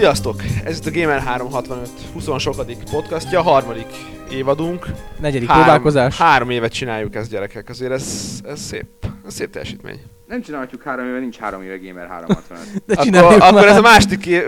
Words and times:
Sziasztok! 0.00 0.42
Ez 0.64 0.78
itt 0.78 0.86
a 0.86 1.00
Gamer 1.00 1.20
365 1.20 1.88
20 2.12 2.28
sokadik 2.38 2.78
podcastja, 2.90 3.42
harmadik 3.42 3.86
évadunk. 4.30 4.86
Negyedik 5.18 5.48
három, 5.48 5.64
próbálkozás. 5.64 6.18
Három 6.18 6.50
évet 6.50 6.72
csináljuk 6.72 7.14
ezt 7.14 7.30
gyerekek, 7.30 7.68
azért 7.68 7.92
ez, 7.92 8.40
ez 8.44 8.60
szép. 8.60 8.86
Ez 9.26 9.34
szép 9.34 9.50
teljesítmény. 9.50 10.00
Nem 10.26 10.42
csinálhatjuk 10.42 10.82
három 10.82 11.06
éve, 11.06 11.18
nincs 11.18 11.36
három 11.36 11.62
éve 11.62 11.76
Gamer 11.76 12.08
365. 12.08 13.10
De 13.10 13.20
akkor, 13.20 13.42
akkor 13.42 13.66
ez 13.66 13.76
a 13.76 13.80
második 13.80 14.26
év... 14.26 14.42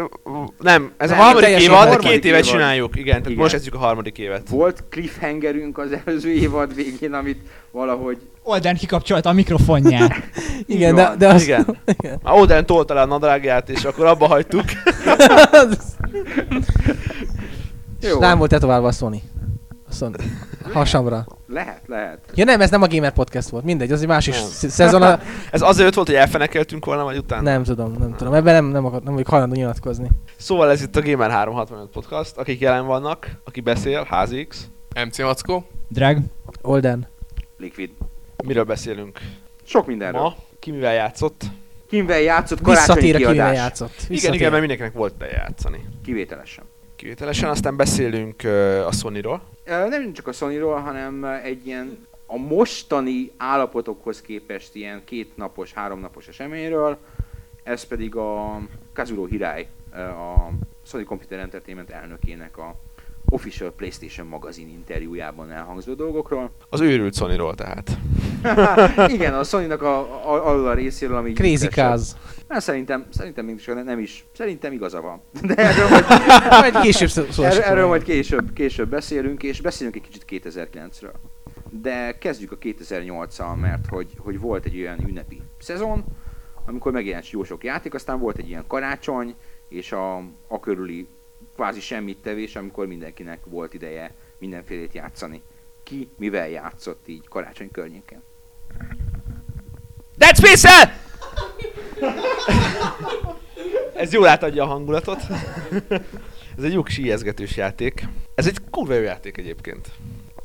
Nem, 0.59 0.93
ez 0.97 1.11
nem, 1.11 1.19
a 1.19 1.23
harmadik 1.23 1.61
évad, 1.61 1.89
de 1.89 1.97
két 1.97 2.25
évet 2.25 2.45
csináljuk. 2.45 2.97
Igen, 2.97 3.07
tehát 3.07 3.27
igen. 3.27 3.39
most 3.39 3.53
kezdjük 3.53 3.75
a 3.75 3.79
harmadik 3.79 4.19
évet. 4.19 4.49
Volt 4.49 4.85
cliffhangerünk 4.91 5.79
az 5.79 5.91
előző 6.05 6.31
évad 6.31 6.75
végén, 6.75 7.13
amit 7.13 7.41
valahogy... 7.71 8.19
Olden 8.43 8.77
kikapcsolta 8.77 9.29
a 9.29 9.33
mikrofonját. 9.33 10.15
igen, 10.67 10.95
de, 10.95 11.15
de 11.19 11.29
az... 11.29 11.43
Igen. 11.43 11.79
igen. 11.99 12.21
Már 12.23 12.35
Olden 12.35 12.67
tolta 12.67 12.95
le 12.95 13.01
a 13.01 13.07
nadrágját, 13.07 13.69
és 13.69 13.85
akkor 13.85 14.07
abba 14.07 14.27
hagytuk. 14.27 14.65
Jó. 18.01 18.19
Nem 18.19 18.39
volt 18.39 18.51
tetoválva 18.51 18.87
a 18.87 18.93
Sony. 18.93 19.23
A 19.89 19.93
Sony. 19.93 20.13
Hasamra. 20.73 21.27
Lehet, 21.49 21.81
lehet. 21.87 22.19
Ja 22.35 22.45
nem, 22.45 22.61
ez 22.61 22.71
nem 22.71 22.83
a 22.83 22.87
Gamer 22.87 23.13
Podcast 23.13 23.49
volt, 23.49 23.65
mindegy, 23.65 23.93
az 23.93 24.01
egy 24.01 24.09
másik 24.09 24.35
szezon. 24.53 25.03
A... 25.03 25.21
ez 25.51 25.63
azért 25.63 25.95
volt, 25.95 26.07
hogy 26.07 26.17
elfenekeltünk 26.17 26.85
volna, 26.85 27.05
vagy 27.05 27.17
utána? 27.17 27.43
Nem 27.43 27.63
tudom, 27.63 27.93
nem 27.99 28.15
tudom. 28.17 28.35
Ebben 28.35 28.55
nem, 28.55 28.65
nem, 28.65 28.85
akar, 28.85 29.03
nem 29.03 29.13
vagyok 29.13 29.29
hajlandó 29.29 29.55
nyilatkozni. 29.55 30.09
Szóval 30.37 30.71
ez 30.71 30.83
itt 30.83 30.97
a 30.97 31.03
Gamer 31.03 31.31
365 31.31 31.89
Podcast, 31.89 32.37
akik 32.37 32.61
jelen 32.61 32.87
vannak, 32.87 33.31
aki 33.45 33.61
beszél, 33.61 34.09
HZX. 34.11 34.67
MC 35.07 35.19
Mackó. 35.19 35.65
Drag. 35.89 36.19
Olden. 36.63 37.07
Liquid. 37.59 37.91
Miről 38.43 38.65
beszélünk? 38.65 39.19
Sok 39.65 39.87
mindenről. 39.87 40.21
Ma 40.21 40.37
ki 40.59 40.71
mivel 40.71 40.93
játszott? 40.93 41.45
Kivel 41.89 42.21
játszott 42.21 42.61
karácsonyi 42.61 43.01
Visszatér, 43.01 43.29
kivel 43.29 43.53
játszott. 43.53 43.95
Visszatér. 43.95 44.19
Igen, 44.19 44.35
igen, 44.35 44.49
mert 44.49 44.61
mindenkinek 44.61 44.93
volt 44.93 45.17
de 45.17 45.27
játszani. 45.27 45.85
Kivételesen. 46.05 46.65
Kivételesen, 46.97 47.51
aztán 47.51 47.77
beszélünk 47.77 48.41
uh, 48.45 48.87
a 48.87 48.93
Sony-ról. 48.93 49.43
Uh, 49.67 49.89
nem 49.89 50.13
csak 50.13 50.27
a 50.27 50.33
Sony-ról, 50.33 50.81
hanem 50.81 51.25
egy 51.25 51.67
ilyen 51.67 52.07
a 52.27 52.37
mostani 52.37 53.33
állapotokhoz 53.37 54.21
képest 54.21 54.75
ilyen 54.75 55.03
két 55.05 55.37
napos, 55.37 55.73
három 55.73 56.01
napos 56.01 56.29
eseményről, 56.29 56.99
ez 57.63 57.85
pedig 57.85 58.17
a 58.17 58.61
Kazuro 58.93 59.25
Hirai, 59.25 59.67
a 59.95 60.51
Sony 60.87 61.05
Computer 61.05 61.39
Entertainment 61.39 61.91
elnökének 61.91 62.59
a 62.59 62.75
Official 63.33 63.73
PlayStation 63.73 64.27
magazin 64.27 64.69
interjújában 64.69 65.51
elhangzó 65.51 65.95
dolgokról. 65.95 66.51
Az 66.69 66.81
őrült 66.81 67.15
Sony-ról 67.15 67.55
tehát. 67.55 67.99
Igen, 69.17 69.35
a 69.35 69.45
Sony-nak 69.45 69.83
a, 69.83 69.99
a, 70.33 70.49
a, 70.49 70.69
a 70.69 70.75
részéről, 70.75 71.17
ami... 71.17 71.33
Crazy 71.33 71.69
Kaz. 71.69 72.17
Hát 72.49 72.61
szerintem, 72.61 73.07
szerintem 73.11 73.45
még 73.45 73.61
nem 73.85 73.99
is, 73.99 74.25
szerintem 74.33 74.73
igaza 74.73 75.01
van. 75.01 75.23
De 75.49 75.55
erről 75.69 75.89
majd, 75.89 76.05
majd 76.51 76.81
később 76.81 77.09
szó, 77.09 77.43
erről, 77.43 77.63
erről 77.63 77.87
majd 77.87 78.03
később, 78.03 78.53
később 78.53 78.89
beszélünk, 78.89 79.43
és 79.43 79.61
beszélünk 79.61 79.97
egy 79.97 80.09
kicsit 80.11 80.53
2009-ről. 80.55 81.15
De 81.83 82.19
kezdjük 82.19 82.53
a 82.53 82.59
2008-al, 82.59 83.61
mert 83.61 83.87
hogy, 83.89 84.11
hogy 84.19 84.41
volt 84.41 84.65
egy 84.65 84.81
olyan 84.81 85.09
ünnepi 85.09 85.41
szezon, 85.59 86.05
amikor 86.67 86.93
megjelent 86.93 87.31
jó 87.31 87.45
sok 87.45 87.65
játék, 87.65 87.95
aztán 87.95 88.19
volt 88.19 88.39
egy 88.39 88.49
ilyen 88.49 88.65
karácsony, 88.67 89.35
és 89.69 89.93
a, 89.93 90.17
a 90.49 90.61
körüli 90.61 91.07
kvázi 91.55 91.81
semmit 91.81 92.19
tevés, 92.19 92.57
amikor 92.57 92.87
mindenkinek 92.87 93.41
volt 93.45 93.75
ideje 93.75 94.15
mindenfélét 94.39 94.95
játszani. 94.95 95.43
Ki 95.83 96.09
mivel 96.17 96.49
játszott 96.49 97.09
így 97.09 97.29
karácsony 97.29 97.71
környéken? 97.71 98.23
Dead 100.17 100.37
Space! 100.37 101.01
Ez 103.95 104.13
jól 104.13 104.29
átadja 104.29 104.63
a 104.63 104.67
hangulatot. 104.67 105.21
Ez 106.57 106.65
egy 106.65 106.73
jó 106.73 106.83
kis 106.83 106.99
ijeszgetős 106.99 107.57
játék. 107.57 108.05
Ez 108.35 108.47
egy 108.47 108.59
kurva 108.71 108.95
jó 108.95 109.03
játék 109.03 109.37
egyébként. 109.37 109.89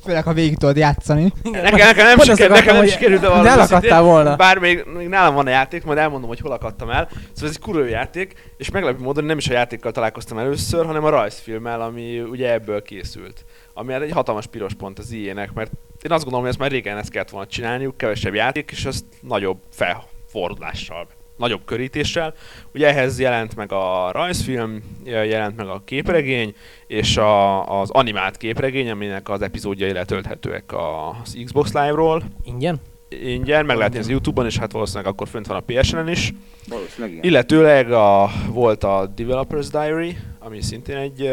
Főleg, 0.07 0.23
ha 0.23 0.33
végig 0.33 0.57
tudod 0.57 0.77
játszani. 0.77 1.31
Nekem, 1.43 1.87
nekem 1.87 2.05
nem, 2.05 2.19
siker, 2.19 2.49
nekem 2.49 2.75
nem 2.75 2.85
sikerült, 2.85 3.21
de 3.21 3.27
valami 3.27 3.47
elakadtál 3.47 4.01
volna. 4.01 4.35
Bár 4.35 4.57
még, 4.57 4.83
még, 4.97 5.07
nálam 5.07 5.35
van 5.35 5.47
a 5.47 5.49
játék, 5.49 5.83
majd 5.83 5.97
elmondom, 5.97 6.27
hogy 6.27 6.39
hol 6.39 6.51
akadtam 6.51 6.89
el. 6.89 7.07
Szóval 7.09 7.49
ez 7.49 7.49
egy 7.49 7.59
kurva 7.59 7.85
játék, 7.85 8.53
és 8.57 8.69
meglepő 8.69 9.03
módon 9.03 9.23
nem 9.23 9.37
is 9.37 9.47
a 9.49 9.53
játékkal 9.53 9.91
találkoztam 9.91 10.37
először, 10.37 10.85
hanem 10.85 11.03
a 11.03 11.09
rajzfilmmel, 11.09 11.81
ami 11.81 12.19
ugye 12.19 12.51
ebből 12.51 12.81
készült. 12.81 13.45
Ami 13.73 13.93
egy 13.93 14.11
hatalmas 14.11 14.45
piros 14.47 14.73
pont 14.73 14.99
az 14.99 15.11
ilyenek, 15.11 15.53
mert 15.53 15.71
én 16.01 16.11
azt 16.11 16.23
gondolom, 16.23 16.39
hogy 16.39 16.49
ezt 16.49 16.59
már 16.59 16.71
régen 16.71 16.97
ezt 16.97 17.09
kellett 17.09 17.29
volna 17.29 17.47
csinálniuk, 17.47 17.97
kevesebb 17.97 18.33
játék, 18.33 18.71
és 18.71 18.85
azt 18.85 19.05
nagyobb 19.21 19.57
felfordulással 19.71 21.07
nagyobb 21.37 21.65
körítéssel. 21.65 22.33
Ugye 22.73 22.87
ehhez 22.87 23.19
jelent 23.19 23.55
meg 23.55 23.71
a 23.71 24.11
rajzfilm, 24.11 24.83
jelent 25.05 25.55
meg 25.55 25.67
a 25.67 25.81
képregény, 25.85 26.55
és 26.87 27.17
a, 27.17 27.79
az 27.81 27.89
animált 27.89 28.37
képregény, 28.37 28.89
aminek 28.89 29.29
az 29.29 29.41
epizódjai 29.41 29.91
letölthetőek 29.91 30.63
az 30.73 31.37
Xbox 31.45 31.73
Live-ról. 31.73 32.23
Ingyen? 32.43 32.79
Ingyen, 33.09 33.65
meg 33.65 33.77
lehet 33.77 33.97
az 33.97 34.09
Youtube-on, 34.09 34.45
és 34.47 34.57
hát 34.57 34.71
valószínűleg 34.71 35.13
akkor 35.13 35.27
fönt 35.27 35.47
van 35.47 35.57
a 35.57 35.63
PSN-en 35.65 36.09
is. 36.09 36.33
Valószínűleg 36.69 37.11
igen. 37.11 37.23
Illetőleg 37.23 37.91
a, 37.91 38.29
volt 38.49 38.83
a 38.83 39.11
Developer's 39.17 39.67
Diary, 39.71 40.17
ami 40.39 40.61
szintén 40.61 40.97
egy 40.97 41.29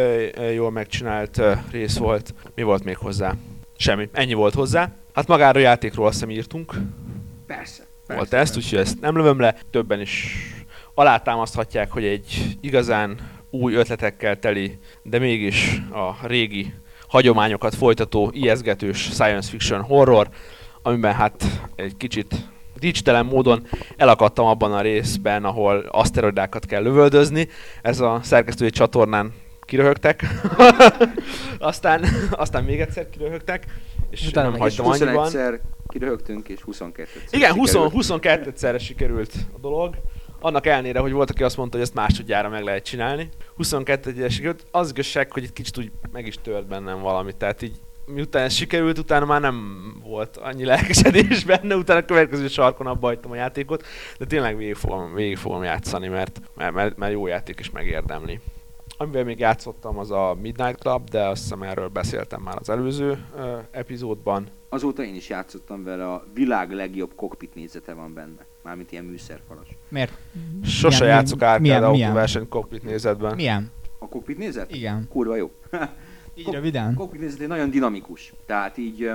jól 0.54 0.71
megcsinált 0.71 1.41
rész 1.71 1.97
volt. 1.97 2.34
Mi 2.54 2.62
volt 2.62 2.84
még 2.84 2.97
hozzá? 2.97 3.34
Semmi. 3.76 4.09
Ennyi 4.12 4.34
volt 4.34 4.54
hozzá. 4.54 4.92
Hát 5.15 5.26
magára 5.26 5.59
a 5.59 5.62
játékról 5.62 6.06
azt 6.06 6.15
hiszem 6.15 6.31
írtunk. 6.31 6.75
Persze. 7.47 7.82
Persze, 8.14 8.30
volt 8.30 8.42
ezt, 8.42 8.56
úgyhogy 8.56 8.78
ezt 8.78 9.00
nem 9.00 9.16
lövöm 9.16 9.41
le. 9.41 9.56
Többen 9.70 10.00
is 10.00 10.36
alátámaszthatják, 10.94 11.91
hogy 11.91 12.04
egy 12.04 12.56
igazán 12.60 13.19
új 13.50 13.75
ötletekkel 13.75 14.38
teli, 14.38 14.78
de 15.02 15.19
mégis 15.19 15.82
a 15.92 16.26
régi 16.26 16.74
hagyományokat 17.08 17.74
folytató, 17.74 18.30
ijeszgetős 18.32 18.98
science 18.98 19.50
fiction 19.50 19.82
horror, 19.82 20.28
amiben 20.82 21.14
hát 21.14 21.44
egy 21.76 21.97
kicsit 21.97 22.34
dicstelen 22.78 23.26
módon 23.26 23.66
elakadtam 23.97 24.47
abban 24.47 24.72
a 24.72 24.80
részben, 24.80 25.44
ahol 25.44 25.86
aszteroidákat 25.91 26.66
kell 26.66 26.82
lövöldözni. 26.82 27.48
Ez 27.82 28.00
a 28.00 28.20
szerkesztői 28.22 28.70
csatornán 28.70 29.32
kiröhögtek. 29.60 30.24
aztán, 31.58 32.04
aztán 32.30 32.64
még 32.64 32.80
egyszer 32.80 33.10
kiröhögtek, 33.10 33.66
és 34.10 34.26
Utána 34.26 34.50
nem 34.50 34.60
hagytam 34.60 34.86
annyiban 34.86 35.30
kiröhögtünk, 35.94 36.49
és 36.49 36.60
22 36.60 37.09
Igen, 37.31 37.53
20, 37.53 37.72
22 37.75 38.53
szerre 38.55 38.78
sikerült 38.78 39.32
a 39.56 39.59
dolog. 39.59 39.94
Annak 40.41 40.66
ellenére, 40.66 40.99
hogy 40.99 41.12
volt, 41.12 41.31
aki 41.31 41.43
azt 41.43 41.56
mondta, 41.56 41.77
hogy 41.77 41.87
ezt 41.87 41.94
másodjára 41.94 42.49
meg 42.49 42.62
lehet 42.62 42.84
csinálni. 42.84 43.28
22 43.56 44.10
egyre 44.10 44.28
sikerült. 44.28 44.66
Az 44.71 44.91
igazság, 44.91 45.33
hogy 45.33 45.43
egy 45.43 45.53
kicsit 45.53 45.78
úgy 45.78 45.91
meg 46.13 46.27
is 46.27 46.34
tört 46.42 46.66
bennem 46.66 47.01
valamit. 47.01 47.36
Tehát 47.36 47.63
így 47.63 47.80
miután 48.07 48.45
ez 48.45 48.53
sikerült, 48.53 48.98
utána 48.98 49.24
már 49.24 49.41
nem 49.41 49.83
volt 50.04 50.36
annyi 50.36 50.65
lelkesedés 50.65 51.45
benne, 51.54 51.77
utána 51.77 52.01
a 52.01 52.04
következő 52.04 52.48
sarkon 52.48 52.86
abba 52.86 53.07
hagytam 53.07 53.30
a 53.30 53.34
játékot, 53.34 53.84
de 54.18 54.24
tényleg 54.24 54.57
végig 54.57 54.74
fogom, 54.74 55.15
végig 55.15 55.36
fogom 55.36 55.63
játszani, 55.63 56.09
mert, 56.09 56.41
mert, 56.54 56.72
mert, 56.72 56.97
mert 56.97 57.13
jó 57.13 57.27
játék 57.27 57.60
is 57.60 57.71
megérdemli. 57.71 58.41
Amivel 58.97 59.24
még 59.24 59.39
játszottam, 59.39 59.98
az 59.98 60.10
a 60.10 60.36
Midnight 60.41 60.78
Club, 60.78 61.09
de 61.10 61.27
azt 61.27 61.42
hiszem 61.42 61.63
erről 61.63 61.89
beszéltem 61.89 62.41
már 62.41 62.57
az 62.59 62.68
előző 62.68 63.24
uh, 63.36 63.59
epizódban. 63.71 64.48
Azóta 64.74 65.03
én 65.03 65.15
is 65.15 65.28
játszottam 65.28 65.84
vele, 65.84 66.12
a 66.12 66.26
világ 66.34 66.71
legjobb 66.71 67.12
kokpit 67.15 67.54
nézete 67.54 67.92
van 67.92 68.15
benne. 68.15 68.47
Mármint 68.62 68.92
ilyen 68.92 69.04
műszerfalas. 69.04 69.68
Miért? 69.88 70.18
Sose 70.65 70.98
milyen, 70.98 71.15
játszok 71.15 71.42
árkád 71.42 71.82
autóverseny 71.82 72.48
kokpit 72.48 72.82
nézetben. 72.82 73.34
Milyen? 73.34 73.71
A 73.98 74.09
kokpit 74.09 74.38
nézet? 74.38 74.74
Igen. 74.74 75.09
Kurva 75.09 75.36
jó. 75.36 75.53
így 76.34 76.48
röviden? 76.50 76.94
Kokpit 77.00 77.21
nézet 77.21 77.41
egy 77.41 77.48
nagyon 77.48 77.71
dinamikus. 77.71 78.32
Tehát 78.47 78.78
így 78.78 79.10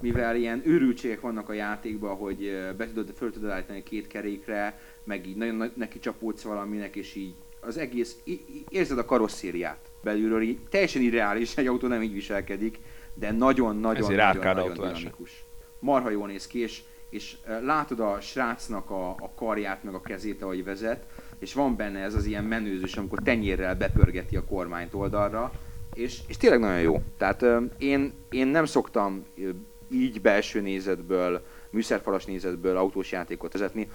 mivel 0.00 0.36
ilyen 0.36 0.62
őrültségek 0.64 1.20
vannak 1.20 1.48
a 1.48 1.52
játékban, 1.52 2.16
hogy 2.16 2.72
be 2.76 2.86
tudod, 2.86 3.12
föl 3.16 3.32
tudod 3.32 3.50
állítani 3.50 3.82
két 3.82 4.06
kerékre, 4.06 4.80
meg 5.04 5.26
így 5.26 5.36
nagyon 5.36 5.72
neki 5.76 5.98
csapódsz 5.98 6.42
valaminek, 6.42 6.96
és 6.96 7.14
így 7.14 7.34
az 7.60 7.76
egész, 7.76 8.16
érzed 8.68 8.98
a 8.98 9.04
karosszériát 9.04 9.90
belülről, 10.02 10.42
így 10.42 10.58
teljesen 10.70 11.02
irreális, 11.02 11.54
egy 11.56 11.66
autó 11.66 11.88
nem 11.88 12.02
így 12.02 12.12
viselkedik, 12.12 12.78
de 13.14 13.32
nagyon-nagyon 13.32 14.14
nagyon, 14.14 14.42
nagyon 14.42 14.72
dinamikus. 14.72 15.44
Marha 15.78 16.10
jól 16.10 16.26
néz 16.26 16.46
ki, 16.46 16.58
és, 16.58 16.82
és 17.08 17.36
látod 17.62 18.00
a 18.00 18.20
srácnak 18.20 18.90
a, 18.90 19.08
a 19.08 19.30
karját, 19.34 19.82
meg 19.82 19.94
a 19.94 20.00
kezét, 20.00 20.42
ahogy 20.42 20.64
vezet, 20.64 21.04
és 21.38 21.54
van 21.54 21.76
benne 21.76 21.98
ez 21.98 22.14
az 22.14 22.24
ilyen 22.24 22.44
menőzős, 22.44 22.96
amikor 22.96 23.18
tenyérrel 23.22 23.74
bepörgeti 23.76 24.36
a 24.36 24.44
kormányt 24.44 24.94
oldalra, 24.94 25.52
és, 25.94 26.18
és 26.26 26.36
tényleg 26.36 26.60
nagyon 26.60 26.80
jó. 26.80 27.02
Tehát 27.16 27.44
én, 27.78 28.12
én 28.30 28.46
nem 28.46 28.64
szoktam 28.64 29.24
így 29.90 30.20
belső 30.20 30.60
nézetből, 30.60 31.44
műszerfalas 31.70 32.24
nézetből 32.24 32.76
autós 32.76 33.12
játékot 33.12 33.52
vezetni. 33.52 33.90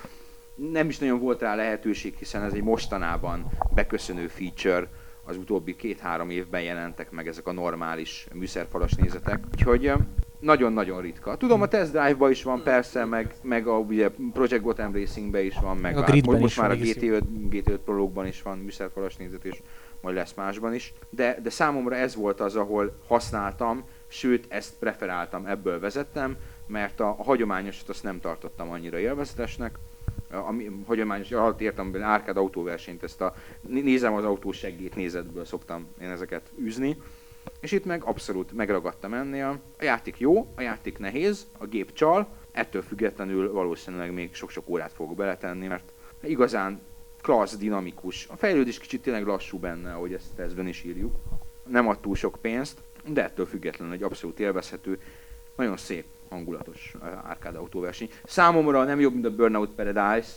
Nem 0.55 0.89
is 0.89 0.97
nagyon 0.97 1.19
volt 1.19 1.41
rá 1.41 1.55
lehetőség, 1.55 2.15
hiszen 2.17 2.43
ez 2.43 2.53
egy 2.53 2.63
mostanában 2.63 3.45
beköszönő 3.75 4.27
feature, 4.27 4.87
az 5.27 5.38
utóbbi 5.38 5.75
két-három 5.75 6.29
évben 6.29 6.62
jelentek 6.62 7.12
meg 7.12 7.27
ezek 7.27 7.47
a 7.47 7.51
normális 7.51 8.27
műszerfalas 8.33 8.94
nézetek. 8.94 9.44
Úgyhogy 9.51 9.91
nagyon-nagyon 10.39 11.01
ritka. 11.01 11.38
Tudom, 11.38 11.62
a 11.62 11.68
Test 11.68 11.91
Drive-ba 11.91 12.29
is 12.29 12.44
van 12.44 12.63
persze, 12.63 13.06
meg, 13.06 13.35
meg 13.41 13.68
a 13.68 13.77
ugye, 13.77 14.09
Project 14.33 14.62
Gotham 14.62 14.94
Racing-be 14.94 15.44
is 15.44 15.56
van, 15.62 15.77
meg 15.77 15.97
a, 15.97 16.06
a 16.06 16.15
most, 16.25 16.39
most 16.39 16.59
már 16.59 16.71
a 16.71 16.75
GT5, 16.75 17.21
GT5 17.50 17.77
Prologban 17.85 18.27
is 18.27 18.41
van 18.41 18.57
műszerfalas 18.57 19.15
nézet, 19.15 19.45
és 19.45 19.62
majd 20.01 20.15
lesz 20.15 20.33
másban 20.33 20.74
is, 20.74 20.94
de, 21.09 21.39
de 21.44 21.50
számomra 21.50 21.95
ez 21.95 22.15
volt 22.15 22.39
az, 22.39 22.56
ahol 22.56 22.97
használtam, 23.07 23.83
sőt 24.07 24.45
ezt 24.50 24.74
preferáltam, 24.79 25.45
ebből 25.45 25.79
vezettem, 25.79 26.35
mert 26.68 27.00
a, 27.00 27.15
a 27.18 27.24
hagyományosat 27.24 27.89
azt 27.89 28.03
nem 28.03 28.19
tartottam 28.19 28.69
annyira 28.69 29.00
élvezetesnek, 29.00 29.79
ami 30.31 30.69
hagyományos, 30.85 31.31
alatt 31.31 31.62
értem, 31.62 31.91
hogy 31.91 32.01
árkád 32.01 32.38
autóversenyt, 32.38 33.03
ezt 33.03 33.21
a 33.21 33.35
nézem 33.62 34.13
az 34.13 34.24
autó 34.24 34.51
seggét 34.51 34.95
nézetből 34.95 35.45
szoktam 35.45 35.88
én 36.01 36.09
ezeket 36.09 36.51
űzni, 36.59 36.97
és 37.59 37.71
itt 37.71 37.85
meg 37.85 38.03
abszolút 38.03 38.51
megragadtam 38.51 39.13
ennél. 39.13 39.62
A 39.79 39.83
játék 39.83 40.19
jó, 40.19 40.53
a 40.56 40.62
játék 40.62 40.97
nehéz, 40.97 41.47
a 41.57 41.65
gép 41.65 41.94
csal, 41.94 42.27
ettől 42.51 42.81
függetlenül 42.81 43.51
valószínűleg 43.51 44.13
még 44.13 44.35
sok-sok 44.35 44.69
órát 44.69 44.91
fogok 44.91 45.15
beletenni, 45.15 45.68
mert 45.68 45.91
igazán 46.21 46.81
klassz, 47.21 47.57
dinamikus. 47.57 48.27
A 48.27 48.35
fejlődés 48.35 48.79
kicsit 48.79 49.01
tényleg 49.01 49.25
lassú 49.25 49.57
benne, 49.57 49.94
ahogy 49.94 50.13
ezt 50.13 50.35
tesztben 50.35 50.68
is 50.68 50.83
írjuk. 50.83 51.15
Nem 51.68 51.88
ad 51.88 52.00
túl 52.00 52.15
sok 52.15 52.38
pénzt, 52.41 52.79
de 53.06 53.24
ettől 53.24 53.45
függetlenül 53.45 53.94
egy 53.94 54.03
abszolút 54.03 54.39
élvezhető, 54.39 55.00
nagyon 55.56 55.77
szép, 55.77 56.06
hangulatos 56.29 56.94
arcade 57.29 57.57
autóverseny. 57.57 58.09
Számomra 58.24 58.83
nem 58.83 59.00
jobb, 59.00 59.13
mint 59.13 59.25
a 59.25 59.35
Burnout 59.35 59.69
Paradise, 59.75 60.29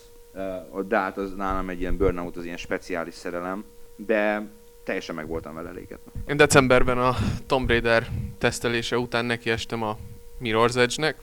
de 0.88 0.98
hát 0.98 1.16
az 1.16 1.34
nálam 1.34 1.68
egy 1.68 1.80
ilyen 1.80 1.96
Burnout, 1.96 2.36
az 2.36 2.44
ilyen 2.44 2.56
speciális 2.56 3.14
szerelem, 3.14 3.64
de 3.96 4.48
teljesen 4.84 5.14
meg 5.14 5.26
voltam 5.26 5.54
vele 5.54 5.68
elégedve. 5.68 6.10
Én 6.26 6.36
decemberben 6.36 6.98
a 6.98 7.16
Tomb 7.46 7.68
Raider 7.68 8.06
tesztelése 8.38 8.98
után 8.98 9.24
nekiestem 9.24 9.82
a 9.82 9.96
Mirror's 10.42 10.76
Edge-nek, 10.76 11.16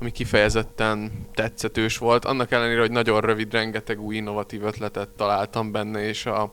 ami 0.00 0.10
kifejezetten 0.10 1.26
tetszetős 1.34 1.98
volt, 1.98 2.24
annak 2.24 2.50
ellenére, 2.50 2.80
hogy 2.80 2.90
nagyon 2.90 3.20
rövid, 3.20 3.52
rengeteg 3.52 4.00
új 4.00 4.16
innovatív 4.16 4.64
ötletet 4.64 5.08
találtam 5.08 5.72
benne, 5.72 6.02
és 6.02 6.26
a 6.26 6.52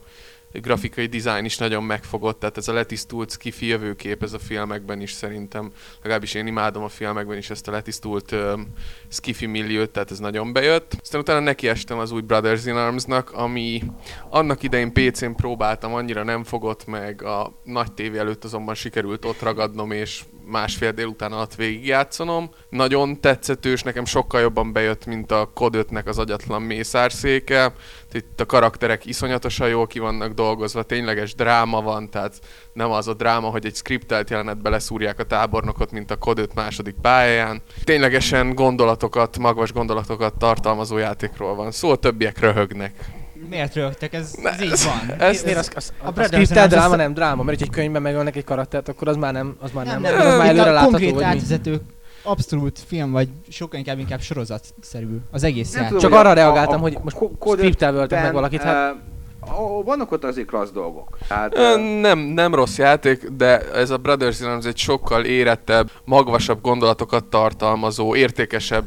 grafikai 0.51 1.05
dizájn 1.05 1.45
is 1.45 1.57
nagyon 1.57 1.83
megfogott, 1.83 2.39
tehát 2.39 2.57
ez 2.57 2.67
a 2.67 2.73
letisztult 2.73 3.31
skifi 3.31 3.65
jövőkép 3.65 4.23
ez 4.23 4.33
a 4.33 4.39
filmekben 4.39 5.01
is 5.01 5.11
szerintem, 5.11 5.71
legalábbis 6.01 6.33
én 6.33 6.47
imádom 6.47 6.83
a 6.83 6.89
filmekben 6.89 7.37
is 7.37 7.49
ezt 7.49 7.67
a 7.67 7.71
letisztult 7.71 8.31
um, 8.31 8.67
skifi 9.07 9.45
milliót, 9.45 9.89
tehát 9.89 10.11
ez 10.11 10.19
nagyon 10.19 10.53
bejött. 10.53 10.97
Aztán 11.01 11.21
utána 11.21 11.39
nekiestem 11.39 11.97
az 11.97 12.11
új 12.11 12.21
Brothers 12.21 12.65
in 12.65 12.75
Arms-nak, 12.75 13.31
ami 13.31 13.83
annak 14.29 14.63
idején 14.63 14.93
PC-n 14.93 15.31
próbáltam, 15.31 15.93
annyira 15.93 16.23
nem 16.23 16.43
fogott 16.43 16.85
meg, 16.85 17.23
a 17.23 17.53
nagy 17.63 17.91
tévé 17.91 18.17
előtt 18.17 18.43
azonban 18.43 18.75
sikerült 18.75 19.25
ott 19.25 19.41
ragadnom, 19.41 19.91
és 19.91 20.23
másfél 20.49 20.91
délután 20.91 21.31
alatt 21.31 21.55
végigjátszanom. 21.55 22.49
Nagyon 22.69 23.21
tetszetős, 23.21 23.83
nekem 23.83 24.05
sokkal 24.05 24.41
jobban 24.41 24.73
bejött, 24.73 25.05
mint 25.05 25.31
a 25.31 25.51
5-nek 25.55 26.05
az 26.05 26.17
agyatlan 26.17 26.61
mészárszéke. 26.61 27.73
Itt 28.11 28.41
a 28.41 28.45
karakterek 28.45 29.05
iszonyatosan 29.05 29.67
jól 29.67 29.87
ki 29.87 29.99
vannak 29.99 30.33
dolgozva, 30.33 30.83
tényleges 30.83 31.35
dráma 31.35 31.81
van, 31.81 32.09
tehát 32.09 32.39
nem 32.73 32.91
az 32.91 33.07
a 33.07 33.13
dráma, 33.13 33.49
hogy 33.49 33.65
egy 33.65 33.75
skriptelt 33.75 34.29
jelenetbe 34.29 34.69
leszúrják 34.69 35.19
a 35.19 35.23
tábornokot, 35.23 35.91
mint 35.91 36.11
a 36.11 36.17
Cod 36.17 36.39
5 36.39 36.53
második 36.53 36.95
pályáján. 37.01 37.61
Ténylegesen 37.83 38.55
gondolatokat, 38.55 39.37
magvas 39.37 39.73
gondolatokat 39.73 40.37
tartalmazó 40.37 40.97
játékról 40.97 41.55
van 41.55 41.71
szó, 41.71 41.77
szóval 41.79 41.99
többiek 41.99 42.39
röhögnek. 42.39 43.18
Miért 43.49 43.75
rögtök? 43.75 44.13
Ez, 44.13 44.33
ne, 44.41 44.49
ez 44.49 44.61
így 44.61 44.69
van. 44.69 45.19
Ez, 45.19 45.43
ez, 45.43 45.57
az, 45.57 45.71
az, 45.75 45.93
a, 46.03 46.19
a 46.19 46.23
scriptel 46.23 46.67
dráma 46.67 46.95
nem 46.95 47.13
dráma, 47.13 47.43
mert 47.43 47.61
egy 47.61 47.69
könyvben 47.69 48.01
megölnek 48.01 48.35
egy 48.35 48.43
karaktert, 48.43 48.89
akkor 48.89 49.07
az 49.07 49.15
már 49.15 49.33
nem, 49.33 49.55
az 49.59 49.71
már 49.71 49.85
nem, 49.85 50.01
nem, 50.01 50.17
nem 50.17 50.27
az 50.27 50.37
már 50.37 50.47
előre 50.47 50.71
látható, 50.71 50.91
konkrét 50.91 51.21
átvezető 51.21 51.81
abszolút 52.23 52.79
film, 52.87 53.11
vagy 53.11 53.29
sokkal 53.49 53.79
inkább 53.79 53.99
inkább 53.99 54.21
sorozatszerű 54.21 55.17
az 55.31 55.43
egész 55.43 55.71
nem 55.73 55.85
Tudom, 55.85 55.99
Csak 55.99 56.13
arra 56.13 56.33
reagáltam, 56.33 56.79
a, 56.79 56.81
hogy 56.81 56.97
most 57.03 57.17
scriptel 57.47 58.07
meg 58.09 58.33
valakit, 58.33 58.61
hát... 58.61 58.95
Uh, 59.41 59.85
vannak 59.85 60.11
ott 60.11 60.23
azért 60.23 60.47
klassz 60.47 60.71
dolgok. 60.71 61.17
Hát, 61.29 61.57
uh, 61.57 61.99
nem, 62.01 62.19
nem 62.19 62.55
rossz 62.55 62.77
játék, 62.77 63.27
de 63.29 63.71
ez 63.71 63.89
a 63.89 63.97
Brothers 63.97 64.39
in 64.39 64.45
Arms 64.45 64.65
egy 64.65 64.77
sokkal 64.77 65.25
érettebb, 65.25 65.91
magvasabb 66.05 66.61
gondolatokat 66.61 67.25
tartalmazó, 67.25 68.15
értékesebb 68.15 68.85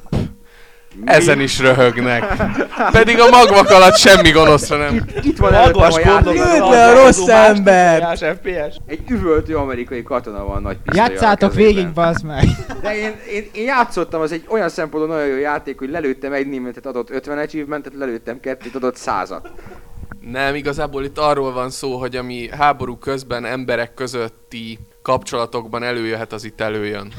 mi? 0.94 1.02
Ezen 1.04 1.40
is 1.40 1.58
röhögnek. 1.58 2.24
Pedig 2.92 3.20
a 3.20 3.28
magvak 3.28 3.70
alatt 3.70 3.96
semmi 3.96 4.30
gonoszra 4.30 4.76
nem. 4.76 5.04
Itt 5.22 5.38
van 5.38 5.52
Magvas 5.52 5.94
le 5.94 6.84
a 6.84 7.04
rossz 7.04 7.26
ember! 7.26 8.18
Egy 8.86 9.10
üvöltő 9.10 9.56
amerikai 9.56 10.02
katona 10.02 10.44
van 10.44 10.62
nagy 10.62 10.76
pisztolyal 10.76 11.10
Játszátok 11.10 11.54
végig, 11.54 11.92
bazd 11.92 12.24
meg! 12.24 12.44
De 12.82 12.96
én, 12.96 13.14
én, 13.32 13.48
én, 13.52 13.64
játszottam, 13.64 14.20
az 14.20 14.32
egy 14.32 14.44
olyan 14.48 14.68
szempontból 14.68 15.16
nagyon 15.16 15.30
jó 15.30 15.38
játék, 15.38 15.78
hogy 15.78 15.90
lelőttem 15.90 16.32
egy 16.32 16.46
németet 16.46 16.86
adott 16.86 17.10
50 17.10 17.38
achievementet, 17.38 17.92
lelőttem 17.94 18.40
kettőt 18.40 18.74
adott 18.74 18.96
százat. 18.96 19.50
Nem, 20.30 20.54
igazából 20.54 21.04
itt 21.04 21.18
arról 21.18 21.52
van 21.52 21.70
szó, 21.70 21.96
hogy 21.96 22.16
ami 22.16 22.48
háború 22.58 22.96
közben 22.96 23.44
emberek 23.44 23.94
közötti 23.94 24.78
kapcsolatokban 25.02 25.82
előjöhet, 25.82 26.32
az 26.32 26.44
itt 26.44 26.60
előjön. 26.60 27.12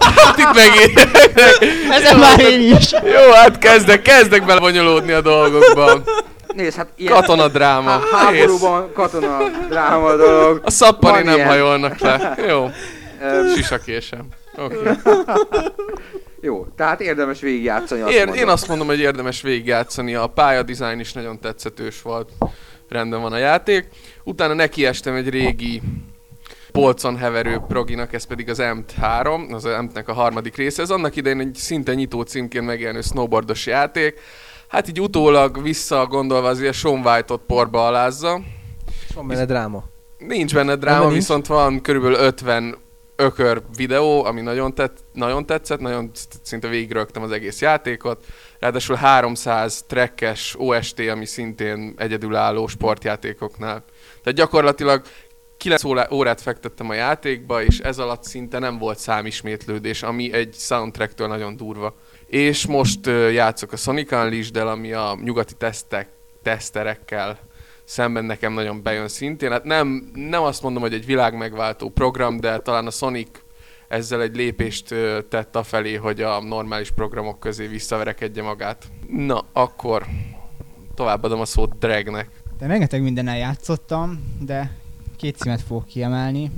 Hát 0.00 0.38
itt 0.38 0.54
megint. 0.54 1.08
Ezen 1.96 2.18
már 2.18 2.40
én 2.40 2.76
is. 2.76 2.92
Jó, 2.92 3.32
hát 3.32 3.58
kezdek, 3.58 4.02
kezdek 4.02 4.44
belevonyolódni 4.44 5.12
a 5.12 5.20
dolgokban. 5.20 6.04
Nézd, 6.54 6.76
hát 6.76 6.88
ilyen... 6.96 7.12
Katona 7.12 7.48
dráma. 7.48 7.90
Há- 7.90 8.10
háborúban 8.10 8.92
katona 8.92 9.38
dráma 9.68 10.16
dolog. 10.16 10.60
A 10.64 10.70
szappani 10.70 11.22
nem 11.22 11.34
ilyen. 11.34 11.48
hajolnak 11.48 11.98
le. 11.98 12.36
Jó. 12.48 12.70
Sisakésem. 13.56 14.26
Oké. 14.56 14.76
Okay. 14.76 14.94
Jó, 16.42 16.66
tehát 16.76 17.00
érdemes 17.00 17.40
végigjátszani 17.40 18.00
azt 18.00 18.12
Ér, 18.12 18.28
Én 18.34 18.48
azt 18.48 18.68
mondom, 18.68 18.86
hogy 18.86 18.98
érdemes 18.98 19.42
végigjátszani. 19.42 20.14
A 20.14 20.26
pályadizájn 20.26 21.00
is 21.00 21.12
nagyon 21.12 21.40
tetszetős 21.40 22.02
volt. 22.02 22.30
Rendben 22.88 23.20
van 23.20 23.32
a 23.32 23.36
játék. 23.36 23.88
Utána 24.24 24.54
nekiestem 24.54 25.14
egy 25.14 25.28
régi 25.28 25.82
polcon 26.72 27.16
heverő 27.16 27.60
proginak, 27.68 28.12
ez 28.12 28.24
pedig 28.24 28.50
az 28.50 28.58
M3, 28.60 29.52
az 29.52 29.64
M-nek 29.64 30.08
a 30.08 30.12
harmadik 30.12 30.56
része. 30.56 30.82
Ez 30.82 30.90
annak 30.90 31.16
idején 31.16 31.40
egy 31.40 31.54
szinte 31.54 31.94
nyitó 31.94 32.22
címként 32.22 32.66
megjelenő 32.66 33.00
snowboardos 33.00 33.66
játék. 33.66 34.20
Hát 34.68 34.88
így 34.88 35.00
utólag 35.00 35.62
visszagondolva 35.62 36.48
azért 36.48 36.74
Sean 36.74 37.06
White-ot 37.06 37.42
porba 37.46 37.86
alázza. 37.86 38.40
És 39.08 39.14
van 39.14 39.26
benne 39.26 39.44
dráma. 39.44 39.84
Nincs 40.18 40.54
benne 40.54 40.76
dráma, 40.76 41.02
nincs. 41.02 41.14
viszont 41.14 41.46
van 41.46 41.80
körülbelül 41.80 42.16
50 42.16 42.76
ökör 43.20 43.62
videó, 43.76 44.24
ami 44.24 44.40
nagyon, 44.40 44.74
tett, 44.74 44.98
nagyon 45.12 45.46
tetszett, 45.46 45.80
nagyon 45.80 46.10
szinte 46.42 46.68
végigrögtem 46.68 47.22
az 47.22 47.30
egész 47.30 47.60
játékot. 47.60 48.24
Ráadásul 48.58 48.96
300 48.96 49.82
trekkes 49.82 50.54
OST, 50.58 51.00
ami 51.00 51.26
szintén 51.26 51.94
egyedülálló 51.96 52.66
sportjátékoknál. 52.66 53.84
Tehát 54.22 54.38
gyakorlatilag 54.38 55.02
9 55.60 55.84
órát 56.10 56.40
fektettem 56.40 56.90
a 56.90 56.94
játékba, 56.94 57.62
és 57.62 57.78
ez 57.78 57.98
alatt 57.98 58.24
szinte 58.24 58.58
nem 58.58 58.78
volt 58.78 58.98
számismétlődés, 58.98 60.02
ami 60.02 60.32
egy 60.32 60.54
soundtracktől 60.54 61.28
nagyon 61.28 61.56
durva. 61.56 61.96
És 62.26 62.66
most 62.66 63.06
játszok 63.32 63.72
a 63.72 63.76
Sonic 63.76 64.12
unleashed 64.12 64.56
ami 64.56 64.92
a 64.92 65.18
nyugati 65.22 65.54
tesztek, 65.54 66.08
teszterekkel 66.42 67.38
szemben 67.84 68.24
nekem 68.24 68.52
nagyon 68.52 68.82
bejön 68.82 69.08
szintén. 69.08 69.50
Hát 69.50 69.64
nem, 69.64 70.10
nem 70.14 70.42
azt 70.42 70.62
mondom, 70.62 70.82
hogy 70.82 70.92
egy 70.92 71.06
világmegváltó 71.06 71.88
program, 71.88 72.40
de 72.40 72.58
talán 72.58 72.86
a 72.86 72.90
Sonic 72.90 73.28
ezzel 73.88 74.22
egy 74.22 74.36
lépést 74.36 74.94
tett 75.28 75.56
a 75.56 75.62
felé, 75.62 75.94
hogy 75.94 76.20
a 76.20 76.42
normális 76.42 76.90
programok 76.90 77.40
közé 77.40 77.66
visszaverekedje 77.66 78.42
magát. 78.42 78.84
Na, 79.08 79.44
akkor 79.52 80.06
továbbadom 80.94 81.40
a 81.40 81.44
szót 81.44 81.78
Dragnek. 81.78 82.28
De 82.58 82.66
rengeteg 82.66 83.02
mindennel 83.02 83.36
játszottam, 83.36 84.36
de 84.40 84.79
két 85.20 85.36
címet 85.36 85.60
fogok 85.60 85.86
kiemelni. 85.86 86.50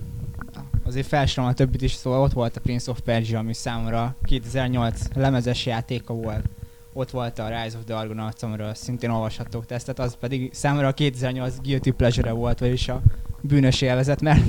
Azért 0.84 1.06
felsorolom 1.06 1.52
a 1.52 1.54
többit 1.56 1.82
is, 1.82 1.92
szóval 1.92 2.20
ott 2.20 2.32
volt 2.32 2.56
a 2.56 2.60
Prince 2.60 2.90
of 2.90 3.00
Persia, 3.00 3.38
ami 3.38 3.54
számomra 3.54 4.14
2008 4.22 5.00
lemezes 5.14 5.66
játéka 5.66 6.14
volt. 6.14 6.44
Ott 6.92 7.10
volt 7.10 7.38
a 7.38 7.48
Rise 7.48 7.76
of 7.76 7.84
the 7.84 7.96
Argonauts, 7.96 8.42
amiről 8.42 8.74
szintén 8.74 9.10
olvashattok 9.10 9.66
tesztet, 9.66 9.98
az 9.98 10.16
pedig 10.20 10.50
számomra 10.52 10.86
a 10.86 10.92
2008 10.92 11.54
Guilty 11.62 11.90
Pleasure 11.90 12.30
volt, 12.30 12.58
vagyis 12.58 12.88
a 12.88 13.02
bűnös 13.40 13.80
élvezet, 13.80 14.20
mert 14.20 14.44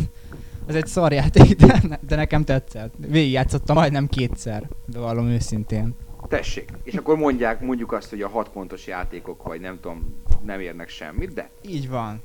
ez 0.66 0.76
egy 0.76 0.88
szarjáték, 0.88 1.56
de, 1.56 2.00
de 2.08 2.16
nekem 2.16 2.44
tetszett. 2.44 2.94
Végigjátszottam 2.98 3.76
majdnem 3.76 4.08
kétszer, 4.08 4.70
de 4.86 5.00
vallom 5.00 5.28
őszintén. 5.28 5.96
Tessék, 6.28 6.70
és 6.84 6.94
akkor 6.94 7.18
mondják, 7.18 7.62
mondjuk 7.62 7.92
azt, 7.92 8.10
hogy 8.10 8.22
a 8.22 8.30
hat 8.30 8.50
pontos 8.50 8.88
játékok, 8.88 9.44
vagy 9.44 9.62
nem 9.62 9.80
tudom, 9.82 10.16
nem 10.46 10.60
érnek 10.60 10.90
semmit, 10.90 11.34
de... 11.34 11.50
Így 11.68 11.90
van. 11.90 12.22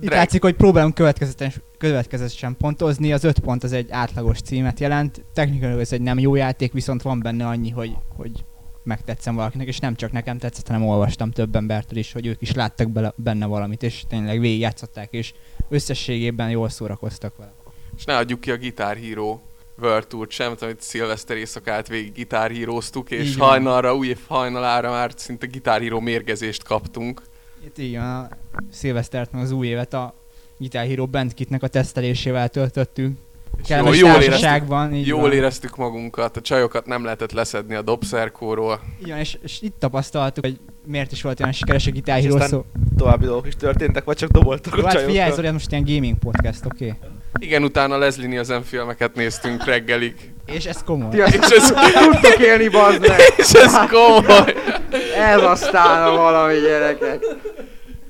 Itt 0.00 0.10
látszik, 0.10 0.42
hogy 0.42 0.54
próbálunk 0.54 0.94
következetesen, 0.94 1.62
következetesen 1.78 2.56
pontozni, 2.56 3.12
az 3.12 3.24
öt 3.24 3.38
pont 3.38 3.64
az 3.64 3.72
egy 3.72 3.90
átlagos 3.90 4.40
címet 4.40 4.80
jelent. 4.80 5.24
Technikailag 5.34 5.80
ez 5.80 5.92
egy 5.92 6.00
nem 6.00 6.18
jó 6.18 6.34
játék, 6.34 6.72
viszont 6.72 7.02
van 7.02 7.20
benne 7.20 7.46
annyi, 7.46 7.70
hogy, 7.70 7.96
hogy 8.16 8.44
megtetszem 8.82 9.34
valakinek, 9.34 9.66
és 9.66 9.78
nem 9.78 9.94
csak 9.94 10.12
nekem 10.12 10.38
tetszett, 10.38 10.66
hanem 10.66 10.86
olvastam 10.86 11.30
több 11.30 11.56
embertől 11.56 11.98
is, 11.98 12.12
hogy 12.12 12.26
ők 12.26 12.42
is 12.42 12.52
láttak 12.52 12.90
bele, 12.90 13.12
benne 13.16 13.46
valamit, 13.46 13.82
és 13.82 14.04
tényleg 14.08 14.40
végigjátszották, 14.40 15.12
és 15.12 15.32
összességében 15.68 16.50
jól 16.50 16.68
szórakoztak 16.68 17.36
vele. 17.36 17.54
És 17.96 18.04
ne 18.04 18.16
adjuk 18.16 18.40
ki 18.40 18.50
a 18.50 18.56
Guitar 18.56 18.96
Hero 18.96 19.40
World 19.78 20.06
Tour 20.06 20.26
sem, 20.30 20.54
amit 20.60 20.80
szilveszter 20.80 21.36
éjszakát 21.36 21.88
végig 21.88 22.12
gitárhíróztuk, 22.12 23.10
és 23.10 23.34
Igen. 23.34 23.46
hajnalra, 23.46 23.94
új 23.94 24.08
év 24.08 24.18
hajnalára 24.26 24.90
már 24.90 25.12
szinte 25.16 25.46
gitárhíró 25.46 26.00
mérgezést 26.00 26.62
kaptunk. 26.62 27.22
Itt 27.66 27.78
igen, 27.78 28.02
a 28.02 28.28
szilvesztert, 28.70 29.32
meg 29.32 29.42
az 29.42 29.50
új 29.50 29.66
évet 29.66 29.94
a 29.94 30.14
Guitar 30.58 30.86
Hero 30.86 31.06
Bandkitnek 31.06 31.62
a 31.62 31.66
tesztelésével 31.66 32.48
töltöttünk. 32.48 33.18
Kellemes 33.64 33.98
jól, 33.98 34.10
jól, 34.10 34.22
éreztük, 34.22 34.92
így 34.92 35.06
jól 35.06 35.20
van. 35.20 35.32
éreztük 35.32 35.76
magunkat, 35.76 36.36
a 36.36 36.40
csajokat 36.40 36.86
nem 36.86 37.04
lehetett 37.04 37.32
leszedni 37.32 37.74
a 37.74 37.82
dobszerkóról. 37.82 38.80
Igen, 39.04 39.18
és, 39.18 39.38
és 39.42 39.62
itt 39.62 39.74
tapasztaltuk, 39.78 40.44
hogy 40.44 40.58
miért 40.84 41.12
is 41.12 41.22
volt 41.22 41.40
olyan 41.40 41.52
sikeres 41.52 41.86
a 41.86 41.90
Guitar 41.90 42.18
És 42.18 42.24
Hero 42.24 42.40
szó. 42.40 42.64
További 42.96 43.24
dolgok 43.24 43.46
is 43.46 43.56
történtek, 43.56 44.04
vagy 44.04 44.16
csak 44.16 44.30
doboltak 44.30 44.76
Jó, 44.76 44.84
a 44.84 44.88
hát 44.88 45.00
figyelj, 45.00 45.30
ez 45.46 45.52
most 45.52 45.70
ilyen 45.70 45.84
gaming 45.84 46.18
podcast, 46.18 46.64
oké? 46.64 46.86
Okay? 46.86 47.10
Igen, 47.38 47.62
utána 47.62 47.98
Leslie 47.98 48.28
Nielsen 48.28 48.62
filmeket 48.62 49.14
néztünk 49.14 49.64
reggelig. 49.64 50.34
És 50.46 50.64
ez 50.64 50.82
komoly. 50.84 51.10
Ti 51.10 51.20
azt 51.20 51.34
És 51.34 51.40
ez, 51.40 51.72
tudtok 52.10 52.38
élni, 52.38 52.68
bazd 52.68 53.00
meg! 53.00 53.20
és 53.36 53.52
ez 53.52 53.76
komoly. 53.90 54.54
Ez 55.16 55.42
aztán 55.42 56.02
a 56.08 56.16
valami 56.16 56.60
gyerekek. 56.60 57.24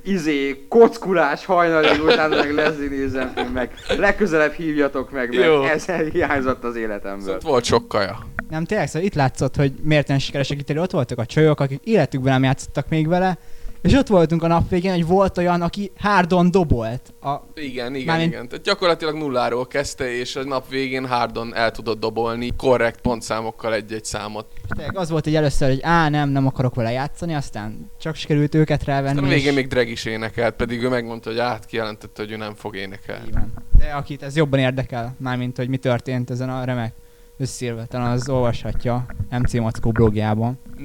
Izé, 0.05 0.67
kockulás 0.69 1.45
hajnalig 1.45 2.03
után 2.05 2.31
meg 2.31 2.55
Leslie 2.55 3.09
film, 3.09 3.49
meg 3.53 3.71
legközelebb 3.99 4.53
hívjatok 4.53 5.11
meg, 5.11 5.35
mert 5.35 5.47
Jó. 5.47 5.65
ez 5.65 5.87
hiányzott 6.13 6.65
az 6.65 6.77
életemből. 6.77 7.25
Szóval 7.25 7.51
volt 7.51 7.65
sok 7.65 7.89
kaja. 7.89 8.19
Nem, 8.51 8.65
tényleg, 8.65 8.89
szóval 8.89 9.07
itt 9.07 9.15
látszott, 9.15 9.57
hogy 9.57 9.73
miért 9.83 10.09
nem 10.09 10.19
sikeres 10.19 10.51
a 10.51 10.55
Guitar 10.55 10.75
Hero. 10.75 10.83
Ott 10.83 10.91
voltak 10.91 11.19
a 11.19 11.27
csajok, 11.27 11.61
akik 11.61 11.81
életükben 11.85 12.33
nem 12.33 12.43
játszottak 12.43 12.89
még 12.89 13.09
vele, 13.09 13.39
és 13.87 13.95
ott 13.95 14.07
voltunk 14.07 14.43
a 14.43 14.47
nap 14.47 14.69
végén, 14.69 14.93
hogy 14.93 15.07
volt 15.07 15.39
olyan, 15.39 15.63
aki 15.63 15.93
hárdon 15.97 16.51
dobolt. 16.51 17.15
A, 17.21 17.35
Igen, 17.55 17.95
igen, 17.95 18.07
Mármint- 18.07 18.33
igen. 18.33 18.49
Tehát 18.49 18.65
gyakorlatilag 18.65 19.15
nulláról 19.17 19.67
kezdte, 19.67 20.19
és 20.19 20.37
a 20.37 20.45
nap 20.45 20.69
végén 20.69 21.07
hardon 21.07 21.55
el 21.55 21.71
tudott 21.71 22.01
dobolni 22.01 22.51
korrekt 22.57 23.01
pontszámokkal 23.01 23.75
egy-egy 23.75 24.05
számot. 24.05 24.47
tényleg 24.77 24.97
az 24.97 25.11
volt, 25.11 25.25
hogy 25.25 25.35
először, 25.35 25.69
hogy 25.69 25.81
á, 25.83 26.09
nem, 26.09 26.29
nem 26.29 26.47
akarok 26.47 26.75
vele 26.75 26.91
játszani, 26.91 27.35
aztán 27.35 27.91
csak 28.01 28.15
sikerült 28.15 28.55
őket 28.55 28.85
rávenni. 28.85 29.09
Aztán 29.09 29.25
a 29.25 29.29
végén 29.35 29.49
és- 29.49 29.55
még 29.55 29.67
Drag 29.69 29.89
is 29.89 30.05
énekelt, 30.05 30.55
pedig 30.55 30.83
ő 30.83 30.89
megmondta, 30.89 31.31
hogy 31.31 31.39
át 31.39 31.67
kijelentette, 31.67 32.23
hogy 32.23 32.33
ő 32.33 32.37
nem 32.37 32.55
fog 32.55 32.77
énekelni. 32.77 33.31
Van. 33.33 33.53
De 33.79 33.85
akit 33.93 34.23
ez 34.23 34.37
jobban 34.37 34.59
érdekel, 34.61 35.15
mármint, 35.19 35.57
hogy 35.57 35.69
mi 35.69 35.77
történt 35.77 36.31
ezen 36.31 36.51
a 36.51 36.65
remek 36.65 36.95
összírve, 37.39 37.85
talán 37.87 38.11
az 38.11 38.29
olvashatja 38.29 39.07
MC 39.31 39.53
Mackó 39.53 39.91
blogjában. 39.93 40.59
Úgy- 40.81 40.85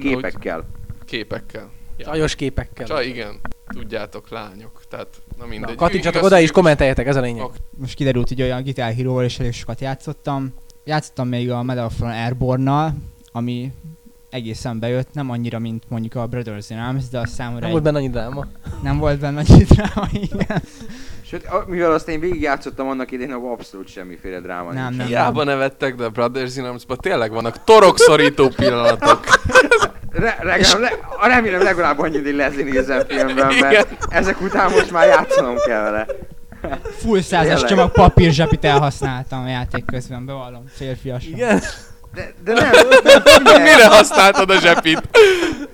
Képekkel. 1.04 1.70
Képekkel. 2.02 2.12
Csajos 2.14 2.34
képekkel. 2.34 2.86
Csaj, 2.86 3.06
igen. 3.06 3.40
Tudjátok, 3.74 4.28
lányok. 4.30 4.80
Tehát, 4.88 5.08
na 5.38 5.46
mindegy. 5.46 5.68
Na, 5.70 5.74
kattintsatok 5.76 6.22
oda 6.22 6.36
is, 6.36 6.42
igaz- 6.42 6.54
kommenteljetek, 6.54 7.06
ez 7.06 7.16
a 7.16 7.20
lényeg. 7.20 7.44
Ok. 7.44 7.54
Most 7.78 7.94
kiderült, 7.94 8.28
hogy 8.28 8.42
olyan 8.42 8.62
Guitar 8.62 8.92
Hero-val 8.92 9.24
is 9.24 9.38
elég 9.38 9.52
sokat 9.52 9.80
játszottam. 9.80 10.54
Játszottam 10.84 11.28
még 11.28 11.50
a 11.50 11.62
Medal 11.62 11.84
of 11.84 12.00
Airborne-nal, 12.00 12.92
ami 13.32 13.72
egészen 14.30 14.78
bejött, 14.78 15.12
nem 15.12 15.30
annyira, 15.30 15.58
mint 15.58 15.82
mondjuk 15.88 16.14
a 16.14 16.26
Brothers 16.26 16.70
in 16.70 16.78
Arms, 16.78 17.08
de 17.08 17.18
a 17.18 17.26
számomra 17.26 17.58
Nem 17.58 17.66
egy- 17.66 17.72
volt 17.72 17.82
benne 17.84 17.98
annyi 17.98 18.10
dráma. 18.10 18.46
nem 18.82 18.98
volt 18.98 19.18
benne 19.18 19.42
annyi 19.48 19.64
dráma, 19.74 20.08
igen. 20.12 20.62
Sőt, 21.26 21.46
mivel 21.66 21.92
azt 21.92 22.08
én 22.08 22.20
végigjátszottam 22.20 22.88
annak 22.88 23.10
idején, 23.10 23.32
abban 23.32 23.52
abszolút 23.52 23.88
semmiféle 23.88 24.40
dráma 24.40 24.72
Nem, 24.72 24.84
nincs. 24.86 24.96
nem. 24.96 25.06
Hiába 25.06 25.44
nevettek, 25.44 25.94
de 25.94 26.04
a 26.04 26.10
Brothers 26.10 26.56
in 26.56 26.64
Arms-ban 26.64 26.96
tényleg 27.00 27.30
vannak 27.32 27.64
torokszorító 27.64 28.48
pillanatok. 28.48 29.20
Re- 30.22 30.38
legalább, 30.42 30.80
le, 30.80 30.98
a 31.20 31.26
remélem 31.26 31.62
legalább 31.62 31.98
annyit, 31.98 32.22
hogy 32.22 32.34
Leslie 32.34 32.64
Nielsen 32.64 33.06
filmben, 33.06 33.50
Igen. 33.50 33.70
mert 33.70 33.96
ezek 34.08 34.40
után 34.40 34.70
most 34.70 34.90
már 34.90 35.06
játszanom 35.06 35.56
kell 35.66 35.82
vele. 35.82 36.06
Full 36.98 37.20
százas 37.20 37.64
csomag 37.64 37.92
papír 37.92 38.30
zsepit 38.30 38.64
elhasználtam 38.64 39.44
a 39.44 39.48
játék 39.48 39.84
közben, 39.84 40.26
bevallom, 40.26 40.64
férfias. 40.68 41.26
Igen? 41.26 41.60
De, 42.14 42.32
de 42.44 42.52
nem, 42.52 42.70
nem 43.42 43.62
Mire 43.62 43.86
használtad 43.86 44.50
a 44.50 44.60
zsepit? 44.60 45.08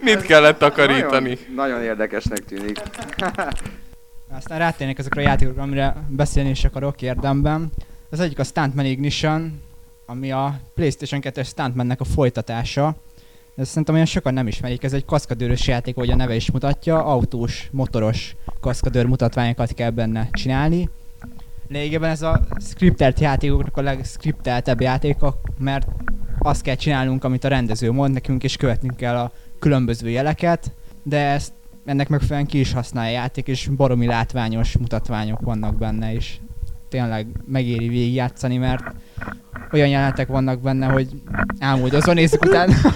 Mit 0.01 0.23
kellett 0.23 0.59
takarítani? 0.59 1.29
Nagyon, 1.29 1.55
nagyon 1.55 1.83
érdekesnek 1.83 2.45
tűnik. 2.45 2.81
Aztán 4.37 4.59
rátérnék 4.59 4.99
ezekre 4.99 5.21
a 5.21 5.25
játékokra, 5.25 5.63
amire 5.63 5.97
beszélni 6.09 6.51
is 6.51 6.65
akarok 6.65 7.03
érdemben. 7.03 7.73
Az 8.11 8.21
egyik 8.21 8.39
a 8.39 8.45
Stuntman 8.45 8.85
Ignition, 8.85 9.63
ami 10.07 10.33
a 10.33 10.61
PlayStation 10.75 11.21
2-es 11.25 11.47
Stuntmannek 11.47 12.01
a 12.01 12.05
folytatása. 12.05 12.95
Ezt 13.59 13.69
szerintem 13.69 13.95
olyan 13.95 14.07
sokan 14.07 14.35
nem 14.35 14.47
ismerik, 14.47 14.83
ez 14.85 14.93
egy 14.93 15.05
kaszkadőrös 15.05 15.67
játék, 15.67 15.97
ahogy 15.97 16.11
a 16.11 16.17
neve 16.17 16.35
is 16.35 16.51
mutatja, 16.51 17.05
autós, 17.05 17.69
motoros 17.73 18.37
kaszkadőr 18.61 19.07
mutatványokat 19.07 19.75
kell 19.75 19.91
benne 19.91 20.29
csinálni. 20.33 20.89
Lényegében 21.69 22.11
ez 22.11 22.23
a 22.23 22.41
scriptelt 22.61 23.21
játékoknak 23.21 23.77
a 23.77 23.83
legscripteltebb 23.83 24.81
játéka, 24.81 25.41
mert 25.59 25.87
azt 26.39 26.63
kell 26.63 26.75
csinálnunk, 26.75 27.25
amit 27.25 27.45
a 27.45 27.49
rendező 27.49 27.93
mond 27.93 28.13
nekünk, 28.13 28.45
és 28.45 28.57
követnünk 28.57 28.97
kell 28.97 29.17
a 29.17 29.33
különböző 29.59 30.09
jeleket, 30.09 30.73
de 31.03 31.19
ezt 31.19 31.53
ennek 31.85 32.09
megfelelően 32.09 32.47
ki 32.47 32.61
is 32.61 32.73
használja 32.73 33.19
a 33.19 33.21
játék, 33.21 33.47
és 33.47 33.69
baromi 33.77 34.07
látványos 34.07 34.77
mutatványok 34.77 35.41
vannak 35.41 35.79
benne, 35.79 36.13
és 36.15 36.37
tényleg 36.89 37.27
megéri 37.47 37.89
végigjátszani, 37.89 38.57
mert 38.57 38.85
olyan 39.73 39.89
jelenetek 39.89 40.29
vannak 40.29 40.61
benne, 40.61 40.87
hogy 40.87 41.09
ámuldozva 41.59 42.13
nézzük 42.13 42.45
utána 42.45 42.75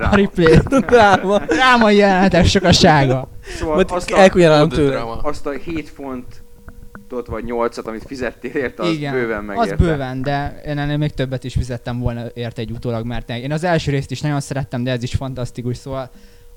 a 0.00 0.16
replay 0.16 0.58
Dráma. 0.86 1.38
Drámai 1.38 1.96
jelenetek 1.96 2.44
sokasága. 2.46 3.28
Szóval 3.58 3.74
Majd 3.74 3.90
azt 3.90 4.10
a, 4.10 4.66
tőle. 4.68 5.04
azt 5.22 5.46
a 5.46 5.50
7 5.50 5.88
fontot 5.88 7.26
vagy 7.26 7.44
8-at, 7.46 7.84
amit 7.84 8.04
fizettél 8.06 8.50
érte, 8.50 8.82
az 8.82 8.88
Igen, 8.90 9.12
bőven 9.12 9.38
az 9.38 9.44
megérte. 9.56 9.76
bőven, 9.76 10.22
de 10.22 10.60
én 10.66 10.78
ennél 10.78 10.96
még 10.96 11.10
többet 11.10 11.44
is 11.44 11.52
fizettem 11.52 11.98
volna 11.98 12.24
érte 12.34 12.60
egy 12.60 12.70
utólag, 12.70 13.06
mert 13.06 13.30
én 13.30 13.52
az 13.52 13.64
első 13.64 13.90
részt 13.90 14.10
is 14.10 14.20
nagyon 14.20 14.40
szerettem, 14.40 14.84
de 14.84 14.90
ez 14.90 15.02
is 15.02 15.14
fantasztikus, 15.14 15.76
szóval 15.76 16.10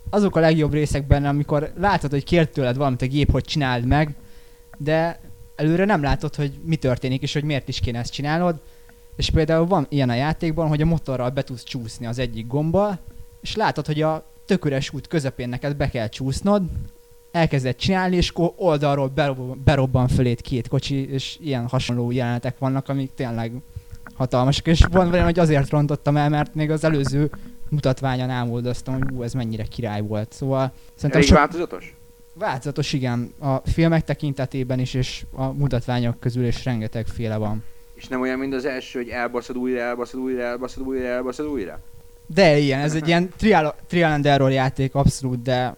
azok 0.10 0.36
a 0.36 0.40
legjobb 0.40 0.74
részek 0.74 1.08
benne, 1.08 1.30
amikor 1.30 1.72
látod, 1.80 2.12
hogy 2.12 2.24
kért 2.24 2.52
tőled 2.52 2.78
valamit 2.78 3.02
a 3.02 3.08
gép, 3.08 3.32
hogy 3.32 3.44
csináld 3.44 3.86
meg, 3.86 4.16
de 4.78 5.20
előre 5.56 5.86
nem 5.86 6.02
látod, 6.02 6.36
hogy 6.36 6.52
mi 6.66 6.76
történik, 6.76 7.22
és 7.22 7.34
hogy 7.34 7.44
miért 7.44 7.68
is 7.68 7.80
kéne 7.80 8.00
ezt 8.00 8.12
csinálnod. 8.14 8.56
És 9.16 9.30
például 9.30 9.66
van 9.66 9.86
ilyen 9.90 10.10
a 10.10 10.14
játékban, 10.14 10.68
hogy 10.68 10.82
a 10.82 10.86
motorral 10.86 11.30
be 11.30 11.44
tudsz 11.44 11.64
csúszni 11.64 12.06
az 12.06 12.20
egyik 12.20 12.48
gombbal, 12.48 13.00
és 13.42 13.56
látod, 13.56 13.86
hogy 13.86 14.02
a 14.02 14.26
tök 14.46 14.66
üres 14.66 14.94
út 14.94 15.08
közepén 15.08 15.50
neked 15.50 15.76
be 15.76 15.90
kell 15.90 16.08
csúsznod, 16.08 16.64
elkezded 17.32 17.76
csinálni, 17.76 18.16
és 18.16 18.30
akkor 18.30 18.54
oldalról 18.56 19.08
berobban, 19.08 19.62
berobban 19.66 20.08
föléd 20.08 20.42
két 20.42 20.68
kocsi, 20.68 21.12
és 21.12 21.38
ilyen 21.42 21.68
hasonló 21.68 22.12
jelenetek 22.12 22.58
vannak, 22.58 22.90
amik 22.90 23.14
tényleg 23.16 23.52
hatalmasak, 24.14 24.68
és 24.68 24.86
van 24.92 25.12
olyan, 25.12 25.26
hogy 25.26 25.40
azért 25.40 25.70
rontottam 25.70 26.18
el, 26.18 26.30
mert 26.30 26.56
még 26.56 26.72
az 26.72 26.84
előző 26.84 27.30
mutatványon 27.70 28.30
ámuldoztam, 28.30 28.94
hogy 28.94 29.14
ú, 29.14 29.24
ez 29.24 29.34
mennyire 29.34 29.64
király 29.64 30.02
volt. 30.02 30.34
Szóval 30.34 30.72
szerintem 30.96 31.20
Elég 31.20 31.28
sok 31.28 31.38
változatos? 31.38 31.96
változatos, 32.34 32.94
igen, 32.94 33.34
a 33.40 33.56
filmek 33.56 34.04
tekintetében 34.04 34.80
is, 34.80 34.94
és 34.94 35.26
a 35.32 35.52
mutatványok 35.52 36.20
közül 36.20 36.46
is 36.46 36.66
rengeteg 36.66 37.08
féle 37.08 37.38
van. 37.38 37.64
És 37.94 38.08
nem 38.08 38.22
olyan, 38.22 38.40
mint 38.40 38.54
az 38.54 38.66
első, 38.66 39.00
hogy 39.00 39.10
elbaszod 39.10 39.58
újra, 39.58 39.80
elbaszod 39.80 40.20
újra, 40.20 40.42
elbaszod 40.42 40.88
újra, 40.88 41.06
elbaszod 41.06 41.48
újra? 41.48 41.80
De 42.28 42.58
ilyen, 42.58 42.80
ez 42.80 42.96
egy 42.96 43.08
ilyen 43.08 43.30
trial, 43.38 43.76
trial 43.88 44.12
and 44.12 44.26
error 44.26 44.52
játék 44.52 44.96
abszolút, 44.96 45.42
de 45.42 45.76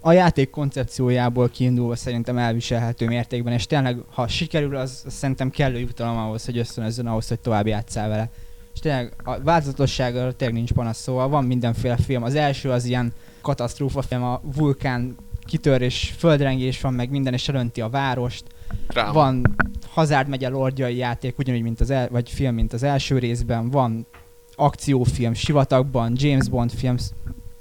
a 0.00 0.12
játék 0.12 0.50
koncepciójából 0.50 1.48
kiindulva 1.48 1.96
szerintem 1.96 2.38
elviselhető 2.38 3.06
mértékben, 3.06 3.52
és 3.52 3.66
tényleg, 3.66 3.96
ha 4.10 4.28
sikerül, 4.28 4.76
az, 4.76 5.02
az 5.06 5.12
szerintem 5.12 5.50
kellő 5.50 5.78
jutalom 5.78 6.16
ahhoz, 6.16 6.44
hogy 6.44 6.58
ösztönözzön 6.58 7.06
ahhoz, 7.06 7.28
hogy 7.28 7.40
tovább 7.40 7.66
játszál 7.66 8.08
vele. 8.08 8.30
És 8.74 8.80
tényleg 8.80 9.12
a 9.24 9.40
változatossággal 9.40 10.32
tényleg 10.32 10.56
nincs 10.56 10.72
panasz, 10.72 10.98
szóval 10.98 11.28
van 11.28 11.44
mindenféle 11.44 11.96
film. 11.96 12.22
Az 12.22 12.34
első 12.34 12.70
az 12.70 12.84
ilyen 12.84 13.12
katasztrófa 13.40 14.02
film, 14.02 14.22
a 14.22 14.40
vulkán 14.54 15.16
kitör 15.44 15.80
és 15.80 16.14
földrengés 16.18 16.80
van, 16.80 16.94
meg 16.94 17.10
minden, 17.10 17.32
és 17.32 17.48
elönti 17.48 17.80
a 17.80 17.88
várost. 17.88 18.44
Dráma. 18.88 19.12
Van 19.12 19.54
Hazard 19.90 20.28
megye 20.28 20.48
lordjai 20.48 20.96
játék, 20.96 21.38
ugyanúgy, 21.38 21.62
mint 21.62 21.80
az 21.80 21.90
el, 21.90 22.08
vagy 22.08 22.30
film, 22.30 22.54
mint 22.54 22.72
az 22.72 22.82
első 22.82 23.18
részben. 23.18 23.70
Van 23.70 24.06
akciófilm, 24.56 25.34
sivatagban, 25.34 26.12
James 26.16 26.48
Bond 26.48 26.70
film, 26.72 26.96
sz- 26.96 27.12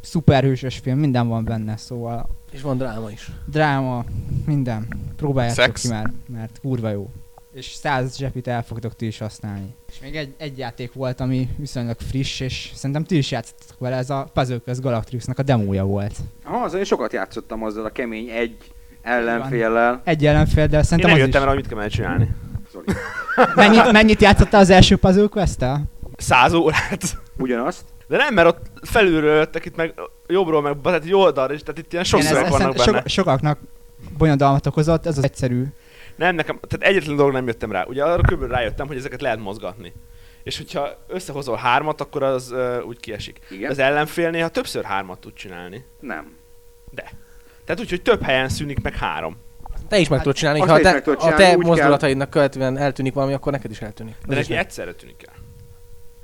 szuperhősös 0.01 0.77
film, 0.77 1.00
minden 1.00 1.27
van 1.27 1.43
benne, 1.43 1.77
szóval 1.77 2.29
És 2.51 2.62
van 2.62 2.77
dráma 2.77 3.10
is. 3.10 3.31
dráma, 3.45 4.05
minden. 4.45 4.88
Próbáljátok 5.15 5.74
ki 5.74 5.88
már, 5.88 6.12
mert 6.27 6.60
kurva 6.62 6.89
jó. 6.89 7.10
És 7.53 7.65
száz 7.65 8.17
zsepit 8.17 8.48
el 8.48 8.63
fogtok 8.63 8.95
ti 8.95 9.05
is 9.05 9.17
használni. 9.17 9.75
És 9.89 10.00
még 10.01 10.15
egy, 10.15 10.33
egy 10.38 10.57
játék 10.57 10.93
volt, 10.93 11.19
ami 11.19 11.50
viszonylag 11.57 11.95
friss, 12.00 12.39
és 12.39 12.71
szerintem 12.75 13.03
ti 13.03 13.17
is 13.17 13.31
játszottatok 13.31 13.79
vele, 13.79 13.95
ez 13.95 14.10
a 14.10 14.29
Puzzle 14.33 14.57
Quest 14.57 14.81
Galactrixnak 14.81 15.39
a 15.39 15.43
demója 15.43 15.83
volt. 15.86 16.15
Ha, 16.43 16.57
azon 16.57 16.79
én 16.79 16.86
sokat 16.86 17.13
játszottam 17.13 17.63
azzal 17.63 17.86
a 17.86 17.89
kemény 17.89 18.29
egy 18.29 18.55
ellenféllel. 19.01 20.01
Egy 20.03 20.25
ellenfél, 20.25 20.67
de 20.67 20.77
Én 20.77 20.83
szerintem 20.83 21.10
nem 21.12 21.19
az 21.19 21.25
jöttem 21.25 21.41
is. 21.41 21.48
rá, 21.48 21.53
hogy 21.53 21.63
mit 21.69 21.79
kell 21.79 21.88
csinálni. 21.89 22.36
Mennyit, 23.55 23.91
mennyit 23.91 24.21
játszottál 24.21 24.62
az 24.62 24.69
első 24.69 24.95
Puzzle 24.98 25.27
Quest-tel? 25.27 25.83
Száz 26.21 26.53
órát. 26.53 27.17
Ugyanazt? 27.37 27.83
De 28.07 28.17
nem, 28.17 28.33
mert 28.33 28.47
ott 28.47 28.65
felülről 28.81 29.35
jöttek 29.35 29.65
itt 29.65 29.75
meg 29.75 29.93
jobbról, 30.27 30.61
meg 30.61 30.77
tehát 30.83 31.03
egy 31.03 31.13
oldalra, 31.13 31.53
és 31.53 31.61
tehát 31.61 31.77
itt 31.77 31.91
ilyen 31.91 32.03
sok 32.03 32.19
Igen, 32.19 32.33
szöveg 32.33 32.49
vannak 32.49 32.75
benne. 32.75 32.97
sok, 32.97 33.07
sokaknak 33.07 33.59
bonyodalmat 34.17 34.65
okozott, 34.65 35.05
ez 35.05 35.17
az 35.17 35.23
egyszerű. 35.23 35.65
Nem, 36.15 36.35
nekem, 36.35 36.59
tehát 36.67 36.95
egyetlen 36.95 37.15
dolog 37.15 37.31
nem 37.33 37.47
jöttem 37.47 37.71
rá. 37.71 37.83
Ugye 37.87 38.03
arra 38.03 38.21
kb. 38.21 38.43
rájöttem, 38.43 38.87
hogy 38.87 38.97
ezeket 38.97 39.21
lehet 39.21 39.39
mozgatni. 39.39 39.93
És 40.43 40.57
hogyha 40.57 40.89
összehozol 41.07 41.55
hármat, 41.55 42.01
akkor 42.01 42.23
az 42.23 42.51
uh, 42.51 42.85
úgy 42.85 42.99
kiesik. 42.99 43.39
Igen? 43.49 43.71
Az 43.71 43.79
ellenfél 43.79 44.29
néha 44.29 44.47
többször 44.47 44.83
hármat 44.83 45.19
tud 45.19 45.33
csinálni. 45.33 45.85
Nem. 45.99 46.39
Tehát 47.65 47.81
úgy, 47.81 47.89
hogy 47.89 48.01
több 48.01 48.21
helyen 48.23 48.49
szűnik 48.49 48.81
meg 48.81 48.95
három. 48.95 49.37
Te 49.87 49.97
is 49.97 50.07
meg 50.07 50.19
tudod 50.19 50.35
csinálni, 50.35 50.59
ha 50.59 50.79
te 50.79 50.95
is 50.95 51.01
tudod 51.01 51.19
a 51.19 51.21
te 51.21 51.35
csinálni, 51.35 51.55
úgy 51.55 51.61
kell. 51.61 51.69
mozdulataidnak 51.69 52.29
követően 52.29 52.77
eltűnik 52.77 53.13
valami, 53.13 53.33
akkor 53.33 53.51
neked 53.51 53.71
is 53.71 53.81
eltűnik. 53.81 54.15
De 54.25 54.33
Az 54.35 54.41
is 54.41 54.47
neki 54.47 54.59
egyszerre 54.59 54.93
tűnik 54.93 55.25
el. 55.27 55.33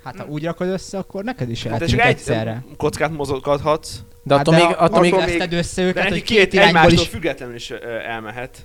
Hát 0.07 0.25
ha 0.25 0.25
úgy 0.31 0.43
rakod 0.45 0.67
össze, 0.67 0.97
akkor 0.97 1.23
neked 1.23 1.49
is 1.49 1.63
De 1.63 1.69
eltűnik 1.69 1.93
csak 1.95 2.03
egy 2.03 2.11
egyszerre. 2.11 2.63
kockát 2.77 3.11
mozgathatsz, 3.11 3.99
De 4.23 4.33
attól 4.35 4.53
Hát 4.53 4.63
de 4.63 4.67
még, 4.67 4.77
attól 4.79 4.99
még, 4.99 5.13
attól 5.13 5.25
Veszted 5.25 5.53
össze 5.53 5.81
de 5.81 5.87
őket, 5.87 6.03
neki 6.03 6.13
hogy 6.15 6.23
két 6.23 6.37
két 6.37 6.53
irányból 6.53 6.79
egymástól 6.79 7.03
is 7.03 7.09
függetlenül 7.09 7.55
is 7.55 7.69
elmehet. 8.07 8.57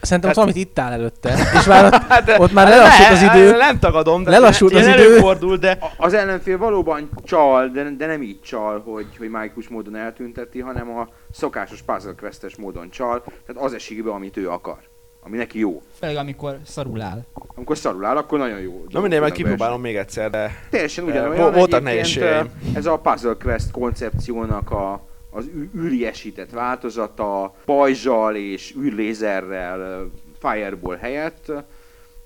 szerintem 0.00 0.26
Hát- 0.28 0.34
valamit 0.34 0.56
itt 0.56 0.78
áll 0.78 0.92
előtte. 0.92 1.34
És 1.54 1.64
már 1.64 1.84
ott, 1.84 1.92
Hát, 2.12 2.24
de- 2.24 2.40
ott 2.40 2.52
már 2.52 2.66
hát 2.66 2.76
lelassult 2.76 3.10
az 3.10 3.22
idő. 3.22 3.56
Nem 3.56 3.78
tagadom, 3.78 4.22
de 4.24 4.30
Lelassult 4.30 4.74
az 4.74 4.86
idő. 4.86 4.90
előfordul, 4.92 5.56
de 5.56 5.78
A- 5.80 5.90
Az 5.96 6.14
ellenfél 6.14 6.58
valóban 6.58 7.10
csal, 7.24 7.68
de, 7.68 7.90
de 7.98 8.06
nem 8.06 8.22
így 8.22 8.40
csal, 8.40 8.80
hogy, 8.80 9.06
hogy 9.18 9.28
mágikus 9.28 9.68
módon 9.68 9.96
eltünteti, 9.96 10.60
hanem 10.60 10.96
a 10.96 11.08
szokásos 11.32 11.82
puzzle 11.82 12.14
módon 12.58 12.90
csal, 12.90 13.22
tehát 13.46 13.62
az 13.62 13.72
esik 13.74 14.04
be, 14.04 14.10
amit 14.10 14.36
ő 14.36 14.50
akar. 14.50 14.78
Ami 15.26 15.36
neki 15.36 15.58
jó. 15.58 15.82
Főleg 15.98 16.16
amikor 16.16 16.58
szarul 16.64 17.00
áll. 17.00 17.24
Amikor 17.54 17.78
szarul 17.78 18.04
áll, 18.04 18.16
akkor 18.16 18.38
nagyon 18.38 18.60
jó. 18.60 18.84
Na 18.88 19.00
mindegy, 19.00 19.20
majd 19.20 19.32
kipróbálom 19.32 19.80
még 19.80 19.96
egyszer, 19.96 20.30
de. 20.30 20.66
Teljesen 20.70 21.04
ugyanolyan. 21.04 21.44
vo- 21.44 21.54
voltak 21.54 21.82
nehézségeim. 21.82 22.32
eh, 22.66 22.76
Ez 22.76 22.86
a 22.86 22.98
puzzle 22.98 23.34
quest 23.42 23.70
koncepciónak 23.70 24.70
a, 24.70 25.00
az 25.30 25.50
űriesített 25.76 26.50
változata, 26.50 27.54
pajzsal 27.64 28.34
és 28.36 28.74
űrlézerrel, 28.80 30.10
fireball 30.40 30.96
helyett. 30.96 31.52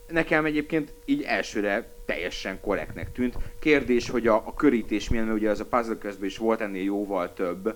Nekem 0.08 0.44
egyébként 0.44 0.92
így 1.04 1.22
elsőre 1.22 1.88
teljesen 2.06 2.60
korrektnek 2.60 3.12
tűnt. 3.12 3.34
Kérdés, 3.58 4.10
hogy 4.10 4.26
a, 4.26 4.34
a 4.34 4.54
körítés 4.54 5.08
milyen, 5.08 5.24
mert 5.24 5.36
ugye 5.38 5.50
az 5.50 5.60
a 5.60 5.64
puzzle 5.64 5.96
questben 6.00 6.28
is 6.28 6.38
volt 6.38 6.60
ennél 6.60 6.82
jóval 6.82 7.32
több. 7.32 7.74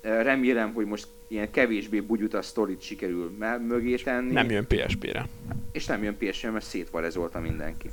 Remélem, 0.00 0.72
hogy 0.72 0.86
most 0.86 1.06
ilyen 1.28 1.50
kevésbé 1.50 2.00
bugyuta 2.00 2.42
sztorit 2.42 2.80
sikerül 2.80 3.32
mögé 3.68 3.94
tenni. 3.94 4.32
nem 4.32 4.50
jön 4.50 4.66
PSP-re. 4.66 5.28
És 5.72 5.86
nem 5.86 6.02
jön 6.02 6.16
PSN, 6.18 6.48
mert 6.48 6.64
szétvarezolta 6.64 7.40
mindenki. 7.40 7.90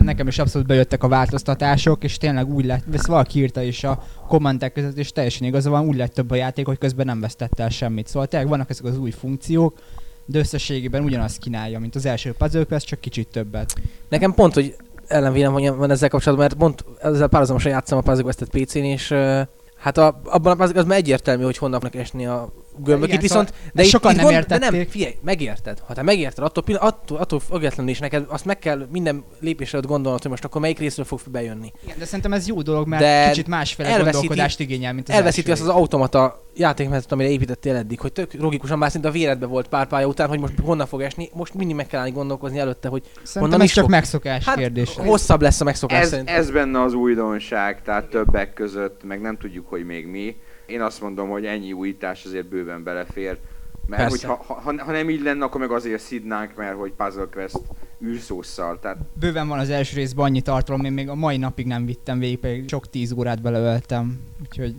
Nekem 0.00 0.26
is 0.26 0.38
abszolút 0.38 0.66
bejöttek 0.66 1.02
a 1.02 1.08
változtatások, 1.08 2.04
és 2.04 2.16
tényleg 2.16 2.48
úgy 2.48 2.64
lett, 2.64 2.84
ezt 2.92 3.06
valaki 3.06 3.38
írta 3.38 3.62
is 3.62 3.84
a 3.84 4.02
kommentek 4.28 4.72
között, 4.72 4.96
és 4.96 5.12
teljesen 5.12 5.46
igaza 5.46 5.70
van, 5.70 5.86
úgy 5.86 5.96
lett 5.96 6.14
több 6.14 6.30
a 6.30 6.34
játék, 6.34 6.66
hogy 6.66 6.78
közben 6.78 7.06
nem 7.06 7.20
vesztette 7.20 7.62
el 7.62 7.68
semmit. 7.68 8.06
Szóval 8.06 8.28
tényleg 8.28 8.48
vannak 8.48 8.70
ezek 8.70 8.84
az 8.84 8.98
új 8.98 9.10
funkciók, 9.10 9.78
de 10.24 10.38
összességében 10.38 11.04
ugyanazt 11.04 11.38
kínálja, 11.38 11.78
mint 11.78 11.94
az 11.94 12.06
első 12.06 12.32
puzzle 12.32 12.64
quest, 12.64 12.86
csak 12.86 13.00
kicsit 13.00 13.28
többet. 13.28 13.74
Nekem 14.08 14.34
pont, 14.34 14.54
hogy 14.54 14.76
ellenvéleményem 15.06 15.76
van 15.76 15.90
ezzel 15.90 16.08
kapcsolatban, 16.08 16.46
mert 16.46 16.58
pont 16.58 16.84
ezzel 17.02 17.28
párhuzamosan 17.28 17.70
játszom 17.70 17.98
a 17.98 18.00
Puzzle 18.00 18.22
Quest-et 18.22 18.48
PC-n, 18.48 18.78
és 18.78 19.10
ö, 19.10 19.40
hát 19.86 19.98
a, 19.98 20.20
abban 20.24 20.52
a 20.52 20.64
Puzzle 20.64 20.84
már 20.84 20.98
egyértelmű, 20.98 21.44
hogy 21.44 21.56
honnan 21.56 21.80
fognak 21.80 22.02
esni 22.02 22.26
a 22.26 22.52
gömbök. 22.84 23.04
Igen, 23.08 23.16
Itt 23.16 23.22
viszont, 23.22 23.48
szóval 23.48 23.62
de 23.72 23.82
itt, 23.82 23.88
sokan 23.88 24.10
itt 24.10 24.16
nem 24.16 24.26
gond, 24.32 24.44
de 24.44 24.58
nem, 24.58 24.84
figyelj, 24.88 25.14
megérted. 25.22 25.78
Ha 25.86 25.94
te 25.94 26.02
megérted, 26.02 26.44
attól, 26.44 26.74
attól, 26.74 27.18
attól 27.18 27.40
függetlenül 27.40 27.90
is 27.92 27.98
neked 27.98 28.24
azt 28.28 28.44
meg 28.44 28.58
kell 28.58 28.86
minden 28.92 29.24
lépésre 29.40 29.78
ott 29.78 29.86
gondolnod, 29.86 30.20
hogy 30.22 30.30
most 30.30 30.44
akkor 30.44 30.60
melyik 30.60 30.78
részről 30.78 31.04
fog 31.04 31.20
bejönni. 31.30 31.72
Igen, 31.84 31.98
de 31.98 32.04
szerintem 32.04 32.32
ez 32.32 32.46
jó 32.46 32.62
dolog, 32.62 32.86
mert 32.88 33.02
De 33.02 33.28
kicsit 33.28 33.46
másféle 33.46 33.88
elveszíti- 33.88 34.12
gondolkodást 34.12 34.60
igényel, 34.60 34.92
mint 34.92 35.08
az 35.08 35.14
Elveszíti 35.14 35.50
azt 35.50 35.62
az 35.62 35.68
automata 35.68 36.44
játékmenetet, 36.56 37.12
amire 37.12 37.28
építettél 37.28 37.74
eddig, 37.76 38.00
hogy 38.00 38.12
tök 38.12 38.32
logikusan 38.34 38.78
már 38.78 38.90
szinte 38.90 39.08
a 39.08 39.10
véredbe 39.10 39.46
volt 39.46 39.68
pár 39.68 39.86
pálya 39.86 40.06
után, 40.06 40.28
hogy 40.28 40.38
most 40.40 40.52
honnan 40.62 40.86
fog 40.86 41.00
esni, 41.02 41.30
most 41.32 41.54
mindig 41.54 41.76
meg 41.76 41.86
kell 41.86 42.00
állni 42.00 42.12
gondolkozni 42.12 42.58
előtte, 42.58 42.88
hogy 42.88 43.02
Szerintem 43.04 43.40
honnan 43.42 43.60
ez 43.60 43.66
is 43.66 43.72
csak 43.72 43.82
fog. 43.82 43.92
megszokás 43.92 44.44
hát 44.44 44.56
kérdése. 44.56 45.02
hosszabb 45.02 45.42
lesz 45.42 45.60
a 45.60 45.64
megszokás 45.64 46.00
Ez, 46.02 46.08
szerintem. 46.08 46.34
ez 46.34 46.50
benne 46.50 46.82
az 46.82 46.94
újdonság, 46.94 47.82
tehát 47.82 48.04
többek 48.04 48.52
között, 48.52 49.00
meg 49.04 49.20
nem 49.20 49.36
tudjuk, 49.36 49.68
hogy 49.68 49.84
még 49.84 50.06
mi. 50.06 50.36
Én 50.66 50.80
azt 50.80 51.00
mondom, 51.00 51.28
hogy 51.28 51.46
ennyi 51.46 51.72
újítás 51.72 52.24
azért 52.24 52.46
bőven 52.46 52.82
belefér. 52.82 53.38
Mert 53.86 54.02
Persze. 54.02 54.26
hogy 54.26 54.36
ha, 54.46 54.54
ha, 54.54 54.84
ha, 54.84 54.92
nem 54.92 55.10
így 55.10 55.22
lenne, 55.22 55.44
akkor 55.44 55.60
meg 55.60 55.70
azért 55.70 56.02
szidnánk, 56.02 56.56
mert 56.56 56.76
hogy 56.76 56.92
Puzzle 56.92 57.26
Quest 57.32 57.58
űrszósszal. 58.04 58.78
Tehát 58.80 58.98
Bőven 59.20 59.48
van 59.48 59.58
az 59.58 59.70
első 59.70 59.96
részben 59.96 60.24
annyi 60.24 60.40
tartalom, 60.40 60.84
én 60.84 60.92
még 60.92 61.08
a 61.08 61.14
mai 61.14 61.36
napig 61.36 61.66
nem 61.66 61.86
vittem 61.86 62.18
végig, 62.18 62.38
pedig 62.38 62.68
sok 62.68 62.90
tíz 62.90 63.12
órát 63.12 63.42
beleöltem. 63.42 64.20
Úgyhogy 64.42 64.74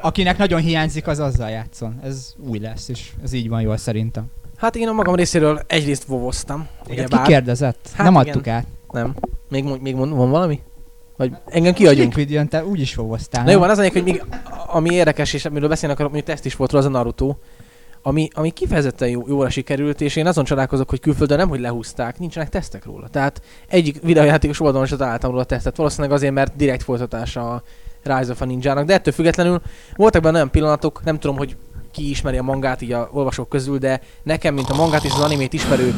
akinek 0.00 0.38
nagyon 0.38 0.60
hiányzik, 0.60 1.06
az 1.06 1.18
azzal 1.18 1.50
játszon. 1.50 2.00
Ez 2.02 2.34
új 2.38 2.58
lesz, 2.58 2.88
és 2.88 3.12
ez 3.22 3.32
így 3.32 3.48
van 3.48 3.60
jól 3.60 3.76
szerintem. 3.76 4.24
Hát 4.56 4.76
én 4.76 4.88
a 4.88 4.92
magam 4.92 5.14
részéről 5.14 5.60
egyrészt 5.66 6.04
vovoztam. 6.04 6.68
Ugyebár. 6.88 7.22
ki 7.22 7.30
kérdezett? 7.30 7.90
Hát 7.94 8.10
nem 8.10 8.20
igen. 8.20 8.26
adtuk 8.26 8.46
át. 8.46 8.66
Nem. 8.90 9.14
Még, 9.48 9.64
mond- 9.64 9.82
még 9.82 9.94
mond, 9.94 10.12
van 10.12 10.30
valami? 10.30 10.60
Vagy 11.16 11.32
engem 11.46 11.72
kiadjunk? 11.72 12.14
Liquid 12.14 12.30
jön, 12.30 12.48
te 12.48 12.64
úgyis 12.64 12.94
fogoztál. 12.94 13.44
Na 13.44 13.50
jó, 13.50 13.58
van 13.58 13.70
az 13.70 13.78
a 13.78 13.80
lényeg, 13.80 13.96
hogy 13.96 14.04
még, 14.04 14.24
ami 14.66 14.94
érdekes, 14.94 15.32
és 15.32 15.44
amiről 15.44 15.68
beszélni 15.68 15.94
akarok, 15.94 16.12
mondjuk 16.12 16.34
teszt 16.34 16.46
is 16.46 16.56
volt 16.56 16.70
róla, 16.70 16.84
az 16.84 16.90
a 16.90 16.96
Naruto, 16.96 17.34
ami, 18.02 18.28
ami 18.34 18.50
kifejezetten 18.50 19.08
jó, 19.08 19.22
jóra 19.28 19.50
sikerült, 19.50 20.00
és 20.00 20.16
én 20.16 20.26
azon 20.26 20.44
csodálkozok, 20.44 20.90
hogy 20.90 21.00
külföldön 21.00 21.38
nem, 21.38 21.48
hogy 21.48 21.60
lehúzták, 21.60 22.18
nincsenek 22.18 22.48
tesztek 22.48 22.84
róla. 22.84 23.08
Tehát 23.08 23.42
egyik 23.68 24.02
videójátékos 24.02 24.60
oldalon 24.60 24.86
sem 24.86 24.98
találtam 24.98 25.30
róla 25.30 25.44
tesztet, 25.44 25.76
valószínűleg 25.76 26.12
azért, 26.12 26.32
mert 26.32 26.56
direkt 26.56 26.82
folytatása 26.82 27.50
a 27.50 27.62
Rise 28.02 28.30
of 28.30 28.40
a 28.40 28.44
Ninja-nak, 28.44 28.86
de 28.86 28.94
ettől 28.94 29.12
függetlenül 29.12 29.60
voltak 29.96 30.22
benne 30.22 30.34
olyan 30.34 30.50
pillanatok, 30.50 31.04
nem 31.04 31.18
tudom, 31.18 31.36
hogy 31.36 31.56
ki 31.90 32.10
ismeri 32.10 32.36
a 32.36 32.42
mangát 32.42 32.82
így 32.82 32.92
a 32.92 33.08
olvasók 33.12 33.48
közül, 33.48 33.78
de 33.78 34.00
nekem, 34.22 34.54
mint 34.54 34.70
a 34.70 34.74
mangát 34.74 35.04
és 35.04 35.12
az 35.12 35.20
animét 35.20 35.52
ismerő 35.52 35.94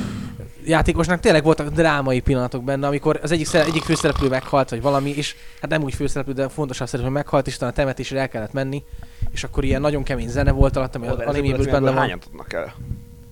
játékosnak 0.67 1.21
tényleg 1.21 1.43
voltak 1.43 1.69
drámai 1.69 2.21
pillanatok 2.21 2.65
benne, 2.65 2.87
amikor 2.87 3.19
az 3.23 3.33
egyik, 3.33 3.55
egyik 3.55 3.83
főszereplő 3.83 4.29
meghalt, 4.29 4.71
vagy 4.71 4.83
valami, 4.83 5.11
és 5.17 5.35
hát 5.61 5.71
nem 5.71 5.83
úgy 5.83 5.95
főszereplő, 5.95 6.33
de 6.33 6.49
fontosabb 6.49 6.89
szereplő 6.89 7.13
meghalt, 7.13 7.47
és 7.47 7.55
utána 7.57 7.73
a 7.73 7.75
temetésre 7.75 8.21
el 8.21 8.29
kellett 8.29 8.53
menni, 8.53 8.83
és 9.31 9.45
akkor 9.45 9.65
ilyen 9.65 9.81
nagyon 9.81 10.03
kemény 10.03 10.29
zene 10.29 10.51
volt 10.51 10.77
alatt, 10.77 10.95
ami 10.95 11.07
de 11.07 11.13
animéből 11.25 11.65
benne 11.65 11.91
van. 11.91 11.97
hányan 11.97 12.19
tudnak 12.19 12.53
el? 12.53 12.75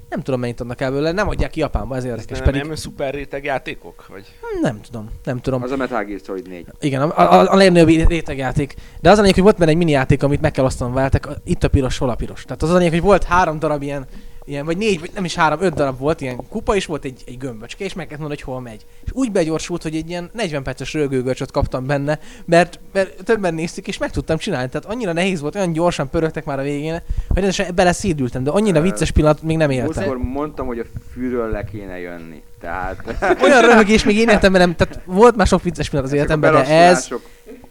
Nem 0.09 0.23
tudom 0.23 0.41
mennyit 0.41 0.61
adnak 0.61 0.81
el 0.81 0.91
belőle, 0.91 1.13
nem 1.13 1.29
adják 1.29 1.51
ki 1.51 1.61
Japánba, 1.61 1.97
ez 1.97 2.05
érdekes. 2.05 2.39
nem, 2.39 2.47
Pedig 2.47 2.63
nem 2.63 2.75
szuper 2.75 3.15
réteg 3.15 3.45
játékok? 3.45 4.07
Vagy? 4.09 4.25
nem 4.63 4.81
tudom, 4.81 5.11
nem 5.25 5.41
tudom. 5.41 5.63
az 5.63 5.71
a 5.71 5.77
Metal 5.77 6.05
Gear 6.05 6.21
Solid 6.27 6.49
4. 6.49 6.67
Igen, 6.81 7.03
a, 7.03 7.19
a, 7.33 7.53
a 7.53 7.57
legnagyobb 7.57 8.09
rétegjáték. 8.09 8.75
De 9.01 9.11
az 9.11 9.17
a 9.19 9.21
lényeg, 9.21 9.35
hogy 9.35 9.43
volt 9.45 9.57
benne 9.57 9.71
egy 9.71 9.77
mini 9.77 9.91
játék, 9.91 10.23
amit 10.23 10.41
meg 10.41 10.51
kell 10.51 10.65
osztanom 10.65 10.95
veletek, 10.95 11.27
a- 11.27 11.35
itt 11.45 11.65
a 11.65 11.69
piros, 11.69 11.99
hol 11.99 12.11
a 12.11 12.15
piros. 12.15 12.43
Tehát 12.45 12.63
az 12.63 12.71
a 12.71 12.77
lényeg, 12.77 12.93
hogy 12.93 13.01
volt 13.03 13.25
három 13.25 13.59
darab 13.59 13.83
ilyen, 13.83 14.07
ilyen 14.45 14.65
vagy 14.65 14.77
négy, 14.77 15.01
vagy 15.01 15.11
nem 15.15 15.25
is 15.25 15.35
három, 15.35 15.61
öt 15.61 15.75
darab 15.75 15.99
volt, 15.99 16.21
ilyen 16.21 16.49
kupa, 16.49 16.77
és 16.77 16.87
volt 16.87 17.05
egy, 17.05 17.23
egy 17.27 17.39
gömböcske, 17.39 17.85
és 17.85 17.93
meg 17.93 18.07
kellett 18.07 18.21
mondani, 18.21 18.41
hogy 18.43 18.53
hol 18.53 18.63
megy. 18.63 18.87
És 19.05 19.11
úgy 19.13 19.33
begyorsult, 19.33 19.83
hogy 19.83 19.97
egy 19.97 20.09
ilyen 20.09 20.31
40 20.33 20.63
perces 20.63 20.93
rögőgörcsöt 20.93 21.51
kaptam 21.51 21.87
benne, 21.87 22.19
mert, 22.45 22.79
mert 22.93 23.25
többen 23.25 23.55
néztük, 23.55 23.89
és 23.89 23.99
meg 23.99 24.11
tudtam 24.11 24.39
csinálni. 24.39 24.69
Tehát 24.69 24.87
annyira 24.87 25.13
nehéz 25.13 25.41
volt, 25.41 25.55
olyan 25.55 25.73
gyorsan 25.73 26.11
pörögtek 26.11 26.45
már 26.45 26.59
a 26.59 26.63
végén, 26.63 26.93
hogy 26.93 27.37
rendesen 27.37 27.75
beleszédültem, 27.75 28.45
de 28.45 28.51
annyira 28.51 28.81
vicces 28.81 29.11
pillanat 29.11 29.43
még 29.43 29.57
nem 29.57 29.71
éltem. 29.71 30.05
Múltkor 30.05 30.19
mondtam, 30.19 30.67
hogy 30.67 30.79
a 30.79 30.85
fűről 31.13 31.51
le 31.51 31.65
kéne 31.65 31.99
jönni. 31.99 32.43
Tehát 32.61 33.17
Olyan 33.43 33.61
röhögés 33.61 34.05
még 34.05 34.17
én 34.17 34.29
életemben 34.29 34.61
nem, 34.61 34.77
tehát 34.77 35.01
volt 35.05 35.37
már 35.37 35.47
sok 35.47 35.63
vicces 35.63 35.89
pillanat 35.89 36.11
az 36.11 36.17
életemben, 36.17 36.53
de 36.53 36.67
ez 36.67 37.09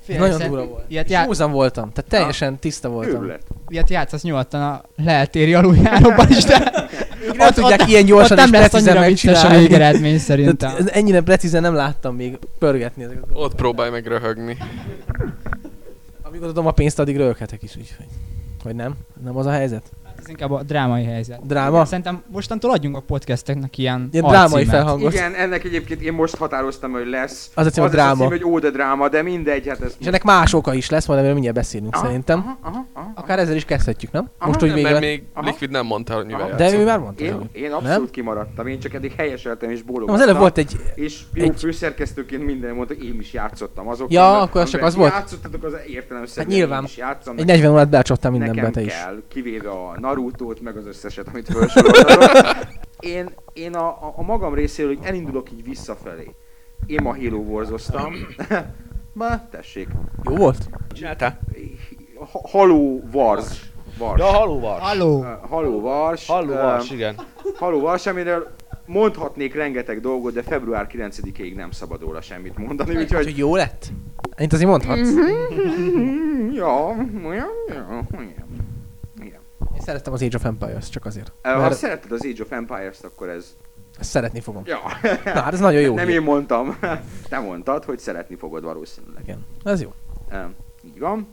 Félre, 0.04 0.22
nagyon 0.22 0.50
durva 0.50 0.66
volt. 0.68 0.84
Ilyet, 0.88 1.10
já- 1.10 1.26
voltam, 1.52 1.92
tehát 1.92 2.10
teljesen 2.10 2.58
tiszta 2.60 2.90
voltam. 2.90 3.16
őrület. 3.16 3.42
ilyet 3.68 3.90
játszasz 3.90 4.22
nyugodtan 4.24 4.62
a 4.62 4.82
leeltéri 5.04 5.54
aluljáróban 5.54 6.30
is, 6.30 6.44
de 6.44 6.88
Nem 7.38 7.52
tudják 7.52 7.88
ilyen 7.88 8.02
ott 8.02 8.08
gyorsan 8.08 8.38
és 8.38 8.44
nem 8.44 8.52
lesz 8.52 8.70
precízen 8.70 8.98
annyira 8.98 9.10
vicces 9.10 9.44
a 9.44 9.50
végeredmény 9.50 10.18
szerintem. 10.20 10.56
Tehát 10.56 10.88
ennyire 10.96 11.22
precízen 11.22 11.62
nem 11.62 11.74
láttam 11.74 12.16
még 12.16 12.40
pörgetni 12.60 13.04
ezeket. 13.04 13.24
Ott 13.34 13.56
próbálj 13.56 13.90
meg 13.90 14.06
röhögni. 14.08 14.58
Amíg 16.22 16.44
adom 16.44 16.68
a 16.68 16.72
pénzt, 16.72 17.00
addig 17.00 17.18
röhöghetek 17.18 17.64
is, 17.64 17.76
úgyhogy. 17.76 18.06
Vagy 18.64 18.76
nem? 18.76 18.96
Nem 19.24 19.38
az 19.38 19.46
a 19.46 19.52
helyzet? 19.52 19.84
Ez 20.24 20.30
inkább 20.30 20.52
a 20.52 20.64
drámai 20.64 21.04
helyzet. 21.04 21.46
Dráma? 21.46 21.86
Szerintem 21.86 22.24
mostantól 22.28 22.72
adjunk 22.72 22.96
a 22.98 23.00
podcasteknek 23.00 23.78
ilyen 23.78 24.10
Ilyen 24.12 24.26
drámai 24.26 24.42
alcímet. 24.54 24.76
felhangos. 24.76 25.14
Igen, 25.14 25.34
ennek 25.34 25.64
egyébként 25.64 26.02
én 26.02 26.14
most 26.14 26.36
határoztam, 26.36 26.92
hogy 26.92 27.08
lesz. 27.08 27.52
Az 27.56 27.66
a 27.66 27.70
cím, 27.70 27.84
a 27.84 27.86
az 27.86 27.94
lesz 27.94 28.04
dráma. 28.04 28.20
cím, 28.22 28.30
hogy 28.30 28.44
óda 28.44 28.70
dráma, 28.70 29.10
de 29.10 29.22
mindegy, 29.22 29.68
hát 29.68 29.82
ez... 29.82 29.96
És 30.00 30.06
ennek 30.06 30.24
más 30.24 30.54
oka 30.54 30.74
is 30.74 30.90
lesz, 30.90 31.06
majd 31.06 31.18
amiről 31.20 31.34
mindjárt 31.36 31.58
beszélünk 31.58 31.96
Aha, 31.96 32.06
szerintem. 32.06 32.40
Aha, 32.40 32.58
aha, 32.62 32.86
aha, 32.94 33.12
Akár 33.16 33.40
ezzel 33.40 33.56
is 33.56 33.66
kezdhetjük, 33.66 34.12
nem? 34.12 34.30
Aha, 34.38 34.48
Most, 34.48 34.60
hogy 34.60 34.70
Nem, 34.74 34.82
mert 34.82 35.00
még 35.00 35.24
Aha. 35.34 35.46
Liquid 35.46 35.70
nem 35.70 35.86
mondta, 35.86 36.14
hogy 36.16 36.26
mivel. 36.26 36.56
De 36.56 36.74
ő 36.74 36.84
már 36.86 37.00
mondta. 37.00 37.24
Én, 37.24 37.50
én 37.52 37.72
abszolút 37.72 38.10
kimaradtam, 38.12 38.68
én 38.68 38.80
csak 38.80 38.94
eddig 38.94 39.12
helyeseltem 39.18 39.70
és 39.70 39.82
bólogattam. 39.82 40.14
Nem, 40.16 40.24
az 40.24 40.28
előbb 40.30 40.40
volt 40.42 40.58
egy... 40.58 40.76
És 40.96 41.22
jó 41.34 41.44
egy- 41.44 41.60
főszerkesztőként 41.60 42.46
minden 42.46 42.76
mondta, 42.76 42.94
hogy 42.94 43.06
én 43.06 43.20
is 43.20 43.34
játszottam 43.34 43.88
azok. 43.88 44.12
Ja, 44.12 44.40
akkor 44.42 44.62
az 44.62 44.70
csak 44.70 44.82
az 44.82 44.96
volt. 44.96 45.12
Játszottatok 45.14 45.64
az 45.64 45.74
értelemszerűen, 45.88 46.48
Hát 46.48 46.56
nyilván. 46.58 46.80
én 46.80 46.86
is 46.86 46.98
játszom. 46.98 47.38
Egy 47.38 47.46
40 47.46 47.72
órát 47.72 47.90
becsaptál 47.90 48.32
mindenbe 48.32 48.70
te 48.70 48.82
is. 48.82 48.94
kivéve 49.28 49.70
a 49.70 50.00
Naruto-t, 50.14 50.62
meg 50.62 50.78
az 50.78 50.86
összeset, 50.86 51.28
amit 51.28 51.48
felsoroltatok. 51.48 52.58
Én, 53.00 53.30
én 53.54 53.74
a, 53.74 53.88
a, 53.88 54.14
a, 54.16 54.22
magam 54.22 54.54
részéről, 54.54 54.96
hogy 54.96 55.06
elindulok 55.06 55.52
így 55.52 55.64
visszafelé. 55.64 56.36
Én 56.86 57.00
ma 57.04 57.16
Halo 57.16 57.38
Wars-oztam. 57.38 58.14
Ma, 59.14 59.50
tessék. 59.50 59.88
Jó 60.24 60.36
volt? 60.36 60.70
Csináltál? 60.92 61.40
Ha- 62.32 62.50
Halo 62.50 63.00
Wars. 63.12 63.72
Wars. 64.00 64.20
Ja, 64.20 64.26
haló 64.26 64.60
var. 64.60 64.80
Halló! 64.80 65.20
Uh, 65.20 65.26
Halo 65.50 65.70
Wars. 65.70 66.28
Halló 66.28 66.52
Um, 66.52 66.58
vas, 66.58 66.90
igen. 66.90 67.16
Halló 67.56 67.80
Wars, 67.80 68.06
amiről 68.06 68.56
mondhatnék 68.86 69.56
rengeteg 69.56 70.00
dolgot, 70.02 70.34
de 70.34 70.42
február 70.42 70.88
9-ig 70.92 71.56
nem 71.56 71.72
szabad 71.72 72.02
róla 72.02 72.22
semmit 72.22 72.58
mondani, 72.58 72.90
úgyhogy... 72.90 73.18
Úgyhogy 73.18 73.38
jó 73.38 73.56
lett? 73.56 73.92
Ennyit 74.36 74.54
azért 74.54 74.70
mondhatsz. 74.70 75.10
Ja, 76.54 76.96
ja, 77.24 77.34
ja, 77.34 77.46
ja. 77.68 78.08
Szerettem 79.84 80.14
az 80.14 80.22
Age 80.22 80.36
of 80.38 80.46
Empires, 80.46 80.90
csak 80.90 81.06
azért. 81.06 81.32
Ö, 81.42 81.50
Ha 81.50 81.58
Mert 81.60 81.76
szereted 81.76 82.12
az 82.12 82.26
Age 82.26 82.44
of 82.44 82.52
Empires-t, 82.52 83.04
akkor 83.04 83.30
ez... 83.30 83.56
ezt 84.00 84.10
szeretni 84.10 84.40
fogom. 84.40 84.64
Ja, 84.66 84.80
Na, 85.26 85.42
hát 85.42 85.54
ez 85.54 85.60
nagyon 85.60 85.82
jó. 85.82 85.96
nem 85.96 86.06
hír. 86.08 86.16
én 86.16 86.22
mondtam. 86.22 86.78
Te 87.30 87.40
mondtad, 87.40 87.84
hogy 87.84 88.00
szeretni 88.00 88.36
fogod 88.36 88.64
valószínűleg. 88.64 89.24
Igen, 89.24 89.46
ez 89.64 89.82
jó. 89.82 89.94
Ö, 90.32 90.38
Így 90.86 91.00
van. 91.00 91.28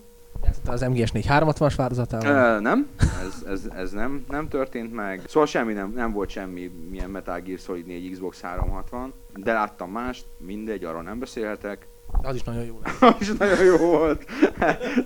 Játszottál 0.44 0.72
az 0.74 0.80
MGS 0.80 1.10
4 1.12 1.26
360-as 1.28 1.72
változatával? 1.76 2.56
Ö, 2.56 2.60
nem, 2.60 2.88
ez, 2.98 3.44
ez, 3.48 3.68
ez 3.76 3.90
nem, 3.90 4.24
nem 4.28 4.48
történt 4.48 4.92
meg. 4.94 5.22
Szóval 5.26 5.46
semmi 5.46 5.72
nem, 5.72 5.92
nem 5.94 6.12
volt 6.12 6.28
semmi 6.30 6.70
milyen 6.90 7.10
Metal 7.10 7.40
Gear 7.40 7.58
Solid 7.58 7.86
4 7.86 8.10
Xbox 8.10 8.40
360, 8.40 9.12
de 9.36 9.52
láttam 9.52 9.90
mást, 9.90 10.24
mindegy, 10.36 10.84
arról 10.84 11.02
nem 11.02 11.18
beszélhetek. 11.18 11.86
Az 12.22 12.34
is 12.34 12.42
nagyon 12.42 12.64
jó 12.64 12.78
lesz. 12.84 13.02
Az 13.14 13.14
is 13.20 13.32
nagyon 13.38 13.64
jó 13.64 13.76
volt. 13.76 14.24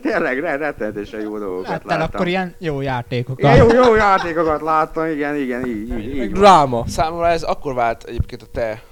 Tényleg 0.02 0.38
re- 0.40 0.56
rettenetesen 0.56 1.20
jó 1.20 1.38
dolgokat 1.38 1.68
Láttál 1.68 1.98
láttam. 1.98 2.10
akkor 2.14 2.28
ilyen 2.28 2.54
jó 2.58 2.80
játékokat. 2.80 3.54
Igen, 3.54 3.56
jó, 3.56 3.84
jó 3.84 3.94
játékokat 3.94 4.60
láttam, 4.60 5.06
igen, 5.06 5.36
igen, 5.36 5.66
így, 5.66 5.98
így, 5.98 6.16
így. 6.16 6.32
Dráma. 6.32 6.84
Számomra 6.86 7.28
ez 7.28 7.42
akkor 7.42 7.74
vált 7.74 8.04
egyébként 8.04 8.42
a 8.42 8.46
te 8.52 8.82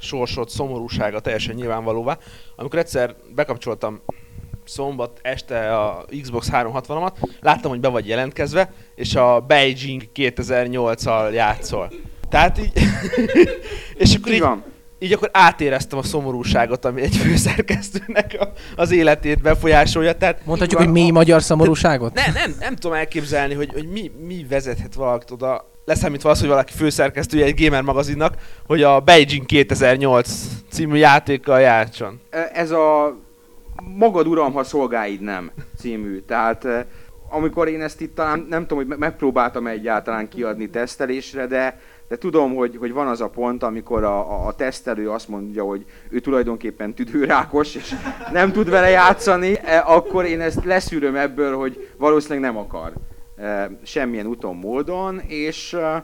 sorsod 0.00 0.48
szomorúsága 0.48 1.20
teljesen 1.20 1.54
nyilvánvalóvá, 1.54 2.18
amikor 2.56 2.78
egyszer 2.78 3.14
bekapcsoltam 3.34 4.00
szombat 4.64 5.18
este 5.22 5.76
a 5.76 6.04
Xbox 6.22 6.48
360-amat, 6.52 7.12
láttam, 7.40 7.70
hogy 7.70 7.80
be 7.80 7.88
vagy 7.88 8.06
jelentkezve, 8.08 8.72
és 8.94 9.14
a 9.14 9.40
Beijing 9.40 10.02
2008-al 10.14 11.32
játszol. 11.32 11.90
Tehát 12.28 12.58
így... 12.58 12.72
és 13.94 14.14
akkor 14.14 14.28
Így 14.28 14.34
így, 14.34 14.40
van. 14.40 14.64
Így 14.98 15.12
akkor 15.12 15.30
átéreztem 15.32 15.98
a 15.98 16.02
szomorúságot, 16.02 16.84
ami 16.84 17.02
egy 17.02 17.16
főszerkesztőnek 17.26 18.36
a, 18.40 18.52
az 18.76 18.90
életét 18.90 19.42
befolyásolja. 19.42 20.16
Tehát 20.16 20.40
Mondhatjuk, 20.44 20.80
hogy 20.80 20.90
mély 20.90 21.10
magyar 21.10 21.42
szomorúságot? 21.42 22.14
ne, 22.14 22.32
nem, 22.32 22.54
nem 22.60 22.74
tudom 22.74 22.96
elképzelni, 22.96 23.54
hogy, 23.54 23.72
hogy 23.72 23.88
mi, 23.88 24.10
mi 24.26 24.46
vezethet 24.48 24.94
valakit 24.94 25.30
oda, 25.30 25.70
leszámítva 25.84 26.30
az, 26.30 26.40
hogy 26.40 26.48
valaki 26.48 26.72
főszerkesztője 26.72 27.44
egy 27.44 27.64
gamer 27.64 27.82
magazinnak, 27.82 28.34
hogy 28.66 28.82
a 28.82 29.00
Beijing 29.00 29.46
2008 29.46 30.30
című 30.70 30.96
játékkal 30.96 31.60
játszon. 31.60 32.20
Ez 32.52 32.70
a 32.70 33.16
Magad 33.96 34.26
uram, 34.26 34.52
ha 34.52 34.64
szolgáid 34.64 35.20
nem 35.20 35.50
című. 35.76 36.20
Tehát 36.20 36.64
eh, 36.64 36.84
amikor 37.30 37.68
én 37.68 37.82
ezt 37.82 38.00
itt 38.00 38.14
talán 38.14 38.46
nem 38.48 38.60
tudom, 38.60 38.78
hogy 38.78 38.86
me- 38.86 38.98
megpróbáltam 38.98 39.66
egyáltalán 39.66 40.28
kiadni 40.28 40.70
tesztelésre, 40.70 41.46
de, 41.46 41.80
de 42.08 42.18
tudom, 42.18 42.54
hogy, 42.54 42.76
hogy 42.76 42.92
van 42.92 43.06
az 43.06 43.20
a 43.20 43.28
pont, 43.28 43.62
amikor 43.62 44.04
a, 44.04 44.30
a, 44.32 44.46
a 44.46 44.54
tesztelő 44.54 45.10
azt 45.10 45.28
mondja, 45.28 45.64
hogy 45.64 45.84
ő 46.10 46.20
tulajdonképpen 46.20 46.94
tüdőrákos, 46.94 47.74
és 47.74 47.94
nem 48.32 48.52
tud 48.52 48.70
vele 48.70 48.88
játszani, 48.88 49.58
eh, 49.58 49.90
akkor 49.90 50.24
én 50.24 50.40
ezt 50.40 50.64
leszűröm 50.64 51.16
ebből, 51.16 51.56
hogy 51.56 51.88
valószínűleg 51.96 52.42
nem 52.42 52.56
akar 52.56 52.92
eh, 53.36 53.66
semmilyen 53.82 54.26
úton, 54.26 54.56
módon, 54.56 55.20
és 55.26 55.72
eh, 55.72 56.02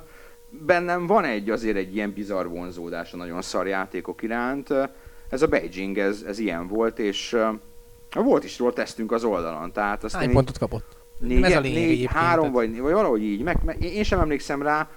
bennem 0.49 1.07
van 1.07 1.25
egy 1.25 1.51
azért 1.51 1.77
egy 1.77 1.95
ilyen 1.95 2.12
bizarr 2.12 2.47
vonzódás 2.47 3.12
a 3.12 3.17
nagyon 3.17 3.43
szar 3.43 3.67
játékok 3.67 4.23
iránt. 4.23 4.69
Ez 5.29 5.43
a 5.43 5.47
Beijing, 5.47 5.99
ez, 5.99 6.25
ez 6.27 6.38
ilyen 6.38 6.69
volt, 6.69 6.99
és 6.99 7.37
volt 8.14 8.45
is 8.45 8.59
róla 8.59 8.73
tesztünk 8.73 9.12
az 9.12 9.25
oldalon, 9.25 9.73
tehát 9.73 10.05
azt 10.05 10.14
Hány 10.14 10.33
pontot 10.33 10.59
kapott? 10.59 11.03
négy, 11.19 11.43
ez 11.43 11.57
a 11.57 11.61
lényeg 11.61 11.87
négy 11.87 12.07
három 12.12 12.53
vagy, 12.53 12.81
vagy 12.81 12.93
valahogy 12.93 13.23
így, 13.23 13.43
meg, 13.43 13.59
meg, 13.64 13.83
én 13.83 14.03
sem 14.03 14.21
emlékszem 14.21 14.62
rá, 14.62 14.88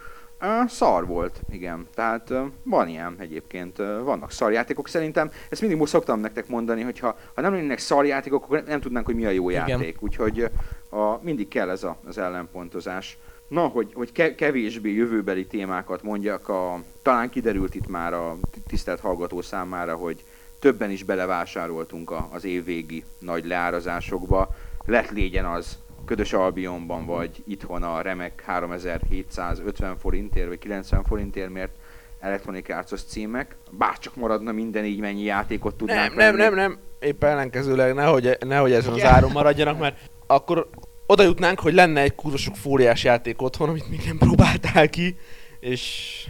szar 0.67 1.05
volt, 1.05 1.39
igen. 1.51 1.87
Tehát 1.93 2.33
van 2.63 2.87
ilyen 2.87 3.15
egyébként, 3.19 3.77
vannak 4.03 4.31
szarjátékok. 4.31 4.87
Szerintem 4.87 5.31
ezt 5.49 5.61
mindig 5.61 5.79
most 5.79 5.91
szoktam 5.91 6.19
nektek 6.19 6.47
mondani, 6.47 6.81
hogy 6.81 6.99
ha, 6.99 7.17
ha 7.35 7.41
nem 7.41 7.53
lennének 7.53 7.79
szarjátékok, 7.79 8.43
akkor 8.43 8.63
nem 8.67 8.81
tudnánk, 8.81 9.05
hogy 9.05 9.15
mi 9.15 9.25
a 9.25 9.29
jó 9.29 9.49
Igen. 9.49 9.67
játék. 9.67 10.01
Úgyhogy 10.01 10.49
a, 10.89 11.19
mindig 11.21 11.47
kell 11.47 11.69
ez 11.69 11.83
a, 11.83 11.97
az 12.07 12.17
ellenpontozás. 12.17 13.17
Na, 13.47 13.67
hogy, 13.67 13.91
hogy 13.93 14.11
ke, 14.11 14.35
kevésbé 14.35 14.93
jövőbeli 14.93 15.45
témákat 15.45 16.03
mondjak, 16.03 16.49
a, 16.49 16.83
talán 17.01 17.29
kiderült 17.29 17.75
itt 17.75 17.87
már 17.87 18.13
a 18.13 18.37
tisztelt 18.67 18.99
hallgató 18.99 19.41
számára, 19.41 19.95
hogy 19.95 20.23
többen 20.59 20.91
is 20.91 21.03
belevásároltunk 21.03 22.11
a, 22.11 22.29
az 22.31 22.45
évvégi 22.45 23.03
nagy 23.19 23.45
leárazásokba. 23.45 24.55
Lett 24.85 25.11
légyen 25.11 25.45
az 25.45 25.77
Ködös 26.05 26.33
Albionban, 26.33 27.05
vagy 27.05 27.43
itthon 27.47 27.83
a 27.83 28.01
remek 28.01 28.43
3750 28.45 29.97
forintért, 29.97 30.47
vagy 30.47 30.59
90 30.59 31.03
forintért, 31.03 31.49
mert 31.49 31.71
Electronic 32.19 32.69
Arts 32.69 32.93
címek. 33.07 33.55
Bárcsak 33.71 34.15
maradna 34.15 34.51
minden 34.51 34.85
így, 34.85 34.99
mennyi 34.99 35.23
játékot 35.23 35.77
Nem, 35.77 35.87
tudnánk 35.87 36.15
nem, 36.15 36.35
venni. 36.35 36.37
nem, 36.37 36.55
nem. 36.55 36.77
Éppen 36.99 37.29
ellenkezőleg 37.29 37.93
nehogy, 37.93 38.37
nehogy 38.39 38.71
ezen 38.71 38.93
az 38.93 39.03
áron 39.03 39.31
maradjanak, 39.31 39.79
mert 39.79 39.97
akkor 40.27 40.69
oda 41.05 41.23
jutnánk, 41.23 41.59
hogy 41.59 41.73
lenne 41.73 42.01
egy 42.01 42.15
kurvasok 42.15 42.55
fóriás 42.55 43.03
játék 43.03 43.41
otthon, 43.41 43.69
amit 43.69 43.89
még 43.89 44.01
nem 44.05 44.17
próbáltál 44.17 44.89
ki, 44.89 45.17
és 45.59 46.23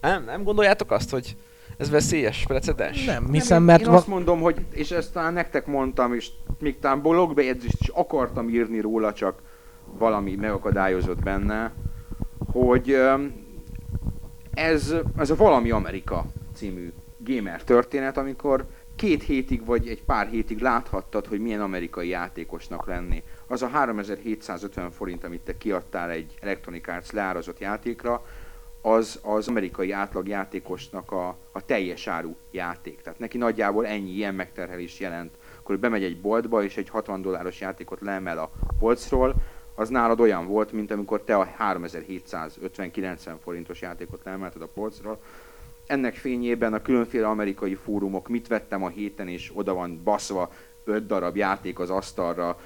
nem, 0.00 0.24
nem 0.24 0.42
gondoljátok 0.42 0.90
azt, 0.90 1.10
hogy 1.10 1.36
ez 1.76 1.90
veszélyes 1.90 2.44
precedens? 2.46 3.04
Nem, 3.04 3.34
én, 3.34 3.62
mert 3.62 3.80
én 3.80 3.86
va- 3.86 3.96
azt 3.96 4.06
mondom, 4.06 4.40
hogy, 4.40 4.64
és 4.70 4.90
ezt 4.90 5.12
talán 5.12 5.32
nektek 5.32 5.66
mondtam, 5.66 6.14
és 6.14 6.28
még 6.58 6.78
talán 6.78 7.02
blogbejegyzést 7.02 7.80
is 7.80 7.88
akartam 7.88 8.48
írni 8.48 8.80
róla, 8.80 9.12
csak 9.12 9.42
valami 9.98 10.34
megakadályozott 10.34 11.22
benne, 11.22 11.72
hogy 12.52 13.00
ez, 14.54 14.94
ez 15.16 15.30
a 15.30 15.36
Valami 15.36 15.70
Amerika 15.70 16.26
című 16.54 16.92
gamer 17.18 17.62
történet, 17.62 18.16
amikor 18.16 18.66
két 18.96 19.22
hétig 19.22 19.64
vagy 19.64 19.88
egy 19.88 20.02
pár 20.02 20.26
hétig 20.26 20.58
láthattad, 20.58 21.26
hogy 21.26 21.40
milyen 21.40 21.60
amerikai 21.60 22.08
játékosnak 22.08 22.86
lenni. 22.86 23.22
Az 23.46 23.62
a 23.62 23.68
3750 23.68 24.90
forint, 24.90 25.24
amit 25.24 25.40
te 25.40 25.58
kiadtál 25.58 26.10
egy 26.10 26.34
Electronic 26.40 26.88
Arts 26.88 27.12
leárazott 27.12 27.58
játékra, 27.58 28.24
az 28.86 29.18
az 29.22 29.48
amerikai 29.48 29.90
átlag 29.90 30.28
a, 31.10 31.36
a 31.52 31.64
teljes 31.64 32.06
áru 32.06 32.34
játék. 32.50 33.00
Tehát 33.02 33.18
neki 33.18 33.38
nagyjából 33.38 33.86
ennyi 33.86 34.10
ilyen 34.10 34.34
megterhelés 34.34 35.00
jelent. 35.00 35.34
Akkor 35.58 35.78
bemegy 35.78 36.02
egy 36.04 36.20
boltba, 36.20 36.62
és 36.62 36.76
egy 36.76 36.88
60 36.88 37.22
dolláros 37.22 37.60
játékot 37.60 38.00
leemel 38.00 38.38
a 38.38 38.50
polcról, 38.78 39.34
az 39.74 39.88
nálad 39.88 40.20
olyan 40.20 40.46
volt, 40.46 40.72
mint 40.72 40.90
amikor 40.90 41.22
te 41.22 41.36
a 41.36 41.48
3750-90 41.58 43.34
forintos 43.42 43.80
játékot 43.80 44.24
leemelted 44.24 44.62
a 44.62 44.68
polcról. 44.74 45.18
Ennek 45.86 46.14
fényében 46.14 46.72
a 46.72 46.82
különféle 46.82 47.28
amerikai 47.28 47.74
fórumok 47.74 48.28
mit 48.28 48.46
vettem 48.46 48.84
a 48.84 48.88
héten, 48.88 49.28
és 49.28 49.50
oda 49.54 49.74
van 49.74 50.00
baszva 50.04 50.52
öt 50.86 51.06
darab 51.06 51.36
játék 51.36 51.78
az 51.78 51.90
asztalra, 51.90 52.58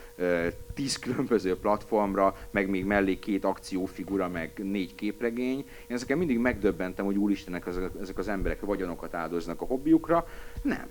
tíz 0.74 0.98
különböző 0.98 1.56
platformra, 1.56 2.37
meg 2.50 2.68
még 2.68 2.85
mellé 2.85 3.18
két 3.18 3.44
akciófigura, 3.44 4.28
meg 4.28 4.52
négy 4.62 4.94
képregény. 4.94 5.59
Én 5.59 5.96
ezeken 5.96 6.18
mindig 6.18 6.38
megdöbbentem, 6.38 7.04
hogy 7.04 7.16
úristenek 7.16 7.66
ezek, 7.98 8.18
az 8.18 8.28
emberek 8.28 8.61
vagyonokat 8.61 9.14
áldoznak 9.14 9.61
a 9.61 9.64
hobbiukra. 9.64 10.26
Nem. 10.62 10.87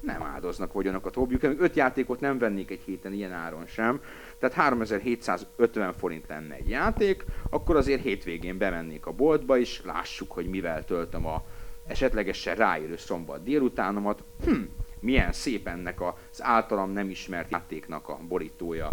Nem 0.00 0.22
áldoznak 0.22 0.72
vagyonokat 0.72 1.14
hobbiukra. 1.14 1.48
Még 1.48 1.60
öt 1.60 1.76
játékot 1.76 2.20
nem 2.20 2.38
vennék 2.38 2.70
egy 2.70 2.80
héten 2.84 3.12
ilyen 3.12 3.32
áron 3.32 3.66
sem. 3.66 4.00
Tehát 4.38 4.56
3750 4.56 5.92
forint 5.92 6.28
lenne 6.28 6.54
egy 6.54 6.68
játék, 6.68 7.24
akkor 7.50 7.76
azért 7.76 8.02
hétvégén 8.02 8.58
bemennék 8.58 9.06
a 9.06 9.12
boltba, 9.12 9.58
és 9.58 9.82
lássuk, 9.84 10.32
hogy 10.32 10.46
mivel 10.46 10.84
töltöm 10.84 11.26
a 11.26 11.44
esetlegesen 11.86 12.54
ráérő 12.54 12.96
szombat 12.96 13.42
délutánomat. 13.42 14.22
Hm, 14.44 14.62
milyen 15.00 15.32
szép 15.32 15.68
ennek 15.68 16.00
az 16.00 16.42
általam 16.42 16.90
nem 16.90 17.10
ismert 17.10 17.50
játéknak 17.50 18.08
a 18.08 18.18
borítója, 18.28 18.90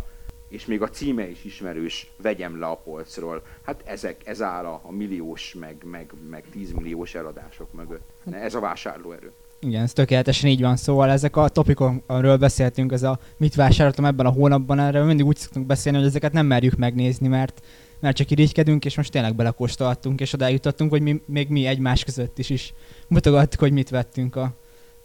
és 0.49 0.65
még 0.65 0.81
a 0.81 0.89
címe 0.89 1.29
is 1.29 1.43
ismerős, 1.43 2.11
vegyem 2.21 2.59
le 2.59 2.65
a 2.65 2.75
polcról. 2.75 3.41
Hát 3.65 3.81
ezek, 3.85 4.21
ez 4.25 4.41
áll 4.41 4.65
a, 4.65 4.91
milliós, 4.91 5.55
meg, 5.59 5.75
meg, 5.85 6.11
meg 6.29 6.43
tízmilliós 6.51 7.15
eladások 7.15 7.73
mögött. 7.73 8.09
Ez 8.31 8.55
a 8.55 8.59
vásárlóerő. 8.59 9.31
Igen, 9.59 9.83
ez 9.83 9.93
tökéletesen 9.93 10.49
így 10.49 10.61
van. 10.61 10.75
Szóval 10.75 11.09
ezek 11.09 11.35
a 11.35 11.47
topikok, 11.47 12.01
amiről 12.05 12.37
beszéltünk, 12.37 12.91
ez 12.91 13.03
a 13.03 13.19
mit 13.37 13.55
vásároltam 13.55 14.05
ebben 14.05 14.25
a 14.25 14.31
hónapban, 14.31 14.79
erről 14.79 15.05
mindig 15.05 15.25
úgy 15.25 15.37
szoktunk 15.37 15.65
beszélni, 15.65 15.97
hogy 15.97 16.07
ezeket 16.07 16.33
nem 16.33 16.45
merjük 16.45 16.75
megnézni, 16.75 17.27
mert, 17.27 17.65
mert 17.99 18.15
csak 18.15 18.31
irigykedünk, 18.31 18.85
és 18.85 18.95
most 18.95 19.11
tényleg 19.11 19.35
belekóstoltunk, 19.35 20.21
és 20.21 20.33
odáig 20.33 20.59
hogy 20.89 21.01
mi, 21.01 21.21
még 21.25 21.49
mi 21.49 21.65
egymás 21.65 22.03
között 22.03 22.37
is 22.37 22.49
is 22.49 22.73
mutogattuk, 23.07 23.59
hogy 23.59 23.71
mit 23.71 23.89
vettünk 23.89 24.35
a 24.35 24.53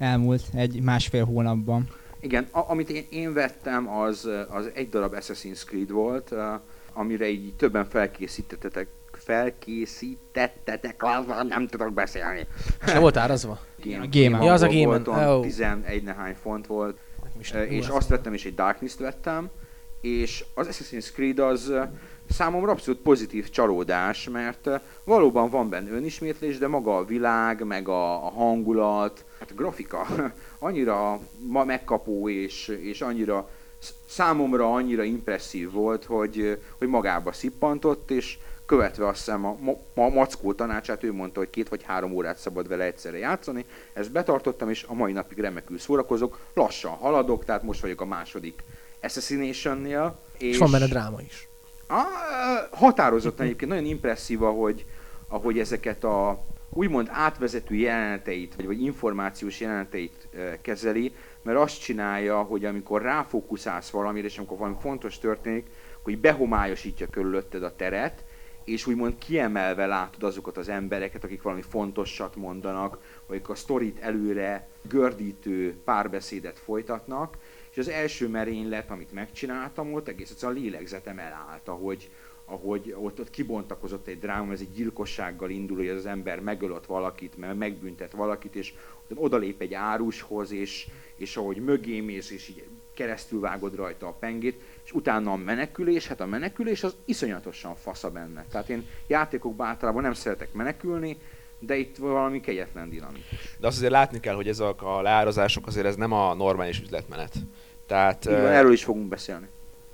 elmúlt 0.02 0.42
egy 0.54 0.82
másfél 0.82 1.24
hónapban. 1.24 1.88
Igen, 2.20 2.46
a, 2.50 2.70
amit 2.70 2.90
én, 2.90 3.06
én 3.10 3.32
vettem, 3.32 3.88
az, 3.88 4.28
az 4.48 4.70
egy 4.74 4.88
darab 4.88 5.14
Assassin's 5.18 5.64
Creed 5.64 5.90
volt, 5.90 6.30
uh, 6.30 6.38
amire 6.92 7.28
így 7.28 7.54
többen 7.54 7.84
felkészítettetek, 7.84 8.86
felkészítettetek, 9.12 11.02
azzal 11.02 11.42
nem 11.42 11.66
tudok 11.66 11.92
beszélni. 11.92 12.46
És 12.86 12.92
le 12.92 12.98
volt 12.98 13.16
árazva? 13.16 13.58
Game, 13.84 14.02
a 14.02 14.08
Game-en. 14.10 14.42
Ja, 14.42 14.52
az 14.52 14.62
a 14.62 14.68
voltam, 14.68 15.18
Oh. 15.18 15.42
11 15.42 16.02
nehány 16.02 16.34
font 16.42 16.66
volt, 16.66 16.98
is 17.38 17.52
és 17.68 17.88
azt 17.88 18.08
vettem, 18.08 18.34
és 18.34 18.44
egy 18.44 18.54
Darkness-t 18.54 18.98
vettem, 18.98 19.50
és 20.00 20.44
az 20.54 20.68
Assassin's 20.70 21.12
Creed 21.12 21.38
az 21.38 21.72
számomra 22.32 22.70
abszolút 22.70 23.00
pozitív 23.00 23.50
csalódás, 23.50 24.28
mert 24.28 24.66
ö, 24.66 24.74
valóban 25.04 25.50
van 25.50 25.68
benne 25.68 25.90
önismétlés, 25.90 26.58
de 26.58 26.66
maga 26.66 26.96
a 26.96 27.04
világ, 27.04 27.64
meg 27.64 27.88
a, 27.88 28.26
a 28.26 28.30
hangulat, 28.30 29.24
hát 29.38 29.50
a 29.50 29.54
grafika 29.54 30.06
annyira 30.58 31.18
ma 31.46 31.64
megkapó 31.64 32.28
és, 32.28 32.68
és 32.68 33.00
annyira 33.00 33.48
sz- 33.78 33.94
számomra 34.06 34.72
annyira 34.72 35.02
impresszív 35.02 35.70
volt, 35.70 36.04
hogy, 36.04 36.58
hogy 36.78 36.88
magába 36.88 37.32
szippantott, 37.32 38.10
és 38.10 38.38
követve 38.66 39.06
azt 39.06 39.18
hiszem 39.18 39.44
a, 39.44 39.56
ma, 39.60 39.72
a 39.94 40.08
Mackó 40.08 40.52
tanácsát, 40.52 41.02
ő 41.02 41.12
mondta, 41.12 41.38
hogy 41.38 41.50
két 41.50 41.68
vagy 41.68 41.82
három 41.82 42.12
órát 42.12 42.38
szabad 42.38 42.68
vele 42.68 42.84
egyszerre 42.84 43.18
játszani. 43.18 43.64
Ezt 43.92 44.12
betartottam, 44.12 44.70
és 44.70 44.84
a 44.88 44.94
mai 44.94 45.12
napig 45.12 45.38
remekül 45.38 45.78
szórakozok. 45.78 46.38
Lassan 46.54 46.90
haladok, 46.90 47.44
tehát 47.44 47.62
most 47.62 47.80
vagyok 47.80 48.00
a 48.00 48.04
második 48.04 48.62
Assassination-nél. 49.02 50.18
És 50.38 50.58
van 50.58 50.70
benne 50.70 50.86
dráma 50.86 51.20
is. 51.20 51.48
Határozottan 52.70 53.46
egyébként 53.46 53.70
nagyon 53.70 53.87
impresszív, 53.87 54.42
ahogy, 54.42 54.87
ahogy 55.28 55.59
ezeket 55.59 56.05
a 56.05 56.44
úgymond 56.70 57.09
átvezető 57.11 57.74
jeleneteit, 57.74 58.55
vagy, 58.55 58.66
vagy 58.66 58.83
információs 58.83 59.61
jeleneteit 59.61 60.28
kezeli, 60.62 61.14
mert 61.42 61.59
azt 61.59 61.81
csinálja, 61.81 62.42
hogy 62.42 62.64
amikor 62.64 63.02
ráfókuszálsz 63.02 63.90
valamire, 63.90 64.26
és 64.26 64.38
amikor 64.38 64.59
valami 64.59 64.76
fontos 64.81 65.18
történik, 65.18 65.66
hogy 66.02 66.18
behomályosítja 66.18 67.07
körülötted 67.07 67.62
a 67.62 67.76
teret, 67.76 68.24
és 68.64 68.87
úgymond 68.87 69.18
kiemelve 69.18 69.87
látod 69.87 70.22
azokat 70.22 70.57
az 70.57 70.68
embereket, 70.68 71.24
akik 71.24 71.42
valami 71.42 71.62
fontosat 71.62 72.37
mondanak, 72.37 72.98
vagy 73.26 73.42
a 73.46 73.55
sztorit 73.55 74.00
előre 74.00 74.68
gördítő 74.88 75.74
párbeszédet 75.85 76.59
folytatnak, 76.59 77.37
és 77.72 77.78
az 77.78 77.88
első 77.88 78.28
merénylet, 78.28 78.90
amit 78.90 79.12
megcsináltam, 79.12 79.92
ott 79.92 80.08
egész 80.08 80.30
egyszerűen 80.30 80.58
a 80.58 80.61
lélegzetem 80.61 81.18
elállt, 81.18 81.68
ahogy, 81.68 82.11
ahogy 82.44 82.94
ott, 82.98 83.20
ott 83.20 83.30
kibontakozott 83.30 84.06
egy 84.06 84.18
dráma, 84.18 84.52
ez 84.52 84.61
egy 84.61 84.72
gyilkossággal 84.72 85.50
indul, 85.50 85.76
hogy 85.76 85.88
az 85.88 86.06
ember 86.06 86.40
megölött 86.40 86.87
valakit, 86.87 87.37
meg 87.37 87.56
megbüntet 87.56 88.12
valakit, 88.12 88.54
és 88.54 88.74
odalép 89.14 89.61
egy 89.61 89.74
árushoz, 89.74 90.52
és, 90.52 90.87
és 91.16 91.37
ahogy 91.37 91.56
mögé 91.56 92.00
mész, 92.00 92.30
és 92.30 92.48
így 92.48 92.64
keresztül 92.94 93.40
vágod 93.40 93.74
rajta 93.74 94.06
a 94.06 94.12
pengét, 94.12 94.61
és 94.85 94.92
utána 94.92 95.32
a 95.32 95.37
menekülés, 95.37 96.06
hát 96.06 96.20
a 96.20 96.26
menekülés 96.26 96.82
az 96.82 96.96
iszonyatosan 97.04 97.74
fasza 97.74 98.11
benne. 98.11 98.46
Tehát 98.50 98.68
én 98.68 98.87
játékokban 99.06 99.66
általában 99.66 100.02
nem 100.02 100.12
szeretek 100.12 100.52
menekülni, 100.52 101.16
de 101.66 101.77
itt 101.77 101.96
valami 101.96 102.40
kegyetlen 102.40 102.90
dinamikus. 102.90 103.57
De 103.59 103.66
azt 103.66 103.77
azért 103.77 103.92
látni 103.92 104.20
kell, 104.20 104.35
hogy 104.35 104.48
ezek 104.48 104.83
a 104.83 105.03
leárazások 105.03 105.66
azért 105.66 105.87
ez 105.87 105.96
nem 105.96 106.12
a 106.12 106.35
normális 106.35 106.81
üzletmenet. 106.81 107.35
Tehát, 107.87 108.25
van, 108.25 108.35
eh, 108.35 108.57
erről 108.57 108.72
is 108.72 108.85
fogunk 108.85 109.09
beszélni. 109.09 109.46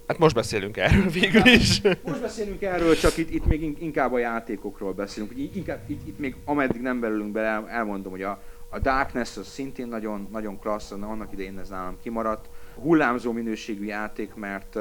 hát 0.07 0.19
most 0.19 0.35
beszélünk 0.35 0.77
erről 0.77 1.09
végül 1.09 1.47
is. 1.47 1.81
Most 1.81 2.21
beszélünk 2.21 2.63
erről, 2.63 2.97
csak 2.97 3.17
itt, 3.17 3.31
itt 3.31 3.47
még 3.47 3.63
in- 3.63 3.81
inkább 3.81 4.13
a 4.13 4.19
játékokról 4.19 4.93
beszélünk. 4.93 5.33
Inkább, 5.55 5.81
itt, 5.87 6.07
itt 6.07 6.19
még 6.19 6.37
ameddig 6.45 6.81
nem 6.81 7.01
belülünk 7.01 7.33
bele, 7.33 7.47
el- 7.47 7.69
elmondom, 7.69 8.13
hogy 8.13 8.23
a, 8.23 8.43
a 8.69 8.79
Darkness 8.79 9.37
az 9.37 9.47
szintén 9.47 9.89
nagyon, 9.89 10.29
nagyon 10.33 10.59
klassz, 10.59 10.91
annak 10.91 11.33
idején 11.33 11.59
ez 11.59 11.69
nálam 11.69 11.99
kimaradt. 12.03 12.49
Hullámzó 12.75 13.33
minőségű 13.33 13.85
játék, 13.85 14.35
mert 14.35 14.79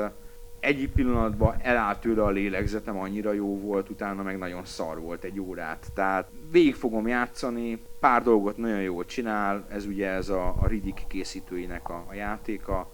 egyik 0.59 0.91
pillanatban 0.91 1.55
elállt 1.61 1.99
tőle 1.99 2.23
a 2.23 2.29
lélegzetem, 2.29 2.97
annyira 2.97 3.31
jó 3.31 3.59
volt, 3.59 3.89
utána 3.89 4.23
meg 4.23 4.37
nagyon 4.37 4.65
szar 4.65 4.99
volt 4.99 5.23
egy 5.23 5.39
órát. 5.39 5.87
Tehát 5.93 6.29
végig 6.51 6.75
fogom 6.75 7.07
játszani, 7.07 7.81
pár 7.99 8.23
dolgot 8.23 8.57
nagyon 8.57 8.81
jól 8.81 9.05
csinál, 9.05 9.65
ez 9.69 9.85
ugye 9.85 10.09
ez 10.09 10.29
a, 10.29 10.47
a 10.47 10.67
Riddick 10.67 11.07
készítőinek 11.07 11.89
a, 11.89 12.05
a 12.09 12.13
játéka. 12.13 12.91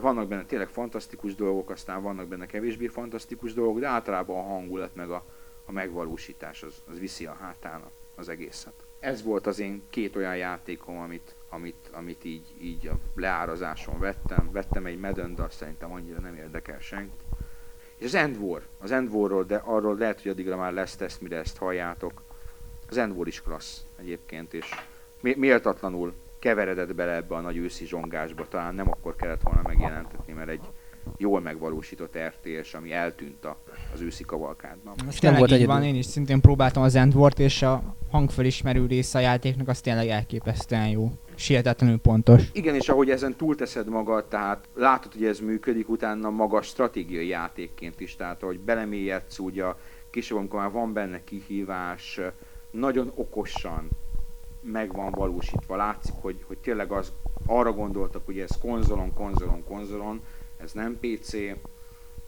Vannak 0.00 0.28
benne 0.28 0.44
tényleg 0.44 0.68
fantasztikus 0.68 1.34
dolgok, 1.34 1.70
aztán 1.70 2.02
vannak 2.02 2.26
benne 2.26 2.46
kevésbé 2.46 2.86
fantasztikus 2.86 3.54
dolgok, 3.54 3.80
de 3.80 3.86
általában 3.86 4.38
a 4.38 4.48
hangulat 4.48 4.94
meg 4.94 5.10
a, 5.10 5.24
a 5.66 5.72
megvalósítás 5.72 6.62
az, 6.62 6.74
az 6.90 6.98
viszi 6.98 7.26
a 7.26 7.36
hátán 7.40 7.80
az 8.16 8.28
egészet. 8.28 8.72
Ez 9.00 9.22
volt 9.22 9.46
az 9.46 9.58
én 9.58 9.82
két 9.90 10.16
olyan 10.16 10.36
játékom, 10.36 10.98
amit, 10.98 11.34
amit, 11.48 11.90
amit 11.92 12.24
így, 12.24 12.54
így 12.60 12.86
a 12.86 12.98
leárazáson 13.14 13.98
vettem. 13.98 14.48
Vettem 14.52 14.86
egy 14.86 14.98
Madden, 14.98 15.34
de 15.34 15.42
azt 15.42 15.56
szerintem 15.56 15.92
annyira 15.92 16.20
nem 16.20 16.34
érdekel 16.34 16.78
senkit. 16.80 17.20
És 17.96 18.04
az 18.04 18.14
End 18.14 18.36
War, 18.36 18.62
az 18.78 18.90
End 18.90 19.14
Warról, 19.14 19.44
de 19.44 19.56
arról 19.64 19.96
lehet, 19.96 20.22
hogy 20.22 20.30
addigra 20.30 20.56
már 20.56 20.72
lesz 20.72 20.96
teszt, 20.96 21.20
mire 21.20 21.36
ezt 21.36 21.56
halljátok. 21.56 22.22
Az 22.88 22.96
End 22.96 23.16
War 23.16 23.26
is 23.26 23.42
klassz 23.42 23.84
egyébként, 23.96 24.54
és 24.54 24.74
mé- 25.20 25.36
méltatlanul 25.36 26.14
keveredett 26.38 26.94
bele 26.94 27.14
ebbe 27.14 27.34
a 27.34 27.40
nagy 27.40 27.56
őszi 27.56 27.86
zsongásba, 27.86 28.48
talán 28.48 28.74
nem 28.74 28.88
akkor 28.88 29.16
kellett 29.16 29.42
volna 29.42 29.62
megjelentetni, 29.62 30.32
mert 30.32 30.48
egy 30.48 30.68
jól 31.16 31.40
megvalósított 31.40 32.18
RTS, 32.18 32.74
ami 32.74 32.92
eltűnt 32.92 33.44
a, 33.44 33.56
az 33.94 34.00
őszi 34.00 34.24
kavalkádban. 34.24 34.94
Ez 34.96 35.04
nem 35.04 35.10
tényleg 35.10 35.38
volt 35.38 35.50
így 35.50 35.56
egyedül. 35.56 35.74
van, 35.74 35.84
én 35.84 35.94
is 35.94 36.06
szintén 36.06 36.40
próbáltam 36.40 36.82
az 36.82 36.94
Endwort, 36.94 37.38
és 37.38 37.62
a 37.62 37.96
hangfelismerő 38.10 38.86
része 38.86 39.18
a 39.18 39.20
játéknak 39.20 39.68
az 39.68 39.80
tényleg 39.80 40.08
elképesztően 40.08 40.88
jó. 40.88 41.12
Sietetlenül 41.34 41.98
pontos. 41.98 42.42
Igen, 42.52 42.74
és 42.74 42.88
ahogy 42.88 43.10
ezen 43.10 43.34
túlteszed 43.36 43.88
magad, 43.88 44.24
tehát 44.24 44.68
látod, 44.74 45.12
hogy 45.12 45.24
ez 45.24 45.40
működik, 45.40 45.88
utána 45.88 46.30
magas 46.30 46.66
stratégiai 46.66 47.26
játékként 47.26 48.00
is, 48.00 48.16
tehát 48.16 48.42
ahogy 48.42 48.60
belemélyedsz 48.60 49.38
úgy 49.38 49.58
a 49.58 49.78
később, 50.10 50.38
amikor 50.38 50.60
már 50.60 50.70
van 50.70 50.92
benne 50.92 51.24
kihívás, 51.24 52.20
nagyon 52.70 53.12
okosan 53.14 53.88
meg 54.60 54.92
van 54.92 55.10
valósítva. 55.10 55.76
Látszik, 55.76 56.14
hogy, 56.20 56.44
hogy 56.46 56.58
tényleg 56.58 56.92
az, 56.92 57.12
arra 57.46 57.72
gondoltak, 57.72 58.26
hogy 58.26 58.38
ez 58.38 58.58
konzolon, 58.60 59.12
konzolon, 59.14 59.64
konzolon, 59.64 60.20
ez 60.56 60.72
nem 60.72 60.98
PC. 61.00 61.32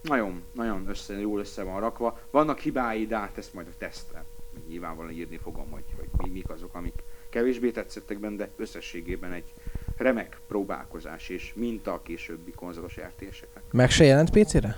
Nagyon, 0.02 0.42
nagyon 0.52 0.88
össze, 0.88 1.20
jól 1.20 1.40
össze 1.40 1.62
van 1.62 1.80
rakva. 1.80 2.18
Vannak 2.30 2.58
hibái, 2.58 3.06
de 3.06 3.16
hát 3.16 3.38
ezt 3.38 3.54
majd 3.54 3.66
a 3.66 3.76
tesztre 3.78 4.24
nyilvánvalóan 4.70 5.14
írni 5.14 5.36
fogom, 5.42 5.70
hogy, 5.70 5.84
hogy 5.96 6.08
mi, 6.16 6.28
mik 6.30 6.50
azok, 6.50 6.74
amik 6.74 7.02
kevésbé 7.28 7.70
tetszettek 7.70 8.18
benne, 8.18 8.36
de 8.36 8.48
összességében 8.56 9.32
egy 9.32 9.52
remek 9.96 10.40
próbálkozás 10.48 11.28
és 11.28 11.52
minta 11.54 11.92
a 11.92 12.02
későbbi 12.02 12.50
konzolos 12.50 12.96
RTS-eknek. 13.00 13.62
Meg 13.70 13.90
se 13.90 14.04
jelent 14.04 14.30
PC-re? 14.30 14.76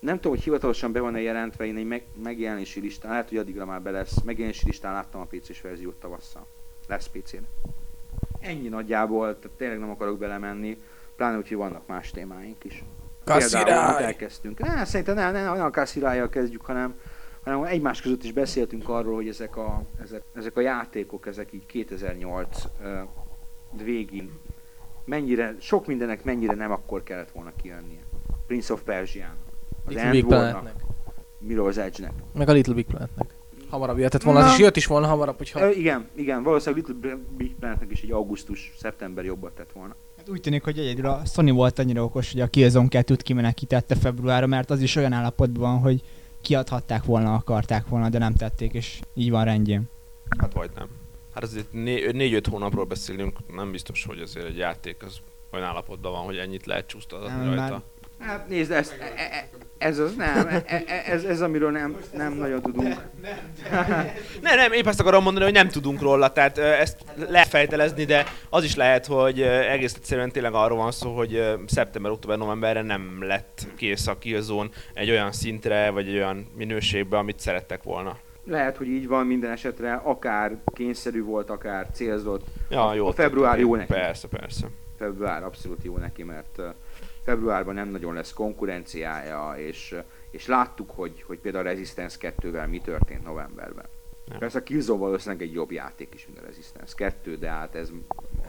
Nem 0.00 0.16
tudom, 0.16 0.32
hogy 0.32 0.42
hivatalosan 0.42 0.92
be 0.92 1.00
van-e 1.00 1.20
jelentve, 1.20 1.66
én 1.66 1.76
egy 1.76 1.86
meg, 1.86 2.04
megjelenési 2.22 2.80
listán, 2.80 3.10
lehet, 3.10 3.28
hogy 3.28 3.38
addigra 3.38 3.64
már 3.64 3.82
be 3.82 3.90
lesz, 3.90 4.22
megjelenési 4.22 4.66
listán 4.66 4.92
láttam 4.92 5.20
a 5.20 5.24
PC-s 5.24 5.60
verziót 5.60 6.00
tavasszal. 6.00 6.46
Lesz 6.88 7.06
PC-n. 7.06 7.46
Ennyi 8.40 8.68
nagyjából, 8.68 9.38
tehát 9.38 9.56
tényleg 9.56 9.78
nem 9.78 9.90
akarok 9.90 10.18
belemenni, 10.18 10.82
pláne 11.16 11.36
úgy, 11.36 11.48
hogy 11.48 11.56
vannak 11.56 11.86
más 11.86 12.10
témáink 12.10 12.64
is. 12.64 12.84
Például, 13.24 13.40
Kasszirály! 13.40 14.04
elkezdtünk. 14.04 14.58
Ne, 14.58 14.84
szerintem 14.84 15.14
ne, 15.14 15.30
ne, 15.30 15.42
ne 15.42 15.64
a 15.64 15.70
kasszirájjal 15.70 16.28
kezdjük, 16.28 16.64
hanem, 16.64 16.94
hanem 17.44 17.64
egymás 17.64 18.00
között 18.00 18.24
is 18.24 18.32
beszéltünk 18.32 18.88
arról, 18.88 19.14
hogy 19.14 19.28
ezek 19.28 19.56
a, 19.56 19.82
ezek, 20.02 20.22
ezek 20.34 20.56
a 20.56 20.60
játékok, 20.60 21.26
ezek 21.26 21.52
így 21.52 21.66
2008 21.66 22.64
uh, 22.64 22.98
végén 23.84 24.30
mennyire, 25.04 25.56
sok 25.60 25.86
mindenek 25.86 26.24
mennyire 26.24 26.54
nem 26.54 26.70
akkor 26.70 27.02
kellett 27.02 27.30
volna 27.30 27.52
kijönnie. 27.62 28.00
Prince 28.46 28.72
of 28.72 28.82
Persia, 28.82 29.34
az 29.84 29.92
Little 29.92 30.10
Big 30.10 30.24
Planetnek. 30.24 30.74
Mirror's 31.48 31.76
Edge-nek. 31.76 32.12
Meg 32.34 32.48
a 32.48 32.52
Little 32.52 32.74
Big 32.74 32.86
Planetnek. 32.86 33.34
Hamarabb 33.68 33.96
jöhetett 33.96 34.22
volna, 34.22 34.38
az 34.38 34.44
Na. 34.44 34.52
is 34.52 34.58
jött 34.58 34.76
is 34.76 34.86
volna 34.86 35.06
hamarabb, 35.06 35.36
hogyha... 35.36 35.60
Ö, 35.60 35.70
igen, 35.70 36.08
igen, 36.14 36.42
valószínűleg 36.42 36.84
Little 36.86 37.18
Big 37.36 37.54
Planetnek 37.54 37.90
is 37.90 38.02
egy 38.02 38.10
augusztus, 38.10 38.72
szeptember 38.78 39.24
jobbat 39.24 39.52
tett 39.52 39.72
volna. 39.72 39.96
Hát 40.16 40.28
úgy 40.28 40.40
tűnik, 40.40 40.62
hogy 40.64 40.78
egyedül 40.78 41.06
a 41.06 41.22
Sony 41.24 41.52
volt 41.52 41.78
annyira 41.78 42.04
okos, 42.04 42.32
hogy 42.32 42.40
a 42.40 42.46
Killzone 42.46 42.88
2-t 42.90 43.20
kimenekítette 43.22 43.94
februárra, 43.94 44.46
mert 44.46 44.70
az 44.70 44.80
is 44.80 44.96
olyan 44.96 45.12
állapotban 45.12 45.72
van, 45.72 45.80
hogy 45.80 46.02
kiadhatták 46.42 47.04
volna, 47.04 47.34
akarták 47.34 47.88
volna, 47.88 48.08
de 48.08 48.18
nem 48.18 48.34
tették, 48.34 48.72
és 48.72 49.00
így 49.14 49.30
van 49.30 49.44
rendjén. 49.44 49.88
Hát 50.38 50.52
vagy 50.52 50.70
nem. 50.74 50.88
Hát 51.34 51.42
azért 51.42 51.72
né- 51.72 52.12
négy-öt 52.12 52.46
hónapról 52.46 52.84
beszélünk, 52.84 53.38
nem 53.54 53.70
biztos, 53.70 54.04
hogy 54.04 54.20
azért 54.20 54.46
egy 54.46 54.56
játék 54.56 55.02
az 55.02 55.18
olyan 55.52 55.66
állapotban 55.66 56.12
van, 56.12 56.22
hogy 56.24 56.36
ennyit 56.36 56.66
lehet 56.66 56.86
csúsztatni 56.86 57.44
rajta. 57.46 57.60
már- 57.60 57.82
Hát 58.22 58.48
nézd, 58.48 58.70
ez, 58.70 58.92
e, 59.00 59.04
e, 59.16 59.48
ez 59.78 59.98
az 59.98 60.14
nem, 60.14 60.48
e, 60.48 60.84
ez, 61.06 61.24
ez 61.24 61.40
amiről 61.40 61.70
nem, 61.70 61.96
nem 62.14 62.32
nagyon 62.32 62.62
tudunk. 62.62 62.94
Nem, 64.42 64.56
nem, 64.56 64.72
épp 64.72 64.86
azt 64.86 65.00
akarom 65.00 65.22
mondani, 65.22 65.44
hogy 65.44 65.54
nem 65.54 65.68
tudunk 65.68 66.00
róla, 66.00 66.32
tehát 66.32 66.58
ezt 66.58 66.96
lehet 67.28 67.48
fejtelezni, 67.48 68.04
de 68.04 68.24
az 68.50 68.64
is 68.64 68.76
lehet, 68.76 69.06
hogy 69.06 69.42
egész 69.42 69.94
egyszerűen 69.94 70.30
tényleg 70.30 70.54
arról 70.54 70.78
van 70.78 70.90
szó, 70.90 71.16
hogy 71.16 71.58
szeptember, 71.66 72.10
október, 72.10 72.38
novemberre 72.38 72.82
nem 72.82 73.16
lett 73.20 73.66
kész 73.76 74.06
a 74.06 74.18
Killzone 74.18 74.68
egy 74.94 75.10
olyan 75.10 75.32
szintre, 75.32 75.90
vagy 75.90 76.08
egy 76.08 76.14
olyan 76.14 76.46
minőségbe, 76.56 77.18
amit 77.18 77.40
szerettek 77.40 77.82
volna. 77.82 78.18
Lehet, 78.44 78.76
hogy 78.76 78.86
így 78.86 79.06
van 79.06 79.26
minden 79.26 79.50
esetre, 79.50 79.94
akár 79.94 80.56
kényszerű 80.74 81.22
volt, 81.22 81.50
akár 81.50 81.86
célzott. 81.92 82.46
Ja, 82.70 82.94
jó. 82.94 83.06
a 83.06 83.12
február 83.12 83.58
jó 83.58 83.74
neki. 83.74 83.92
Persze, 83.92 84.28
persze. 84.28 84.66
Február 84.98 85.42
abszolút 85.42 85.84
jó 85.84 85.96
neki, 85.96 86.22
mert 86.22 86.60
februárban 87.24 87.74
nem 87.74 87.88
nagyon 87.88 88.14
lesz 88.14 88.32
konkurenciája, 88.32 89.54
és, 89.56 89.96
és 90.30 90.46
láttuk, 90.46 90.90
hogy, 90.90 91.22
hogy 91.26 91.38
például 91.38 91.66
a 91.66 91.68
Resistance 91.68 92.16
2-vel 92.20 92.68
mi 92.68 92.80
történt 92.80 93.24
novemberben. 93.24 93.86
Ja. 94.28 94.38
Persze 94.38 94.58
a 94.58 94.62
Killzone 94.62 94.98
valószínűleg 94.98 95.42
egy 95.42 95.52
jobb 95.52 95.72
játék 95.72 96.14
is, 96.14 96.26
mint 96.26 96.38
a 96.38 96.46
Resistance 96.46 96.92
2, 96.96 97.36
de 97.36 97.48
hát 97.50 97.74
ez... 97.74 97.90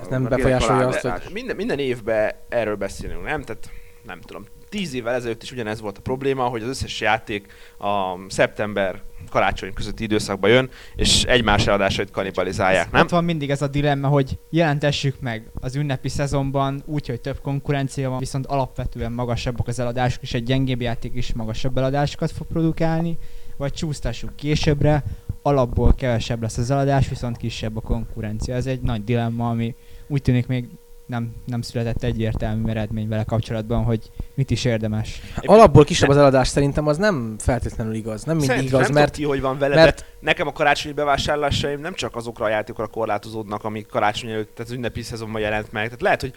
Ez 0.02 0.08
nem 0.08 0.24
befolyásolja 0.24 0.88
azt, 0.88 1.00
hogy-. 1.00 1.34
Minden, 1.34 1.56
minden 1.56 1.80
évben 1.80 2.36
erről 2.50 2.76
beszélünk, 2.76 3.24
nem? 3.24 3.42
Tehát 3.42 3.70
nem 4.04 4.22
tudom. 4.22 4.46
Tíz 4.74 4.94
évvel 4.94 5.14
ezelőtt 5.14 5.44
is 5.44 5.52
ugyanez 5.52 5.82
volt 5.82 5.98
a 5.98 6.02
probléma, 6.02 6.44
hogy 6.44 6.62
az 6.62 6.68
összes 6.68 7.02
játék 7.02 7.46
a 7.80 8.16
szeptember 8.28 9.02
karácsony 9.30 9.74
közötti 9.74 10.04
időszakban 10.04 10.50
jön, 10.50 10.70
és 10.96 11.24
egymás 11.24 11.68
eladásait 11.68 12.12
kanibalizálják, 12.12 12.92
nem? 12.92 13.02
Ott 13.02 13.10
van 13.10 13.24
mindig 13.24 13.50
ez 13.50 13.62
a 13.62 13.68
dilemma, 13.68 14.08
hogy 14.08 14.40
jelentessük 14.50 15.20
meg 15.20 15.52
az 15.54 15.76
ünnepi 15.76 16.10
szezonban 16.10 16.84
úgy, 16.86 17.08
hogy 17.08 17.22
több 17.22 17.42
konkurencia 17.42 18.10
van, 18.10 18.20
viszont 18.20 18.46
alapvetően 18.46 19.12
magasabbak 19.12 19.68
az 19.68 19.80
eladások, 19.80 20.22
és 20.22 20.34
egy 20.34 20.44
gyengébb 20.44 20.82
játék 20.82 21.16
is 21.16 21.34
magasabb 21.34 21.78
eladásokat 21.78 22.32
fog 22.32 22.48
produkálni, 22.48 23.18
vagy 23.58 23.74
csúsztassuk 23.74 24.36
későbbre, 24.36 25.04
alapból 25.42 25.94
kevesebb 25.94 26.42
lesz 26.42 26.58
az 26.58 26.72
eladás, 26.72 27.10
viszont 27.10 27.38
kisebb 27.38 27.78
a 27.78 27.82
konkurencia. 27.82 28.56
Ez 28.56 28.66
egy 28.66 28.82
nagy 28.82 29.04
dilemma, 29.04 29.50
ami 29.50 29.76
úgy 30.08 30.22
tűnik 30.22 30.48
még 30.48 30.68
nem, 31.06 31.34
nem 31.46 31.62
született 31.62 32.04
egyértelmű 32.04 32.70
eredmény 32.70 33.08
vele 33.08 33.24
kapcsolatban, 33.24 33.84
hogy 33.84 34.00
mit 34.34 34.52
is 34.52 34.66
érdemes. 34.66 35.22
Alapból 35.36 35.84
kisebb 35.84 36.10
az 36.10 36.18
eladás 36.18 36.48
szerintem 36.48 36.88
az 36.88 36.98
nem 36.98 37.36
feltétlenül 37.40 37.94
igaz. 37.94 38.24
Nem 38.24 38.36
mindig 38.36 38.56
Szerintem 38.56 38.80
igaz, 38.80 38.90
nem 38.90 39.02
mert, 39.02 39.16
ki, 39.16 39.24
hogy 39.24 39.42
van 39.42 39.58
vele, 39.58 39.76
mert 39.76 40.06
nekem 40.24 40.48
a 40.48 40.52
karácsonyi 40.52 40.94
bevásárlásaim 40.94 41.80
nem 41.80 41.94
csak 41.94 42.16
azokra 42.16 42.46
a 42.46 42.50
játékokra 42.50 42.88
korlátozódnak, 42.88 43.64
amik 43.64 43.88
karácsony 43.88 44.30
előtt, 44.30 44.56
tehát 44.56 44.72
az 44.72 44.78
ünnepi 44.78 45.02
szezonban 45.02 45.42
jelent 45.42 45.72
meg. 45.72 45.84
Tehát 45.84 46.02
lehet, 46.02 46.22
hogy 46.22 46.34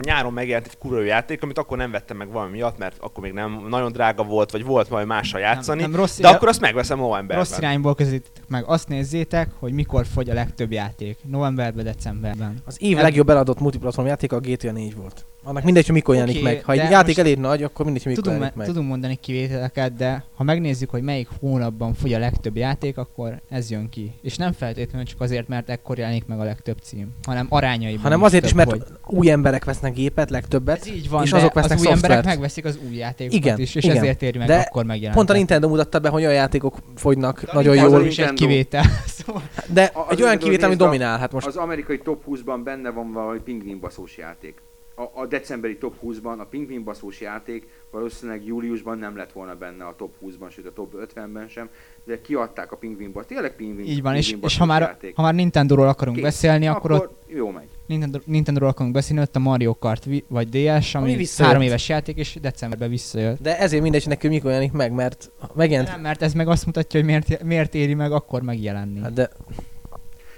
nyáron 0.00 0.32
megjelent 0.32 0.66
egy 0.66 0.78
kurva 0.78 1.02
játék, 1.02 1.42
amit 1.42 1.58
akkor 1.58 1.76
nem 1.76 1.90
vettem 1.90 2.16
meg 2.16 2.30
valami 2.30 2.50
miatt, 2.50 2.78
mert 2.78 2.96
akkor 3.00 3.22
még 3.22 3.32
nem 3.32 3.66
nagyon 3.68 3.92
drága 3.92 4.22
volt, 4.22 4.50
vagy 4.50 4.64
volt 4.64 4.90
majd 4.90 5.06
mással 5.06 5.40
játszani. 5.40 5.80
Nem, 5.80 5.90
nem 5.90 6.00
rossz, 6.00 6.18
de 6.18 6.28
akkor 6.28 6.48
azt 6.48 6.60
megveszem 6.60 6.98
novemberben. 6.98 7.36
rossz 7.36 7.58
irányból 7.58 7.94
közelítetek 7.94 8.44
meg. 8.48 8.64
Azt 8.66 8.88
nézzétek, 8.88 9.50
hogy 9.58 9.72
mikor 9.72 10.06
fogy 10.06 10.30
a 10.30 10.34
legtöbb 10.34 10.72
játék. 10.72 11.18
Novemberben, 11.24 11.84
decemberben. 11.84 12.62
az 12.64 12.76
év 12.80 12.96
legjobb 12.96 13.28
eladott 13.28 13.60
multiplatform 13.60 14.06
játék 14.06 14.32
a 14.32 14.40
GTA 14.40 14.72
4 14.72 14.96
volt. 14.96 15.26
Annak 15.44 15.62
mindegy, 15.64 15.84
hogy 15.86 15.94
mikor 15.94 16.14
jelenik 16.14 16.36
Oké, 16.36 16.44
meg. 16.44 16.64
Ha 16.64 16.72
egy 16.72 16.78
de 16.78 16.88
játék 16.90 17.18
elég 17.18 17.38
nagy, 17.38 17.62
akkor 17.62 17.84
mindegy, 17.84 18.02
hogy 18.02 18.12
mikor 18.12 18.24
Tudunk, 18.24 18.42
jelenik 18.42 18.56
me- 18.56 18.66
meg. 18.66 18.66
tudunk 18.74 18.88
mondani 18.90 19.14
kivételeket, 19.20 19.94
de 19.94 20.24
ha 20.34 20.44
megnézzük, 20.44 20.90
hogy 20.90 21.02
melyik 21.02 21.28
hónapban 21.40 21.94
fogy 21.94 22.12
a 22.12 22.18
legtöbb 22.18 22.56
játék, 22.56 22.98
akkor 22.98 23.40
ez 23.48 23.70
jön 23.70 23.88
ki. 23.88 24.12
És 24.22 24.36
nem 24.36 24.52
feltétlenül 24.52 25.06
csak 25.06 25.20
azért, 25.20 25.48
mert 25.48 25.70
ekkor 25.70 25.98
jelenik 25.98 26.26
meg 26.26 26.40
a 26.40 26.44
legtöbb 26.44 26.78
cím, 26.82 27.08
hanem 27.26 27.46
arányaiban 27.48 28.02
Hanem 28.02 28.22
azért 28.22 28.44
is, 28.44 28.48
több, 28.52 28.58
mert 28.58 28.70
hogy... 28.70 28.82
új 29.06 29.30
emberek 29.30 29.64
vesznek 29.64 29.92
gépet 29.94 30.30
legtöbbet. 30.30 30.80
Ez 30.80 30.86
így 30.88 31.08
van, 31.08 31.22
és 31.22 31.30
de 31.30 31.36
azok 31.36 31.52
vesznek 31.52 31.78
az 31.78 31.84
új 31.86 31.92
emberek 31.92 32.16
szoftvert. 32.16 32.36
megveszik 32.36 32.64
az 32.64 32.78
új 32.88 32.96
játékokat 32.96 33.38
Igen, 33.40 33.58
is, 33.60 33.74
és 33.74 33.84
igen. 33.84 33.96
ezért 33.96 34.22
éri 34.22 34.38
meg 34.38 34.46
De 34.46 34.56
akkor 34.58 34.84
megjelent. 34.84 35.14
Pont 35.16 35.30
a 35.30 35.32
Nintendo 35.32 35.68
mutatta 35.68 35.98
be, 35.98 36.08
hogy 36.08 36.22
olyan 36.22 36.34
játékok 36.34 36.76
fogynak 36.94 37.52
nagyon 37.52 37.72
Nintendo- 37.74 37.98
jól, 37.98 38.06
is 38.08 38.18
egy 38.18 38.32
kivétel. 38.32 38.84
szóval 39.18 39.42
de 39.72 39.92
egy 40.10 40.22
olyan 40.22 40.38
kivétel, 40.38 40.66
ami 40.68 40.76
dominál. 40.76 41.18
Hát 41.18 41.32
most 41.32 41.46
Az 41.46 41.56
amerikai 41.56 41.98
top 41.98 42.22
20-ban 42.30 42.60
benne 42.64 42.90
van 42.90 43.12
valami 43.12 43.38
pingvinbaszós 43.44 44.16
játék. 44.16 44.62
A, 45.02 45.20
a 45.20 45.26
decemberi 45.26 45.76
top 45.76 45.94
20-ban 46.04 46.38
a 46.38 46.44
pingvinbaszós 46.44 47.20
játék 47.20 47.68
valószínűleg 47.90 48.46
júliusban 48.46 48.98
nem 48.98 49.16
lett 49.16 49.32
volna 49.32 49.54
benne 49.56 49.84
a 49.84 49.94
top 49.96 50.12
20-ban, 50.24 50.50
sőt 50.50 50.66
a 50.66 50.72
top 50.72 50.94
50-ben 51.14 51.48
sem, 51.48 51.68
de 52.04 52.20
kiadták 52.20 52.72
a 52.72 52.76
pingvinbaszós, 52.76 53.28
tényleg 53.28 53.56
pingvin, 53.56 53.84
így 53.86 54.02
van, 54.02 54.14
és, 54.14 54.36
és 54.42 54.58
ha, 54.58 54.64
már, 54.64 54.80
játék. 54.80 55.16
ha 55.16 55.22
már 55.22 55.34
Nintendo-ról 55.34 55.88
akarunk 55.88 56.16
Kész. 56.16 56.24
beszélni, 56.26 56.66
akkor, 56.66 56.92
akkor 56.92 57.04
ott 57.06 57.22
jó 57.26 57.50
megy. 57.50 57.68
Nintendo, 57.86 58.18
Nintendo-ról 58.24 58.68
akarunk 58.68 58.94
beszélni, 58.94 59.22
ott 59.22 59.36
a 59.36 59.38
Mario 59.38 59.74
Kart 59.74 60.04
vi- 60.04 60.24
vagy 60.28 60.48
DS, 60.48 60.94
ami, 60.94 61.04
Ami 61.08 61.16
visszajött. 61.16 61.52
három 61.52 61.66
éves 61.68 61.88
játék, 61.88 62.16
és 62.16 62.36
decemberben 62.40 62.90
visszajött. 62.90 63.40
de 63.40 63.58
ezért 63.58 63.82
mindegy, 63.82 64.00
hogy 64.02 64.12
nekünk 64.12 64.32
mikor 64.32 64.50
jelenik 64.50 64.72
meg, 64.72 64.92
mert 64.92 65.30
megjelent. 65.54 65.88
Nem, 65.88 66.00
mert 66.00 66.22
ez 66.22 66.32
meg 66.34 66.48
azt 66.48 66.66
mutatja, 66.66 67.00
hogy 67.00 67.08
miért, 67.08 67.42
miért 67.42 67.74
éri 67.74 67.94
meg 67.94 68.12
akkor 68.12 68.42
megjelenni. 68.42 69.00
Hát 69.00 69.12
de 69.12 69.30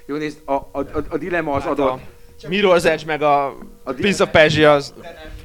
Jó, 0.07 0.17
nézd, 0.17 0.39
a, 0.45 0.53
a, 0.53 0.69
a, 0.73 1.05
a 1.09 1.19
dilemma 1.19 1.53
az 1.53 1.63
Hát 1.63 1.73
adott. 1.73 1.89
a 1.91 2.01
Mirror's 2.49 2.85
Edge 2.85 3.03
meg 3.07 3.23
a 3.23 3.55
Prince 3.85 4.23
of 4.23 4.31
Persia 4.31 4.73
az 4.73 4.95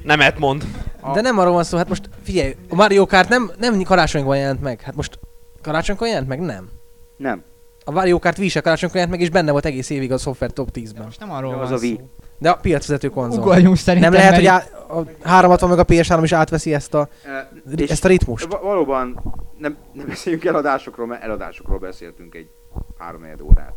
nemet 0.02 0.38
mond. 0.38 0.64
De 1.14 1.20
nem 1.20 1.38
arról 1.38 1.52
van 1.52 1.64
szó, 1.64 1.76
hát 1.76 1.88
most 1.88 2.08
figyelj, 2.22 2.56
a 2.68 2.74
Mario 2.74 3.06
Kart 3.06 3.28
nem, 3.28 3.50
nem 3.58 3.82
karácsonykor 3.82 4.36
jelent 4.36 4.60
meg. 4.62 4.80
Hát 4.80 4.94
most 4.94 5.18
karácsonykor 5.62 6.06
jelent 6.08 6.28
meg? 6.28 6.40
Nem. 6.40 6.68
Nem. 7.16 7.42
A 7.84 7.90
Mario 7.90 8.18
Kart 8.18 8.38
Wii 8.38 8.48
se 8.48 8.60
karácsonykor 8.60 8.96
jelent 8.96 9.14
meg, 9.14 9.22
és 9.24 9.30
benne 9.30 9.50
volt 9.50 9.64
egész 9.64 9.90
évig 9.90 10.12
a 10.12 10.18
szoftver 10.18 10.50
top 10.50 10.68
10-ben. 10.74 11.04
Most 11.04 11.20
nem 11.20 11.32
arról 11.32 11.52
van 11.54 11.60
az 11.60 11.70
a 11.70 11.76
Wii. 11.76 12.00
De 12.38 12.50
a 12.50 12.54
piacvezető 12.54 13.08
konzol. 13.08 13.40
Ugorjunk 13.42 13.76
szerintem. 13.76 14.12
nem 14.12 14.20
lehet, 14.20 14.34
hogy 14.34 14.44
mert 14.44 14.72
á, 14.88 14.94
a 14.94 15.04
360 15.22 15.68
meg 15.68 15.78
a 15.78 15.84
PS3 15.84 16.20
is 16.22 16.32
átveszi 16.32 16.74
ezt 16.74 16.94
a, 16.94 17.08
E, 17.24 17.50
és 17.76 17.90
ezt 17.90 18.04
a 18.04 18.08
ritmust. 18.08 18.46
va- 18.46 18.62
valóban 18.62 19.20
nem, 19.58 19.76
nem 19.92 20.06
beszéljünk 20.06 20.44
eladásokról, 20.44 21.06
mert 21.06 21.22
eladásokról 21.22 21.78
beszéltünk 21.78 22.34
egy 22.34 22.48
három 22.98 23.22
órát. 23.42 23.74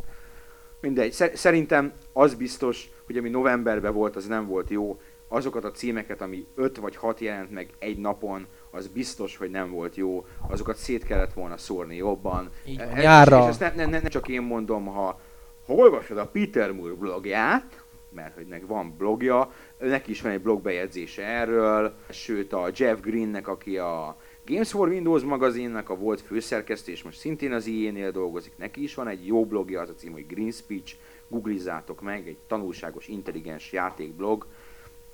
Mindegy, 0.83 1.11
Szer- 1.11 1.35
szerintem 1.35 1.91
az 2.13 2.33
biztos, 2.35 2.89
hogy 3.05 3.17
ami 3.17 3.29
novemberben 3.29 3.93
volt, 3.93 4.15
az 4.15 4.25
nem 4.27 4.47
volt 4.47 4.69
jó. 4.69 4.99
Azokat 5.27 5.63
a 5.63 5.71
címeket, 5.71 6.21
ami 6.21 6.45
5 6.55 6.77
vagy 6.77 6.95
6 6.95 7.19
jelent 7.19 7.51
meg 7.51 7.69
egy 7.79 7.97
napon, 7.97 8.47
az 8.71 8.87
biztos, 8.87 9.37
hogy 9.37 9.49
nem 9.49 9.71
volt 9.71 9.95
jó. 9.95 10.25
Azokat 10.49 10.75
szét 10.75 11.03
kellett 11.03 11.33
volna 11.33 11.57
szórni 11.57 11.95
jobban. 11.95 12.49
Így 12.65 12.77
van, 12.77 12.87
E- 12.87 12.99
és- 13.41 13.49
ezt 13.49 13.59
nem, 13.59 13.73
nem, 13.75 13.89
nem 13.89 14.03
csak 14.03 14.27
én 14.27 14.41
mondom, 14.41 14.85
ha, 14.85 15.19
ha 15.65 15.73
olvasod 15.73 16.17
a 16.17 16.27
Peter 16.27 16.71
Moore 16.71 16.93
blogját, 16.93 17.83
mert 18.09 18.35
hogy 18.35 18.45
neki 18.47 18.65
van 18.65 18.95
blogja, 18.97 19.51
neki 19.79 20.11
is 20.11 20.21
van 20.21 20.31
egy 20.31 20.41
blogbejegyzése 20.41 21.23
erről, 21.25 21.93
sőt 22.09 22.53
a 22.53 22.69
Jeff 22.75 22.99
Greennek, 23.01 23.47
aki 23.47 23.77
a 23.77 24.17
Games 24.45 24.71
for 24.71 24.87
Windows 24.87 25.23
magazinnak 25.23 25.89
a 25.89 25.95
volt 25.95 26.21
főszerkesztő, 26.21 26.91
és 26.91 27.03
most 27.03 27.17
szintén 27.17 27.51
az 27.51 27.65
IE-nél 27.65 28.11
dolgozik, 28.11 28.51
neki 28.57 28.83
is 28.83 28.93
van 28.93 29.07
egy 29.07 29.27
jó 29.27 29.45
blogja, 29.45 29.81
az 29.81 29.89
a 29.89 29.95
cím, 29.95 30.11
hogy 30.11 30.27
Green 30.27 30.51
Speech, 30.51 30.95
googlizzátok 31.27 32.01
meg, 32.01 32.27
egy 32.27 32.37
tanulságos, 32.47 33.07
intelligens 33.07 33.71
játékblog, 33.71 34.45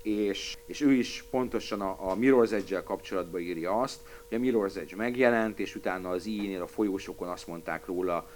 és, 0.02 0.58
és 0.66 0.82
ő 0.82 0.92
is 0.92 1.26
pontosan 1.30 1.82
a, 1.82 2.12
a 2.12 2.16
Mirror's 2.16 2.52
Edge-el 2.52 2.84
kapcsolatban 2.84 3.42
írja 3.42 3.80
azt, 3.80 4.00
hogy 4.28 4.38
a 4.38 4.42
Mirror's 4.42 4.76
Edge 4.76 4.96
megjelent, 4.96 5.60
és 5.60 5.76
utána 5.76 6.10
az 6.10 6.26
IE-nél 6.26 6.62
a 6.62 6.68
folyósokon 6.68 7.28
azt 7.28 7.48
mondták 7.48 7.86
róla, 7.86 8.30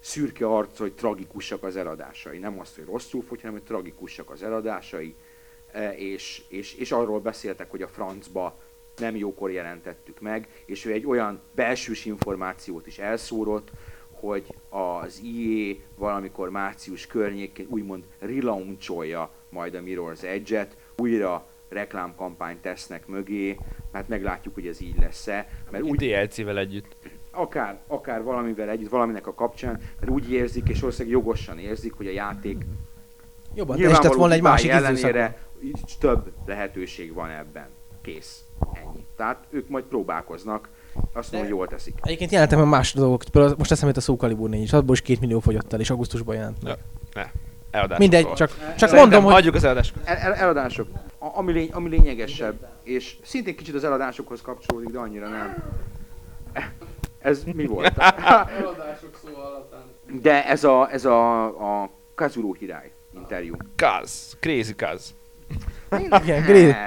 szürke 0.00 0.46
arc, 0.46 0.78
hogy 0.78 0.92
tragikusak 0.92 1.62
az 1.62 1.76
eladásai. 1.76 2.38
Nem 2.38 2.60
azt, 2.60 2.76
hogy 2.76 2.84
rosszul 2.84 3.22
fogy, 3.22 3.40
hanem 3.40 3.56
hogy 3.56 3.66
tragikusak 3.66 4.30
az 4.30 4.42
eladásai, 4.42 5.14
E, 5.74 5.94
és, 5.96 6.42
és, 6.48 6.74
és 6.74 6.92
arról 6.92 7.20
beszéltek, 7.20 7.70
hogy 7.70 7.82
a 7.82 7.88
francba 7.88 8.58
nem 8.96 9.16
jókor 9.16 9.50
jelentettük 9.50 10.20
meg, 10.20 10.48
és 10.64 10.84
ő 10.84 10.92
egy 10.92 11.06
olyan 11.06 11.40
belsős 11.54 12.04
információt 12.04 12.86
is 12.86 12.98
elszórott, 12.98 13.70
hogy 14.10 14.54
az 14.68 15.20
IE 15.22 15.74
valamikor 15.96 16.50
március 16.50 17.06
környékén 17.06 17.66
úgymond 17.68 18.04
relauncholja 18.18 19.30
majd 19.48 19.74
a 19.74 19.80
Mirror's 19.80 20.22
Edge-et, 20.22 20.76
újra 20.96 21.46
reklámkampányt 21.68 22.60
tesznek 22.60 23.06
mögé, 23.06 23.56
mert 23.92 24.08
meglátjuk, 24.08 24.54
hogy 24.54 24.66
ez 24.66 24.80
így 24.80 24.98
lesz-e, 24.98 25.48
mert 25.70 25.84
úgy, 25.84 25.96
DLC-vel 25.96 26.58
együtt. 26.58 26.96
akár, 27.30 27.80
akár 27.86 28.22
valamivel 28.22 28.68
együtt, 28.68 28.90
valaminek 28.90 29.26
a 29.26 29.34
kapcsán, 29.34 29.80
mert 30.00 30.12
úgy 30.12 30.32
érzik, 30.32 30.68
és 30.68 30.80
valószínűleg 30.80 31.18
jogosan 31.18 31.58
érzik, 31.58 31.92
hogy 31.92 32.06
a 32.06 32.10
játék 32.10 32.64
Jobban 33.54 33.76
teljesített 33.76 34.12
volna 34.12 34.34
egy 34.34 34.42
másik 34.42 34.70
ellenére 34.70 35.38
így 35.62 35.80
több 36.00 36.32
lehetőség 36.46 37.12
van 37.12 37.30
ebben. 37.30 37.68
Kész. 38.04 38.44
Ennyi. 38.72 39.04
Tehát 39.16 39.44
ők 39.50 39.68
majd 39.68 39.84
próbálkoznak, 39.84 40.68
azt 41.12 41.32
mondom, 41.32 41.50
jól 41.50 41.66
teszik. 41.68 41.98
Egyébként 42.02 42.30
jelentem 42.30 42.60
a 42.60 42.64
más 42.64 42.92
dolgok, 42.92 43.22
például 43.32 43.54
most 43.58 43.70
eszembe 43.70 43.88
jut 43.88 43.96
a 43.96 44.00
Soul 44.00 44.18
Calibur 44.18 44.48
4 44.48 44.62
is, 44.62 44.72
abból 44.72 44.94
is 44.94 45.00
két 45.00 45.20
millió 45.20 45.40
fogyott 45.40 45.72
el, 45.72 45.80
és 45.80 45.90
augusztusban 45.90 46.34
jelent 46.34 46.62
meg. 46.62 46.78
Eladás. 47.70 47.98
Mindegy, 47.98 48.32
csak, 48.32 48.36
csak 48.36 48.58
Szerintem 48.76 48.98
mondom, 48.98 49.22
hogy 49.22 49.32
Hagyjuk 49.32 49.54
az 49.54 49.64
eladást. 49.64 49.94
El, 50.04 50.16
el, 50.16 50.34
eladások. 50.34 50.88
A, 51.18 51.26
ami, 51.38 51.52
lény, 51.52 51.70
ami 51.72 51.88
lényegesebb, 51.88 52.68
és 52.82 53.16
szintén 53.22 53.56
kicsit 53.56 53.74
az 53.74 53.84
eladásokhoz 53.84 54.40
kapcsolódik, 54.40 54.88
de 54.88 54.98
annyira 54.98 55.28
nem. 55.28 55.62
Ez 57.18 57.44
mi 57.44 57.66
volt? 57.66 57.98
Eladások 57.98 59.18
szó 59.22 59.28
alatán. 59.36 59.82
De 60.22 60.46
ez 60.46 60.64
a, 60.64 60.88
ez 60.90 61.04
a, 61.04 61.44
a 61.82 61.90
Kazuro 62.14 62.52
Hirai 62.52 62.90
interjú. 63.14 63.56
Kaz. 63.76 64.36
Crazy 64.40 64.74
Kaz. 64.74 65.14
Igen, 65.98 66.42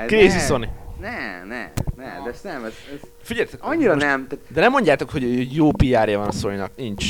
Crazy- 0.07 0.33
ne, 0.33 0.39
Sony. 0.39 0.69
Ne, 1.01 1.43
ne, 1.47 1.71
ne, 1.95 2.21
de 2.23 2.29
ez 2.29 2.41
nem, 2.41 2.63
ez, 2.65 2.73
ez 2.93 2.99
Figyeljetek, 3.21 3.63
annyira 3.63 3.93
most- 3.93 4.05
nem. 4.05 4.27
Tehát, 4.27 4.45
De 4.49 4.61
nem 4.61 4.71
mondjátok, 4.71 5.09
hogy 5.09 5.55
jó 5.55 5.71
PR-ja 5.71 6.17
van 6.19 6.27
a 6.27 6.31
sony 6.31 6.61
Nincs. 6.75 7.05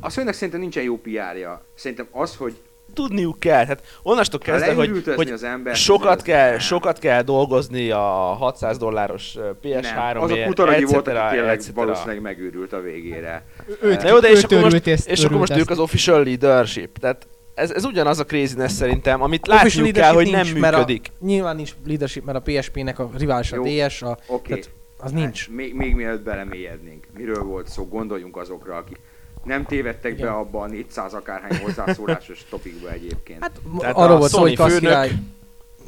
a 0.00 0.10
szőnek 0.10 0.34
szerintem 0.34 0.60
nincsen 0.60 0.82
jó 0.82 0.96
PR-ja. 0.96 1.62
Szerintem 1.74 2.06
az, 2.10 2.36
hogy 2.36 2.56
Tudniuk 2.94 3.40
kell. 3.40 3.66
Hát 3.66 3.82
onnastól 4.02 4.40
kezdve, 4.40 4.74
hogy, 4.74 5.02
hogy 5.16 5.30
az 5.30 5.42
ember, 5.42 5.76
sokat 5.76 6.16
az- 6.16 6.22
kell, 6.22 6.50
nem. 6.50 6.58
sokat 6.58 6.98
kell 6.98 7.22
dolgozni 7.22 7.90
a 7.90 7.98
600 7.98 8.78
dolláros 8.78 9.36
ö, 9.36 9.50
PS3 9.62 10.12
nem. 10.12 10.22
Az 10.22 10.30
a 10.30 10.44
kutaragyi 10.44 10.82
etc., 10.82 10.90
volt, 10.92 11.06
aki 11.08 11.36
tényleg 11.36 11.60
valószínűleg 11.74 12.20
megőrült 12.20 12.72
a 12.72 12.80
végére. 12.80 13.44
őt, 13.82 14.02
Na 14.02 14.08
jó, 14.08 14.18
de 14.18 14.30
és 14.30 14.42
akkor 14.42 14.60
most, 14.60 14.86
és 14.86 15.24
akkor 15.24 15.36
most 15.38 15.56
ők 15.56 15.70
az 15.70 15.78
official 15.78 16.24
leadership. 16.24 16.98
Tehát 16.98 17.26
ez, 17.58 17.70
ez 17.70 17.84
ugyanaz 17.84 18.18
a 18.18 18.24
craziness 18.24 18.72
szerintem, 18.72 19.22
amit 19.22 19.46
látniuk 19.46 19.92
kell, 19.92 20.12
hogy 20.12 20.30
nem 20.30 20.42
nincs, 20.44 20.54
működik. 20.54 21.00
Mert 21.10 21.20
a, 21.20 21.24
nyilván 21.24 21.56
nincs 21.56 21.74
leadership, 21.86 22.24
mert 22.24 22.38
a 22.38 22.40
PSP-nek 22.50 22.98
a 22.98 23.10
rivális 23.18 23.52
a 23.52 23.56
Jó. 23.56 23.86
DS, 23.86 24.02
a, 24.02 24.18
Oké. 24.26 24.48
tehát 24.48 24.70
az 24.98 25.12
nincs. 25.12 25.48
Még, 25.50 25.74
még 25.74 25.94
mielőtt 25.94 26.22
belemélyednénk. 26.22 27.06
Miről 27.16 27.42
volt 27.42 27.68
szó? 27.68 27.88
Gondoljunk 27.88 28.36
azokra, 28.36 28.76
akik 28.76 29.00
nem 29.44 29.64
tévedtek 29.64 30.12
Igen. 30.12 30.26
be 30.26 30.32
abba 30.32 30.60
a 30.60 30.66
400 30.66 31.14
akárhány 31.14 31.58
hozzászólásos 31.62 32.44
topikba 32.50 32.90
egyébként. 32.90 33.42
Hát 33.42 33.60
Tehát 33.78 33.96
arról 33.96 34.14
a 34.14 34.18
volt 34.18 34.30
szó, 34.30 34.38
Sony 34.38 34.56
hogy 34.56 34.72
főnök- 34.72 35.12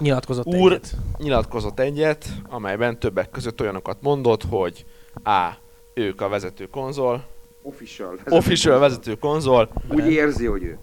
Nyilatkozott 0.01 0.47
Úr- 0.47 0.73
egyet. 0.73 0.97
nyilatkozott 1.18 1.79
egyet, 1.79 2.25
amelyben 2.49 2.99
többek 2.99 3.31
között 3.31 3.61
olyanokat 3.61 3.97
mondott, 4.01 4.43
hogy 4.51 4.85
A. 5.25 5.49
Ők 5.95 6.21
a 6.21 6.29
vezető 6.29 6.66
konzol, 6.66 7.25
Official. 7.62 8.18
official 8.29 8.79
vezető 8.79 9.14
konzol, 9.14 9.71
Úgy 9.89 10.11
érzi, 10.11 10.47
hogy 10.47 10.62
ők. 10.62 10.79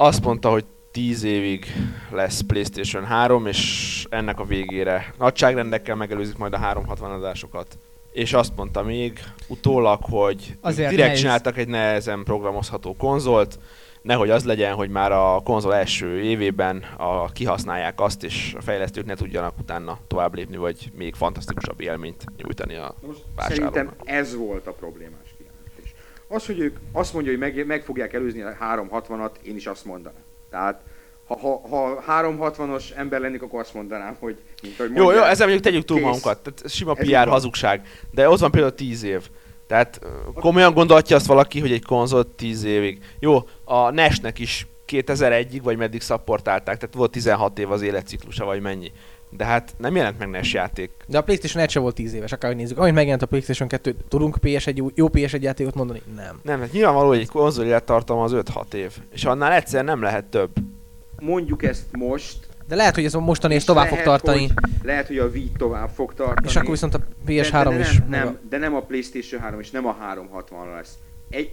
Azt 0.00 0.24
mondta, 0.24 0.50
hogy 0.50 0.64
10 0.92 1.22
évig 1.22 1.66
lesz 2.10 2.40
PlayStation 2.40 3.04
3, 3.04 3.46
és 3.46 4.06
ennek 4.10 4.40
a 4.40 4.44
végére 4.44 5.14
nagyságrendekkel 5.18 5.94
megelőzik 5.94 6.36
majd 6.36 6.52
a 6.52 6.58
360 6.58 7.10
adásokat. 7.10 7.78
És 8.12 8.32
azt 8.32 8.56
mondta 8.56 8.82
még 8.82 9.20
utólag, 9.48 9.98
hogy 10.02 10.56
Azért 10.60 10.90
direkt 10.90 11.06
nehéz. 11.06 11.20
csináltak 11.20 11.56
egy 11.56 11.68
nehezen 11.68 12.22
programozható 12.24 12.96
konzolt, 12.96 13.58
nehogy 14.02 14.30
az 14.30 14.44
legyen, 14.44 14.74
hogy 14.74 14.90
már 14.90 15.12
a 15.12 15.40
konzol 15.44 15.74
első 15.74 16.22
évében 16.22 16.84
a, 16.96 17.32
kihasználják 17.32 18.00
azt, 18.00 18.24
és 18.24 18.54
a 18.58 18.62
fejlesztők 18.62 19.06
ne 19.06 19.14
tudjanak 19.14 19.58
utána 19.58 19.98
tovább 20.06 20.34
lépni, 20.34 20.56
vagy 20.56 20.90
még 20.94 21.14
fantasztikusabb 21.14 21.80
élményt 21.80 22.24
nyújtani 22.36 22.74
a 22.74 22.94
Most 23.06 23.24
szerintem 23.36 23.92
ez 24.04 24.36
volt 24.36 24.66
a 24.66 24.72
problémás. 24.72 25.27
Az, 26.28 26.46
hogy 26.46 26.58
ők 26.58 26.76
azt 26.92 27.12
mondja, 27.12 27.30
hogy 27.30 27.40
meg, 27.40 27.66
meg 27.66 27.82
fogják 27.82 28.12
előzni 28.12 28.40
a 28.40 28.56
360-at, 28.60 29.30
én 29.42 29.56
is 29.56 29.66
azt 29.66 29.84
mondanám. 29.84 30.22
Tehát 30.50 30.82
ha, 31.26 31.38
ha, 31.38 31.68
ha 31.68 32.04
360-os 32.08 32.96
ember 32.96 33.20
lennék, 33.20 33.42
akkor 33.42 33.60
azt 33.60 33.74
mondanám, 33.74 34.16
hogy 34.20 34.36
mint 34.62 34.76
hogy 34.76 34.88
Jó, 34.88 34.96
jó, 34.96 35.02
mondják, 35.02 35.30
ezzel 35.30 35.46
mondjuk 35.46 35.66
tegyük 35.66 35.84
túl 35.84 36.00
magunkat. 36.00 36.38
Tehát 36.38 36.70
sima 36.70 36.94
Ez 36.96 37.06
PR 37.06 37.28
hazugság. 37.28 37.86
De 38.10 38.28
ott 38.28 38.38
van 38.38 38.50
például 38.50 38.74
10 38.74 39.02
év. 39.02 39.28
Tehát 39.66 40.00
komolyan 40.34 40.74
gondolhatja 40.74 41.16
azt 41.16 41.26
valaki, 41.26 41.60
hogy 41.60 41.72
egy 41.72 41.84
konzolt 41.84 42.28
10 42.28 42.64
évig. 42.64 43.04
Jó, 43.18 43.38
a 43.64 43.90
NES-nek 43.90 44.38
is 44.38 44.66
2001-ig, 44.88 45.60
vagy 45.62 45.76
meddig 45.76 46.00
szapportálták, 46.00 46.78
tehát 46.78 46.94
volt 46.94 47.10
16 47.10 47.58
év 47.58 47.70
az 47.70 47.82
életciklusa, 47.82 48.44
vagy 48.44 48.60
mennyi. 48.60 48.92
De 49.30 49.44
hát 49.44 49.74
nem 49.78 49.96
jelent 49.96 50.18
meg 50.18 50.28
NES 50.28 50.52
játék. 50.52 50.90
De 51.06 51.18
a 51.18 51.22
PlayStation 51.22 51.62
1 51.62 51.70
sem 51.70 51.82
volt 51.82 51.94
10 51.94 52.14
éves, 52.14 52.32
akárhogy 52.32 52.60
nézzük. 52.60 52.78
Amint 52.78 52.94
megjelent 52.94 53.22
a 53.22 53.26
PlayStation 53.26 53.68
2, 53.68 53.94
tudunk 54.08 54.36
PS1, 54.42 54.74
jó- 54.74 54.90
jó 54.94 55.08
PS1 55.12 55.40
játékot 55.40 55.74
mondani? 55.74 56.02
Nem. 56.16 56.40
Nem, 56.42 56.60
hát 56.60 56.72
nyilvánvaló, 56.72 57.08
hogy 57.08 57.18
egy 57.18 57.28
konzol 57.28 57.64
élettartama 57.64 58.22
az 58.22 58.32
5-6 58.34 58.72
év. 58.74 58.92
És 59.12 59.24
annál 59.24 59.52
egyszer 59.52 59.84
nem 59.84 60.02
lehet 60.02 60.24
több. 60.24 60.50
Mondjuk 61.20 61.62
ezt 61.62 61.84
most. 61.98 62.46
De 62.68 62.74
lehet, 62.74 62.94
hogy 62.94 63.04
ez 63.04 63.14
a 63.14 63.20
mostani 63.20 63.52
és 63.54 63.60
és 63.60 63.66
tovább 63.66 63.86
fog 63.86 63.98
lehet, 63.98 64.04
tartani. 64.08 64.40
Hogy, 64.46 64.52
lehet, 64.82 65.06
hogy 65.06 65.18
a 65.18 65.26
Wii 65.26 65.52
tovább 65.56 65.88
fog 65.88 66.14
tartani. 66.14 66.46
És 66.48 66.56
akkor 66.56 66.70
viszont 66.70 66.94
a 66.94 66.98
PS3 67.26 67.50
de, 67.50 67.62
de, 67.64 67.68
de 67.70 67.78
is. 67.78 67.98
Nem, 67.98 68.08
meg 68.08 68.20
a- 68.20 68.24
nem, 68.24 68.38
de 68.48 68.58
nem 68.58 68.74
a 68.74 68.80
PlayStation 68.80 69.40
3 69.40 69.60
és 69.60 69.70
nem 69.70 69.86
a 69.86 69.96
360 70.00 70.70
lesz. 70.74 70.98
Egy, 71.30 71.52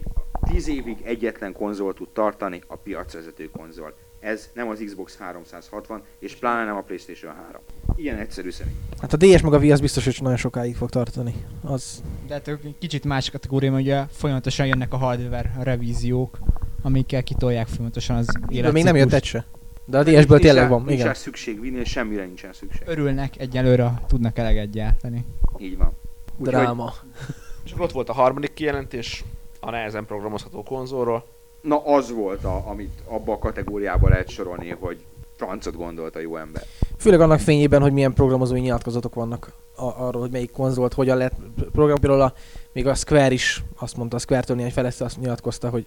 10 0.52 0.68
évig 0.70 0.98
egyetlen 1.04 1.54
konzol 1.54 1.94
tud 1.94 2.08
tartani, 2.14 2.62
a 2.68 2.76
piacvezető 2.76 3.50
konzol. 3.58 3.94
Ez 4.26 4.50
nem 4.54 4.70
az 4.70 4.82
Xbox 4.86 5.18
360, 5.18 6.02
és 6.20 6.36
pláne 6.36 6.66
nem 6.66 6.76
a 6.76 6.82
PlayStation 6.82 7.34
3. 7.34 7.62
Ilyen 7.96 8.18
egyszerű 8.18 8.50
szerint. 8.50 8.76
Hát 9.02 9.14
a 9.14 9.18
DS 9.18 9.42
meg 9.42 9.54
a 9.54 9.58
Wii 9.58 9.72
az 9.72 9.80
biztos, 9.80 10.06
hogy 10.06 10.18
nagyon 10.22 10.38
sokáig 10.38 10.76
fog 10.76 10.90
tartani. 10.90 11.34
Az 11.64 12.04
De 12.28 12.34
hát 12.34 12.52
kicsit 12.80 13.04
más 13.04 13.30
kategória, 13.30 13.72
mert 13.72 13.84
ugye 13.84 14.04
folyamatosan 14.12 14.66
jönnek 14.66 14.94
a 14.94 14.98
hardware 14.98 15.56
revíziók, 15.62 16.40
amikkel 16.82 17.24
kitolják 17.24 17.68
folyamatosan 17.68 18.16
az 18.16 18.28
de 18.50 18.72
még 18.72 18.84
nem 18.84 18.96
jött 18.96 19.14
egy 19.14 19.24
se. 19.24 19.46
De 19.86 19.98
a 19.98 20.04
DS-ből 20.04 20.40
tényleg 20.40 20.70
van, 20.70 20.84
Nincs 20.84 21.00
igen. 21.00 21.14
szükség, 21.14 21.62
vinnél 21.62 21.84
semmire 21.84 22.26
nincsen 22.26 22.54
szükség. 22.54 22.88
Örülnek, 22.88 23.40
egyelőre 23.40 24.02
tudnak 24.08 24.38
eleget 24.38 24.70
gyártani. 24.70 25.26
Így 25.58 25.78
van. 25.78 25.92
Úgyhogy 26.38 26.62
Dráma. 26.62 26.94
És 27.66 27.72
akkor 27.72 27.86
ott 27.86 27.92
volt 27.92 28.10
a 28.10 28.14
harmadik 28.14 28.54
kijelentés 28.54 29.24
a 29.60 29.70
nehezen 29.70 30.06
programozható 30.06 30.64
konzolról. 30.64 31.35
Na 31.66 31.86
az 31.86 32.11
volt, 32.11 32.43
a, 32.43 32.63
amit 32.68 33.01
abba 33.05 33.34
a 33.34 33.38
kategóriába 33.38 34.09
lehet 34.09 34.30
sorolni, 34.30 34.70
hogy 34.80 34.97
francot 35.36 35.76
gondolt 35.76 36.16
a 36.16 36.20
jó 36.20 36.38
ember. 36.38 36.63
Főleg 36.97 37.22
annak 37.22 37.39
fényében, 37.39 37.82
hogy 37.82 37.93
milyen 37.93 38.13
programozói 38.13 38.59
nyilatkozatok 38.59 39.13
vannak 39.13 39.51
arról, 39.76 40.22
hogy 40.22 40.32
melyik 40.32 40.51
konzolt 40.51 40.93
hogyan 40.93 41.18
lehet 41.18 41.36
program. 41.72 41.99
Például 41.99 42.22
a, 42.22 42.34
még 42.72 42.88
a 42.88 42.93
Square 42.93 43.32
is 43.32 43.63
azt 43.76 43.97
mondta, 43.97 44.16
a 44.16 44.20
Square-től 44.20 44.55
néhány 44.55 44.86
azt 44.99 45.20
nyilatkozta, 45.20 45.70
hogy 45.70 45.86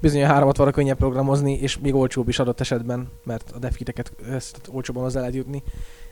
bizony 0.00 0.22
a 0.22 0.26
360 0.26 0.72
könnyebb 0.72 0.96
programozni, 0.96 1.52
és 1.52 1.78
még 1.78 1.94
olcsóbb 1.94 2.28
is 2.28 2.38
adott 2.38 2.60
esetben, 2.60 3.08
mert 3.24 3.50
a 3.54 3.58
devkiteket 3.58 4.12
ezt 4.30 4.60
olcsóban 4.72 5.02
hozzá 5.02 5.18
lehet 5.18 5.34
jutni. 5.34 5.62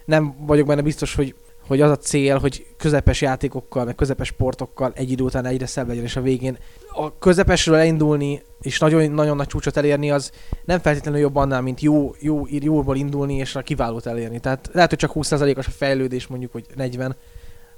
Nem 0.04 0.34
vagyok 0.46 0.66
benne 0.66 0.82
biztos, 0.82 1.14
hogy, 1.14 1.34
hogy 1.69 1.81
az 1.81 1.91
a 1.91 1.97
cél, 1.97 2.39
hogy 2.39 2.66
közepes 2.77 3.21
játékokkal, 3.21 3.85
meg 3.85 3.95
közepes 3.95 4.29
sportokkal 4.29 4.93
egy 4.95 5.11
idő 5.11 5.25
után 5.25 5.45
egyre 5.45 5.66
szebb 5.66 5.89
legyen, 5.89 6.05
és 6.05 6.16
a 6.16 6.21
végén 6.21 6.59
a 6.93 7.19
közepesről 7.19 7.77
elindulni, 7.77 8.43
és 8.61 8.79
nagyon, 8.79 9.11
nagyon 9.11 9.37
nagy 9.37 9.47
csúcsot 9.47 9.77
elérni, 9.77 10.11
az 10.11 10.33
nem 10.64 10.81
feltétlenül 10.81 11.21
jobb 11.21 11.37
annál, 11.37 11.61
mint 11.61 11.81
jó, 11.81 12.14
jó, 12.19 12.47
jóból 12.49 12.97
indulni, 12.97 13.35
és 13.35 13.55
a 13.55 13.62
kiválót 13.62 14.07
elérni. 14.07 14.41
Tehát 14.41 14.71
lehet, 14.73 14.89
hogy 14.89 14.99
csak 14.99 15.12
20%-os 15.14 15.66
a 15.66 15.71
fejlődés, 15.71 16.27
mondjuk, 16.27 16.53
hogy 16.53 16.64
40, 16.75 17.16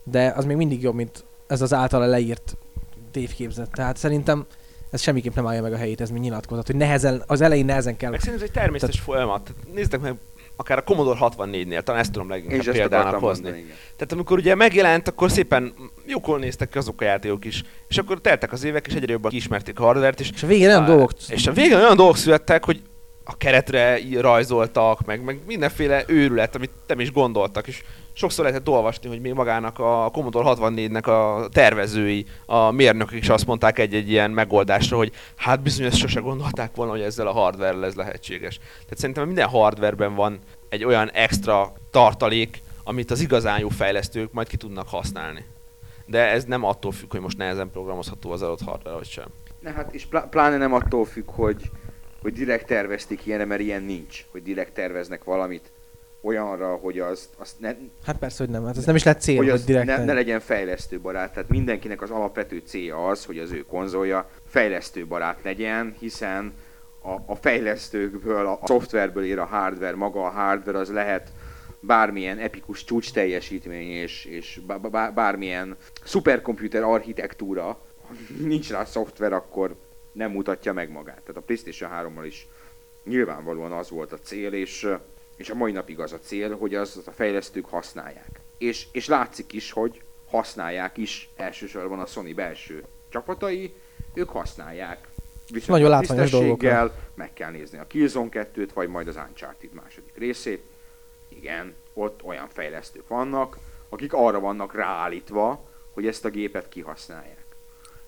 de 0.05 0.33
az 0.37 0.45
még 0.45 0.57
mindig 0.57 0.83
jobb, 0.83 0.95
mint 0.95 1.25
ez 1.47 1.63
az 1.63 1.73
általa 1.73 2.07
leírt 2.07 2.57
tévképzet. 3.11 3.71
Tehát 3.71 3.97
szerintem 3.97 4.47
ez 4.91 5.01
semmiképp 5.01 5.35
nem 5.35 5.47
állja 5.47 5.63
meg 5.63 5.73
a 5.73 5.77
helyét, 5.77 6.01
ez 6.01 6.11
mi 6.11 6.19
nyilatkozat, 6.19 6.67
hogy 6.67 6.77
nehezen, 6.77 7.23
az 7.27 7.41
elején 7.41 7.65
nehezen 7.65 7.97
kell. 7.97 8.11
Meg 8.11 8.21
szerintem 8.21 8.45
ez 8.45 8.51
egy 8.55 8.63
természetes 8.63 9.01
folyamat. 9.01 9.43
Tehát 9.43 9.75
Nézzétek 9.75 10.01
meg, 10.01 10.15
akár 10.61 10.79
a 10.79 10.83
Commodore 10.83 11.19
64-nél, 11.23 11.83
talán 11.83 12.01
ezt 12.01 12.13
tudom 12.13 12.29
leginkább 12.29 12.59
ezt 12.59 12.71
példának 12.71 13.15
hozni. 13.15 13.43
mondani, 13.43 13.65
igen. 13.65 13.77
Tehát 13.97 14.13
amikor 14.13 14.39
ugye 14.39 14.55
megjelent, 14.55 15.09
akkor 15.09 15.31
szépen 15.31 15.75
jókor 16.07 16.39
néztek 16.39 16.69
ki 16.69 16.79
azok 16.79 17.01
a 17.01 17.05
játékok 17.05 17.45
is. 17.45 17.63
És 17.89 17.99
akkor 17.99 18.21
teltek 18.21 18.53
az 18.53 18.65
évek, 18.65 18.87
és 18.87 18.95
egyre 18.95 19.13
jobban 19.13 19.31
kiismerték 19.31 19.81
a 19.81 19.83
hardware-t, 19.83 20.21
és 20.21 20.31
És 20.35 20.43
a 20.43 20.47
végén 20.47 20.69
olyan 20.69 20.85
dolgok 20.85 21.13
És 21.29 21.47
a 21.47 21.53
végén 21.53 21.77
olyan 21.77 21.97
dolgok 21.97 22.17
születtek, 22.17 22.65
hogy 22.65 22.83
a 23.25 23.37
keretre 23.37 23.99
rajzoltak, 24.21 25.05
meg, 25.07 25.23
meg 25.23 25.41
mindenféle 25.47 26.05
őrület, 26.07 26.55
amit 26.55 26.71
nem 26.87 27.01
is 27.01 27.13
gondoltak, 27.13 27.67
és 27.67 27.83
sokszor 28.13 28.45
lehetett 28.45 28.69
olvasni, 28.69 29.09
hogy 29.09 29.21
még 29.21 29.33
magának 29.33 29.79
a 29.79 30.09
Commodore 30.13 30.51
64-nek 30.55 31.05
a 31.05 31.49
tervezői, 31.49 32.27
a 32.47 32.71
mérnökök 32.71 33.19
is 33.19 33.29
azt 33.29 33.47
mondták 33.47 33.79
egy-egy 33.79 34.11
ilyen 34.11 34.31
megoldásra, 34.31 34.97
hogy 34.97 35.13
hát 35.37 35.63
bizony 35.63 35.87
ezt 35.87 35.97
sose 35.97 36.21
gondolták 36.21 36.75
volna, 36.75 36.93
hogy 36.93 37.01
ezzel 37.01 37.27
a 37.27 37.33
hardware 37.33 37.87
ez 37.87 37.95
lehetséges. 37.95 38.59
Tehát 38.59 38.99
szerintem 38.99 39.27
minden 39.27 39.49
hardwareben 39.49 40.15
van 40.15 40.39
egy 40.69 40.85
olyan 40.85 41.11
extra 41.11 41.73
tartalék, 41.91 42.63
amit 42.85 43.11
az 43.11 43.21
igazán 43.21 43.61
jó 43.61 43.69
fejlesztők 43.69 44.33
majd 44.33 44.49
ki 44.49 44.57
tudnak 44.57 44.89
használni. 44.89 45.45
De 46.07 46.29
ez 46.29 46.45
nem 46.45 46.65
attól 46.65 46.93
függ, 46.93 47.11
hogy 47.11 47.21
most 47.21 47.39
nehezen 47.39 47.71
programozható 47.71 48.31
az 48.31 48.43
adott 48.43 48.63
hardware, 48.63 48.97
vagy 48.97 49.09
sem. 49.09 49.27
Ne, 49.61 49.73
hát 49.73 49.95
és 49.95 50.07
plá- 50.07 50.29
pláne 50.29 50.57
nem 50.57 50.73
attól 50.73 51.05
függ, 51.05 51.31
hogy, 51.31 51.71
hogy 52.23 52.33
direkt 52.33 52.67
tervezték 52.67 53.27
ilyenre, 53.27 53.45
mert 53.45 53.61
ilyen 53.61 53.83
nincs, 53.83 54.25
hogy 54.31 54.43
direkt 54.43 54.73
terveznek 54.73 55.25
valamit 55.25 55.73
olyanra, 56.21 56.75
hogy 56.75 56.99
azt, 56.99 57.29
azt 57.37 57.61
ne, 57.61 57.75
Hát 58.05 58.19
persze, 58.19 58.45
hogy 58.45 58.53
nem. 58.53 58.65
Hát 58.65 58.77
ez 58.77 58.85
nem 58.85 58.95
is 58.95 59.05
lett 59.05 59.21
cél, 59.21 59.37
hogy 59.37 59.51
hogy, 59.51 59.65
direkt. 59.65 59.87
ne, 59.87 60.05
ne 60.05 60.13
legyen 60.13 60.41
fejlesztőbarát. 60.41 61.33
Tehát 61.33 61.49
mindenkinek 61.49 62.03
az 62.03 62.11
alapvető 62.11 62.63
célja 62.67 63.07
az, 63.07 63.25
hogy 63.25 63.39
az 63.39 63.51
ő 63.53 63.65
konzolja 63.69 64.31
fejlesztőbarát 64.49 65.39
legyen, 65.43 65.95
hiszen 65.99 66.55
a, 67.03 67.33
a 67.33 67.35
fejlesztőkből, 67.35 68.47
a, 68.47 68.53
a 68.53 68.67
szoftverből 68.67 69.25
ér 69.25 69.39
a 69.39 69.45
hardware, 69.45 69.97
maga 69.97 70.25
a 70.25 70.29
hardware 70.31 70.79
az 70.79 70.91
lehet 70.91 71.33
bármilyen 71.81 72.39
epikus 72.39 72.85
csúcs 72.85 73.13
teljesítmény 73.13 73.91
és, 73.91 74.25
és 74.25 74.61
bá- 74.67 74.91
bá- 74.91 75.15
bármilyen 75.15 75.77
szuperkomputer 76.05 76.83
architektúra, 76.83 77.65
ha 78.07 78.15
nincs 78.39 78.71
rá 78.71 78.85
szoftver, 78.85 79.33
akkor 79.33 79.75
nem 80.13 80.31
mutatja 80.31 80.73
meg 80.73 80.91
magát. 80.91 81.21
Tehát 81.21 81.37
a 81.37 81.41
PlayStation 81.41 81.91
3-mal 81.95 82.27
is 82.27 82.49
nyilvánvalóan 83.05 83.73
az 83.73 83.91
volt 83.91 84.13
a 84.13 84.19
cél, 84.19 84.53
és, 84.53 84.89
és 85.41 85.51
a 85.51 85.55
mai 85.55 85.73
napig 85.73 85.99
az 85.99 86.13
a 86.13 86.19
cél, 86.19 86.57
hogy 86.57 86.75
az 86.75 87.03
a 87.07 87.11
fejlesztők 87.11 87.67
használják. 87.67 88.41
És, 88.59 88.87
és 88.93 89.07
látszik 89.07 89.53
is, 89.53 89.73
hogy 89.73 90.03
használják 90.31 90.97
is 90.97 91.31
elsősorban 91.37 92.01
a 92.01 92.07
Sony 92.07 92.35
belső 92.35 92.85
csapatai, 93.09 93.75
ők 94.15 94.29
használják. 94.29 95.09
Viszont 95.49 95.71
Nagyon 95.71 95.91
látványos 95.91 96.31
tisztességgel 96.31 96.95
meg 97.15 97.33
kell 97.33 97.51
nézni 97.51 97.79
a 97.79 97.87
Killzone 97.87 98.29
2-t, 98.33 98.69
vagy 98.75 98.89
majd 98.89 99.09
az 99.09 99.17
Uncharted 99.29 99.73
második 99.73 100.17
részét. 100.17 100.63
Igen, 101.29 101.75
ott 101.93 102.23
olyan 102.25 102.49
fejlesztők 102.49 103.09
vannak, 103.09 103.59
akik 103.89 104.13
arra 104.13 104.41
vannak 104.41 104.75
ráállítva, 104.75 105.69
hogy 105.93 106.07
ezt 106.07 106.25
a 106.25 106.31
gépet 106.31 106.69
kihasználják. 106.69 107.45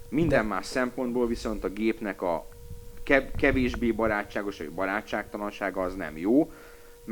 Minden 0.08 0.46
más 0.46 0.66
szempontból 0.66 1.26
viszont 1.26 1.64
a 1.64 1.68
gépnek 1.68 2.22
a 2.22 2.46
kev- 3.02 3.36
kevésbé 3.36 3.90
barátságos, 3.90 4.58
vagy 4.58 4.70
barátságtalansága 4.70 5.82
az 5.82 5.94
nem 5.94 6.18
jó, 6.18 6.52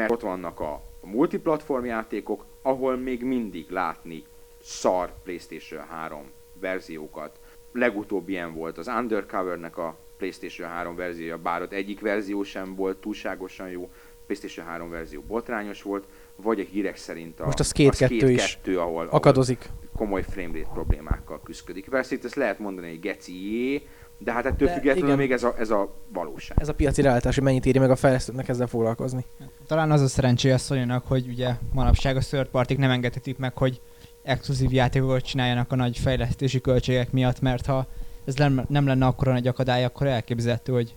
mert 0.00 0.12
ott 0.12 0.20
vannak 0.20 0.60
a, 0.60 0.82
multiplatform 1.02 1.84
játékok, 1.84 2.44
ahol 2.62 2.96
még 2.96 3.22
mindig 3.22 3.70
látni 3.70 4.24
szar 4.62 5.12
PlayStation 5.22 5.84
3 5.88 6.30
verziókat. 6.60 7.38
Legutóbb 7.72 8.28
ilyen 8.28 8.54
volt 8.54 8.78
az 8.78 8.86
Undercover-nek 8.86 9.76
a 9.76 9.96
PlayStation 10.16 10.68
3 10.68 10.96
verziója, 10.96 11.38
bár 11.38 11.62
ott 11.62 11.72
egyik 11.72 12.00
verzió 12.00 12.42
sem 12.42 12.74
volt 12.74 12.96
túlságosan 12.96 13.70
jó, 13.70 13.90
PlayStation 14.26 14.66
3 14.66 14.90
verzió 14.90 15.20
botrányos 15.26 15.82
volt, 15.82 16.04
vagy 16.36 16.60
a 16.60 16.64
hírek 16.64 16.96
szerint 16.96 17.40
a, 17.40 17.44
Most 17.44 17.60
a 17.60 17.64
Skate 17.64 18.08
2 18.08 18.30
is 18.30 18.54
2, 18.54 18.78
ahol, 18.78 18.90
ahol 18.90 19.08
Akadozik. 19.10 19.68
komoly 19.96 20.22
framerate 20.22 20.70
problémákkal 20.72 21.40
küzdik. 21.42 21.88
Persze 21.88 22.14
itt 22.14 22.24
ezt 22.24 22.34
lehet 22.34 22.58
mondani, 22.58 22.88
hogy 22.88 23.00
geci 23.00 23.52
jé, 23.52 23.82
De 24.24 24.32
hát 24.32 24.46
ettől 24.46 24.68
De 24.68 24.74
függetlenül 24.74 25.06
igen. 25.06 25.18
még 25.18 25.32
ez 25.32 25.42
a, 25.42 25.54
ez 25.58 25.70
a 25.70 25.94
valóság. 26.12 26.56
Ez 26.60 26.68
a 26.68 26.74
piaci 26.74 27.02
realitás, 27.02 27.34
hogy 27.34 27.44
mennyit 27.44 27.66
éri 27.66 27.78
meg 27.78 27.90
a 27.90 27.96
fejlesztőknek 27.96 28.48
ezzel 28.48 28.66
foglalkozni. 28.66 29.24
Talán 29.66 29.90
az 29.90 30.00
a 30.00 30.08
szerencséje 30.08 30.54
a 30.54 30.58
sony 30.58 30.90
hogy 31.04 31.28
ugye 31.28 31.54
manapság 31.72 32.16
a 32.16 32.20
third 32.20 32.48
partik 32.48 32.78
nem 32.78 32.90
engedhetik 32.90 33.38
meg, 33.38 33.56
hogy 33.56 33.80
exkluzív 34.22 34.72
játékokat 34.72 35.22
csináljanak 35.22 35.72
a 35.72 35.76
nagy 35.76 35.98
fejlesztési 35.98 36.60
költségek 36.60 37.12
miatt, 37.12 37.40
mert 37.40 37.66
ha 37.66 37.86
ez 38.24 38.34
nem, 38.34 38.64
nem 38.68 38.86
lenne 38.86 39.06
akkora 39.06 39.32
nagy 39.32 39.46
akadály, 39.46 39.84
akkor 39.84 40.06
elképzelhető, 40.06 40.72
hogy 40.72 40.96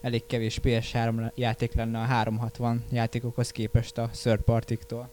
elég 0.00 0.26
kevés 0.26 0.60
PS3 0.62 1.16
le- 1.16 1.32
játék 1.34 1.74
lenne 1.74 1.98
a 1.98 2.02
360 2.02 2.84
játékokhoz 2.90 3.50
képest 3.50 3.98
a 3.98 4.10
third 4.12 4.40
partiktól. 4.40 5.08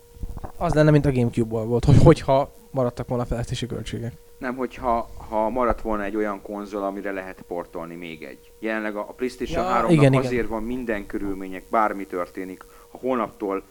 Az 0.58 0.74
lenne, 0.74 0.92
mint 0.92 1.06
a 1.06 1.12
Gamecube-ból 1.12 1.66
volt, 1.66 1.86
hogy 1.86 1.98
hogyha 2.04 2.52
maradtak 2.72 3.08
volna 3.08 3.26
fejlesztési 3.26 3.66
költségek. 3.66 4.14
Nem, 4.44 4.56
hogyha 4.56 5.10
ha 5.30 5.50
maradt 5.50 5.82
volna 5.82 6.04
egy 6.04 6.16
olyan 6.16 6.42
konzol, 6.42 6.84
amire 6.84 7.12
lehet 7.12 7.44
portolni 7.48 7.96
még 7.96 8.24
egy. 8.24 8.52
Jelenleg 8.60 8.96
a, 8.96 9.00
a 9.00 9.14
PlayStation 9.14 9.64
Ja, 9.64 9.70
3 9.70 9.92
igen, 9.92 10.14
igen. 10.14 10.26
azért 10.26 10.48
van 10.48 10.64
minden 10.64 11.06
körülmények, 11.06 11.64
bármi 11.70 12.06
történik. 12.06 12.64
Ha 12.92 12.98
holnaptól 12.98 13.64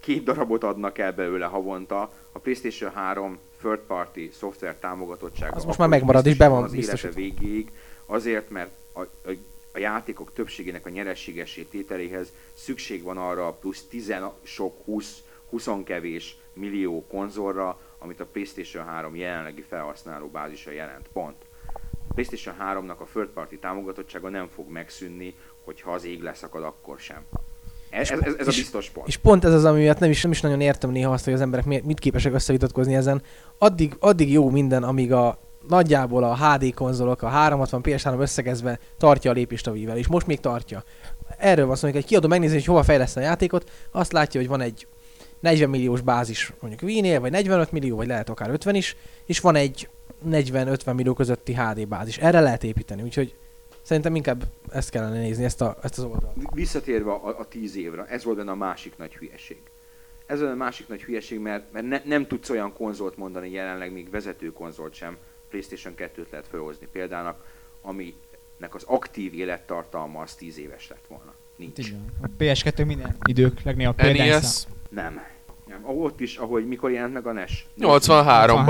két 0.00 0.24
darabot 0.24 0.64
adnak 0.64 0.98
el 0.98 1.12
belőle 1.12 1.44
havonta, 1.44 2.12
a 2.32 2.38
PlayStation 2.38 2.90
3 2.92 3.38
third 3.60 3.78
party 3.78 4.30
szoftver 4.32 4.74
támogatottsága 4.74 5.56
Az 5.56 5.64
most 5.64 5.78
már 5.78 5.88
megmarad, 5.88 6.26
és 6.26 6.36
be 6.36 6.48
van 6.48 6.62
az 6.62 6.72
élete 6.72 7.08
végéig, 7.08 7.70
azért, 8.06 8.50
mert 8.50 8.70
a, 8.92 9.00
a, 9.00 9.30
a 9.72 9.78
játékok 9.78 10.32
többségének 10.32 10.86
a 10.86 10.90
nyerességessé 10.90 11.62
tételéhez 11.62 12.32
szükség 12.54 13.02
van 13.02 13.16
arra 13.18 13.46
a 13.46 13.52
plusz 13.52 13.82
10 13.82 14.14
sok 14.42 14.84
20, 14.84 15.22
20 15.50 15.68
kevés 15.84 16.36
millió 16.52 17.06
konzolra, 17.06 17.78
amit 18.02 18.20
a 18.20 18.26
PlayStation 18.32 18.84
3 18.84 19.16
jelenlegi 19.16 19.64
felhasználó 19.68 20.26
bázisa 20.26 20.70
jelent. 20.70 21.08
Pont. 21.12 21.36
A 22.08 22.14
PlayStation 22.14 22.54
3-nak 22.60 22.98
a 22.98 23.04
third 23.12 23.28
party 23.28 23.54
támogatottsága 23.60 24.28
nem 24.28 24.48
fog 24.54 24.70
megszűnni, 24.70 25.34
hogyha 25.64 25.92
az 25.92 26.04
ég 26.04 26.22
leszakad, 26.22 26.64
akkor 26.64 26.98
sem. 26.98 27.22
Ez, 27.90 28.10
ez, 28.10 28.20
ez, 28.20 28.34
ez 28.38 28.46
a 28.46 28.50
biztos 28.50 28.90
pont. 28.90 29.08
És 29.08 29.16
pont 29.16 29.44
ez 29.44 29.52
az, 29.52 29.64
ami 29.64 29.80
miatt 29.80 29.98
nem 29.98 30.10
is, 30.10 30.22
nem 30.22 30.30
is 30.30 30.40
nagyon 30.40 30.60
értem 30.60 30.90
néha 30.90 31.12
azt, 31.12 31.24
hogy 31.24 31.32
az 31.32 31.40
emberek 31.40 31.64
miért- 31.64 31.84
mit 31.84 31.98
képesek 31.98 32.34
összevitatkozni 32.34 32.94
ezen. 32.94 33.22
Addig, 33.58 33.96
addig 33.98 34.32
jó 34.32 34.50
minden, 34.50 34.82
amíg 34.82 35.12
a 35.12 35.38
nagyjából 35.68 36.24
a 36.24 36.36
HD 36.36 36.74
konzolok, 36.74 37.22
a 37.22 37.28
360 37.28 37.80
PS3 37.84 38.20
összegezve 38.20 38.78
tartja 38.98 39.30
a 39.30 39.34
lépést 39.34 39.66
a 39.66 39.70
Wii-vel, 39.70 39.96
és 39.96 40.06
most 40.06 40.26
még 40.26 40.40
tartja. 40.40 40.84
Erről 41.38 41.66
van 41.66 41.76
szó, 41.76 41.86
hogy 41.86 41.96
egy 41.96 42.04
kiadó 42.04 42.28
megnézi, 42.28 42.54
hogy 42.54 42.64
hova 42.64 42.82
fejleszt 42.82 43.16
a 43.16 43.20
játékot, 43.20 43.70
azt 43.90 44.12
látja, 44.12 44.40
hogy 44.40 44.48
van 44.48 44.60
egy 44.60 44.86
40 45.42 45.70
milliós 45.70 46.00
bázis 46.00 46.52
mondjuk 46.60 46.82
Wii-nél, 46.82 47.20
vagy 47.20 47.30
45 47.30 47.72
millió, 47.72 47.96
vagy 47.96 48.06
lehet 48.06 48.28
akár 48.28 48.50
50 48.50 48.74
is, 48.74 48.96
és 49.26 49.40
van 49.40 49.54
egy 49.54 49.88
40-50 50.30 50.94
millió 50.94 51.14
közötti 51.14 51.54
HD 51.54 51.88
bázis. 51.88 52.18
Erre 52.18 52.40
lehet 52.40 52.64
építeni, 52.64 53.02
úgyhogy 53.02 53.34
szerintem 53.82 54.14
inkább 54.14 54.44
ezt 54.72 54.90
kellene 54.90 55.20
nézni, 55.20 55.44
ezt, 55.44 55.60
a, 55.60 55.76
ezt 55.82 55.98
az 55.98 56.04
oldalt. 56.04 56.36
Visszatérve 56.54 57.10
a, 57.10 57.38
a 57.38 57.44
tíz 57.48 57.76
évre, 57.76 58.04
ez 58.04 58.24
volt 58.24 58.36
benne 58.36 58.50
a 58.50 58.54
másik 58.54 58.96
nagy 58.96 59.14
hülyeség. 59.14 59.60
Ez 60.26 60.40
volt 60.40 60.52
a 60.52 60.56
másik 60.56 60.88
nagy 60.88 61.02
hülyeség, 61.02 61.38
mert, 61.38 61.72
mert 61.72 61.86
ne, 61.86 62.00
nem 62.04 62.26
tudsz 62.26 62.50
olyan 62.50 62.72
konzolt 62.72 63.16
mondani 63.16 63.50
jelenleg, 63.50 63.92
még 63.92 64.10
vezető 64.10 64.52
konzolt 64.52 64.94
sem, 64.94 65.16
PlayStation 65.48 65.94
2-t 65.96 66.30
lehet 66.30 66.46
felhozni 66.46 66.88
példának, 66.92 67.44
aminek 67.80 68.74
az 68.74 68.82
aktív 68.86 69.34
élettartalma 69.34 70.20
az 70.20 70.34
10 70.34 70.58
éves 70.58 70.88
lett 70.88 71.06
volna. 71.08 71.34
Nincs. 71.56 71.78
Igen. 71.78 72.04
A 72.22 72.26
PS2 72.38 72.86
minden 72.86 73.16
idők 73.24 73.62
legnagyobb 73.62 73.94
példányszám. 73.94 74.40
NES 74.40 74.66
Nem. 74.88 75.31
Nem. 75.72 75.96
Ott 75.98 76.20
is, 76.20 76.36
ahogy 76.36 76.66
mikor 76.66 76.90
jelent 76.90 77.12
meg 77.12 77.26
a 77.26 77.32
NES? 77.32 77.66
83-ban. 77.80 78.64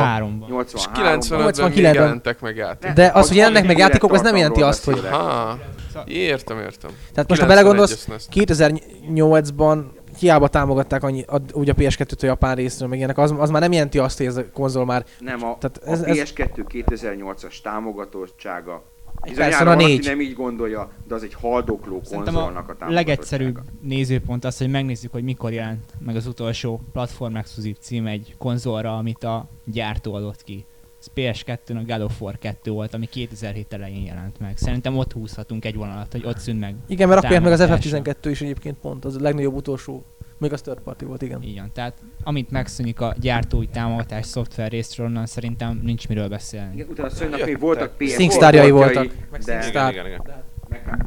83-ban. 0.49 0.75
És 0.75 0.87
83 0.93 1.21
95-ben 1.49 1.71
még 1.71 1.79
89-ben. 1.79 1.95
jelentek 1.95 2.41
meg 2.41 2.57
játék. 2.57 2.91
De 2.93 3.11
az, 3.15 3.29
hogy 3.29 3.37
jelennek 3.37 3.67
meg 3.67 3.79
játékok, 3.79 4.13
az 4.13 4.21
nem 4.21 4.37
jelenti 4.37 4.63
azt, 4.63 4.85
hogy- 4.85 5.09
Ha, 5.09 5.59
értem, 6.05 6.59
értem. 6.59 6.91
Tehát 7.13 7.29
most 7.29 7.41
ha 7.41 7.47
91-es 7.47 7.51
belegondolsz, 7.51 8.07
NES. 8.07 8.25
2008-ban 8.31 9.85
hiába 10.19 10.49
támogatták 10.49 11.03
annyi, 11.03 11.23
a, 11.23 11.37
úgy 11.53 11.69
a 11.69 11.75
PS2-t 11.75 12.23
a 12.23 12.27
japán 12.27 12.55
részről, 12.55 12.89
meg 12.89 12.99
ilyenek, 12.99 13.19
az, 13.19 13.35
az 13.39 13.51
már 13.51 13.61
nem 13.61 13.73
jelenti 13.73 13.99
azt, 13.99 14.17
hogy 14.17 14.27
ez 14.27 14.37
a 14.37 14.45
konzol 14.53 14.85
már 14.85 15.05
Nem, 15.19 15.45
a, 15.45 15.57
Tehát 15.61 15.81
ez, 15.85 16.01
a 16.03 16.07
ez- 16.07 16.33
PS2 16.37 16.65
2008-as 16.89 17.61
támogatottsága. 17.63 18.83
Bizonyára 19.23 19.65
van, 19.65 19.77
4. 19.77 19.99
aki 19.99 20.09
nem 20.09 20.21
így 20.21 20.35
gondolja, 20.35 20.91
de 21.09 21.15
az 21.15 21.23
egy 21.23 21.35
haldokló 21.35 22.01
Szerintem 22.05 22.35
konzolnak 22.35 22.69
a 22.81 22.85
a 22.85 22.91
legegyszerűbb 22.91 23.61
nézőpont 23.81 24.45
az, 24.45 24.59
hogy 24.59 24.71
megnézzük, 24.71 25.13
hogy 25.13 25.23
mikor 25.23 25.53
jelent 25.53 25.93
meg 25.99 26.17
az 26.17 26.27
utolsó 26.27 26.81
platform 26.93 27.37
exkluzív 27.37 27.77
cím 27.79 28.07
egy 28.07 28.35
konzolra, 28.39 28.97
amit 28.97 29.25
a 29.25 29.49
gyártó 29.65 30.15
adott 30.15 30.43
ki. 30.43 30.65
Ez 31.01 31.09
PS2-n 31.15 31.77
a 31.77 31.85
God 31.85 32.01
of 32.01 32.21
War 32.21 32.39
2 32.39 32.71
volt, 32.71 32.95
ami 32.95 33.07
2007 33.07 33.73
elején 33.73 34.05
jelent 34.05 34.41
meg. 34.41 34.57
Szerintem 34.57 34.97
ott 34.97 35.13
húzhatunk 35.13 35.65
egy 35.65 35.75
vonalat, 35.75 36.13
hogy 36.13 36.27
ott 36.27 36.39
szűn 36.39 36.57
meg. 36.57 36.75
Igen, 36.87 37.09
mert 37.09 37.25
akkor 37.25 37.41
meg 37.41 37.53
az 37.53 37.59
Támogatása. 37.59 38.03
FF12 38.03 38.29
is 38.31 38.41
egyébként 38.41 38.79
pont, 38.79 39.05
az 39.05 39.17
a 39.17 39.21
legnagyobb 39.21 39.55
utolsó, 39.55 40.05
még 40.43 40.53
az 40.53 40.61
third 40.61 40.81
party 40.81 41.05
volt, 41.05 41.23
igen. 41.23 41.41
Van. 41.57 41.71
Tehát 41.73 41.99
amint 42.23 42.51
megszűnik 42.51 43.01
a 43.01 43.15
gyártói 43.21 43.67
támogatás 43.67 44.27
szoftver 44.27 44.71
részről, 44.71 45.07
onnan 45.07 45.27
szerintem 45.27 45.81
nincs 45.83 46.09
miről 46.09 46.29
beszélni. 46.29 46.75
Igen, 46.75 46.87
utána 46.91 47.11
Jöttek. 47.21 47.47
még 47.47 47.59
voltak 47.59 47.97
PS 47.97 48.13
SingStar-jai 48.13 48.71
voltak. 48.71 49.07
De 49.45 49.61
SingStar. 49.61 49.93
Igen, 49.93 50.07
igen, 50.07 50.21
igen. 50.25 50.45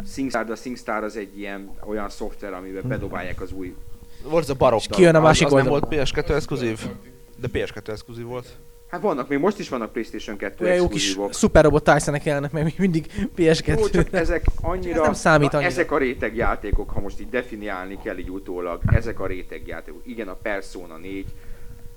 SingStar, 0.08 0.46
de 0.46 0.52
a 0.52 0.56
SingStar 0.56 1.04
az 1.04 1.16
egy 1.16 1.38
ilyen 1.38 1.70
olyan 1.88 2.10
szoftver, 2.10 2.54
amiben 2.54 2.88
bedobálják 2.88 3.42
az 3.42 3.52
új... 3.52 3.76
Volt 4.24 4.44
ez 4.44 4.50
a 4.50 4.54
barok. 4.54 4.80
És 4.80 4.88
kijön 4.90 5.16
a 5.16 5.20
másik 5.20 5.48
az, 5.48 5.54
az 5.54 5.60
nem 5.60 5.70
volt 5.70 5.86
PS2 5.90 6.30
exkluzív? 6.30 6.80
De 7.38 7.48
PS2 7.54 7.88
exkluzív 7.88 8.26
volt. 8.26 8.58
Hát 8.96 9.04
vannak, 9.04 9.28
még 9.28 9.40
most 9.40 9.60
is 9.60 9.70
vannak 9.70 9.92
PlayStation 9.92 10.38
2 10.38 10.66
Olyan 10.66 10.78
jó 10.78 10.88
kis 10.88 10.96
exkluzívok. 10.96 11.34
Super 11.34 11.64
Robot 11.64 11.84
Tyson-ek 11.84 12.24
jelennek 12.24 12.52
még 12.52 12.74
mindig 12.78 13.06
Jó, 13.36 13.46
csak 13.46 13.66
PS2. 13.76 14.14
ezek 14.14 14.46
annyira... 14.62 15.00
Ez 15.00 15.06
nem 15.06 15.14
számít 15.14 15.54
annyira. 15.54 15.70
Ezek 15.70 15.92
a 15.92 15.98
rétegjátékok, 15.98 16.90
ha 16.90 17.00
most 17.00 17.20
így 17.20 17.30
definiálni 17.30 17.98
kell 18.04 18.18
így 18.18 18.30
utólag, 18.30 18.82
ezek 18.86 19.20
a 19.20 19.28
rétegjátékok. 19.28 20.02
Igen, 20.06 20.28
a 20.28 20.34
Persona 20.34 20.98
4, 20.98 21.26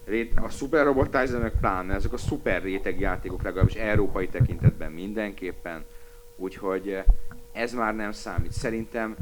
rét, 0.05 0.33
a 0.43 0.49
Super 0.49 0.85
Robot 0.85 1.11
Tyson 1.11 1.41
meg 1.41 1.53
pláne, 1.61 1.95
ezek 1.95 2.13
a 2.13 2.17
szuper 2.17 2.63
rétegjátékok 2.63 3.43
legalábbis 3.43 3.75
európai 3.75 4.29
tekintetben 4.29 4.93
mindenképpen. 4.93 5.85
Úgyhogy 6.37 6.89
eh, 6.89 7.05
ez 7.53 7.73
már 7.73 7.95
nem 7.95 8.13
számít. 8.13 8.53
Szerintem, 8.53 9.17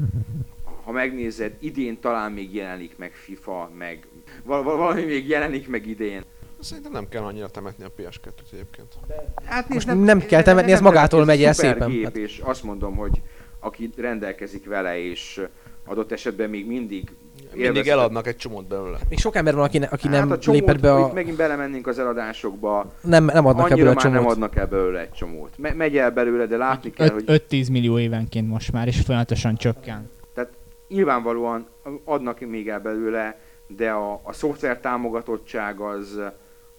ha 0.83 0.91
megnézed, 0.91 1.55
idén 1.59 1.99
talán 1.99 2.31
még 2.31 2.55
jelenik 2.55 2.97
meg 2.97 3.11
FIFA, 3.11 3.71
meg 3.77 4.07
val- 4.43 4.63
valami 4.63 5.03
még 5.03 5.27
jelenik 5.27 5.67
meg 5.67 5.87
idén. 5.87 6.23
Szerintem 6.59 6.91
nem 6.91 7.07
kell 7.09 7.23
annyira 7.23 7.47
temetni 7.49 7.83
a 7.83 7.91
PS2-t 7.97 8.51
egyébként. 8.53 8.87
Hát 9.45 9.69
Most 9.69 9.87
nem 10.03 10.19
kell 10.19 10.41
temetni, 10.41 10.71
ez 10.71 10.81
magától 10.81 11.25
megy 11.25 11.43
el 11.43 11.53
szépen. 11.53 11.89
Gép, 11.89 12.03
Hát- 12.03 12.15
és 12.17 12.39
azt 12.43 12.63
mondom, 12.63 12.95
hogy 12.95 13.21
aki 13.59 13.89
rendelkezik 13.97 14.65
vele, 14.65 14.97
és 14.99 15.41
adott 15.85 16.11
esetben 16.11 16.49
még 16.49 16.67
mindig 16.67 17.11
Mindig 17.41 17.59
élvezheti- 17.61 17.89
eladnak 17.89 18.27
egy 18.27 18.35
csomót 18.35 18.67
belőle. 18.67 18.97
Még 19.09 19.19
sok 19.19 19.35
ember 19.35 19.55
van, 19.55 19.63
aki, 19.63 19.77
ne, 19.77 19.85
aki 19.85 20.07
hát 20.07 20.19
nem 20.19 20.31
a 20.31 20.37
csomót, 20.37 20.59
lépett 20.59 20.79
be 20.81 20.87
Itt 20.87 20.93
a... 20.93 21.13
megint 21.13 21.37
belemennénk 21.37 21.87
az 21.87 21.99
eladásokba, 21.99 22.91
Nem, 23.01 23.25
nem 23.25 23.45
adnak 23.45 23.69
ebből 23.71 23.87
a 23.87 23.93
már 23.93 24.03
nem 24.03 24.13
csomót. 24.13 24.31
adnak 24.31 24.55
el 24.55 24.67
belőle 24.67 24.99
egy 24.99 25.11
csomót. 25.11 25.57
Me- 25.57 25.75
megy 25.75 25.97
el 25.97 26.11
belőle, 26.11 26.45
de 26.45 26.57
látni 26.57 26.91
kell, 26.91 27.09
hogy 27.09 27.23
5-10 27.49 27.71
millió 27.71 27.99
évenként 27.99 28.47
most 28.47 28.71
már, 28.71 28.87
és 28.87 28.99
folyamatosan 29.01 29.55
csökken. 29.55 30.09
nyilvánvalóan 30.87 31.67
adnak 32.03 32.39
még 32.39 32.69
el 32.69 32.79
belőle, 32.79 33.39
de 33.67 33.89
a, 33.89 34.19
a 34.23 34.33
szoftver 34.33 34.79
támogatottság 34.79 35.79
az, 35.79 36.19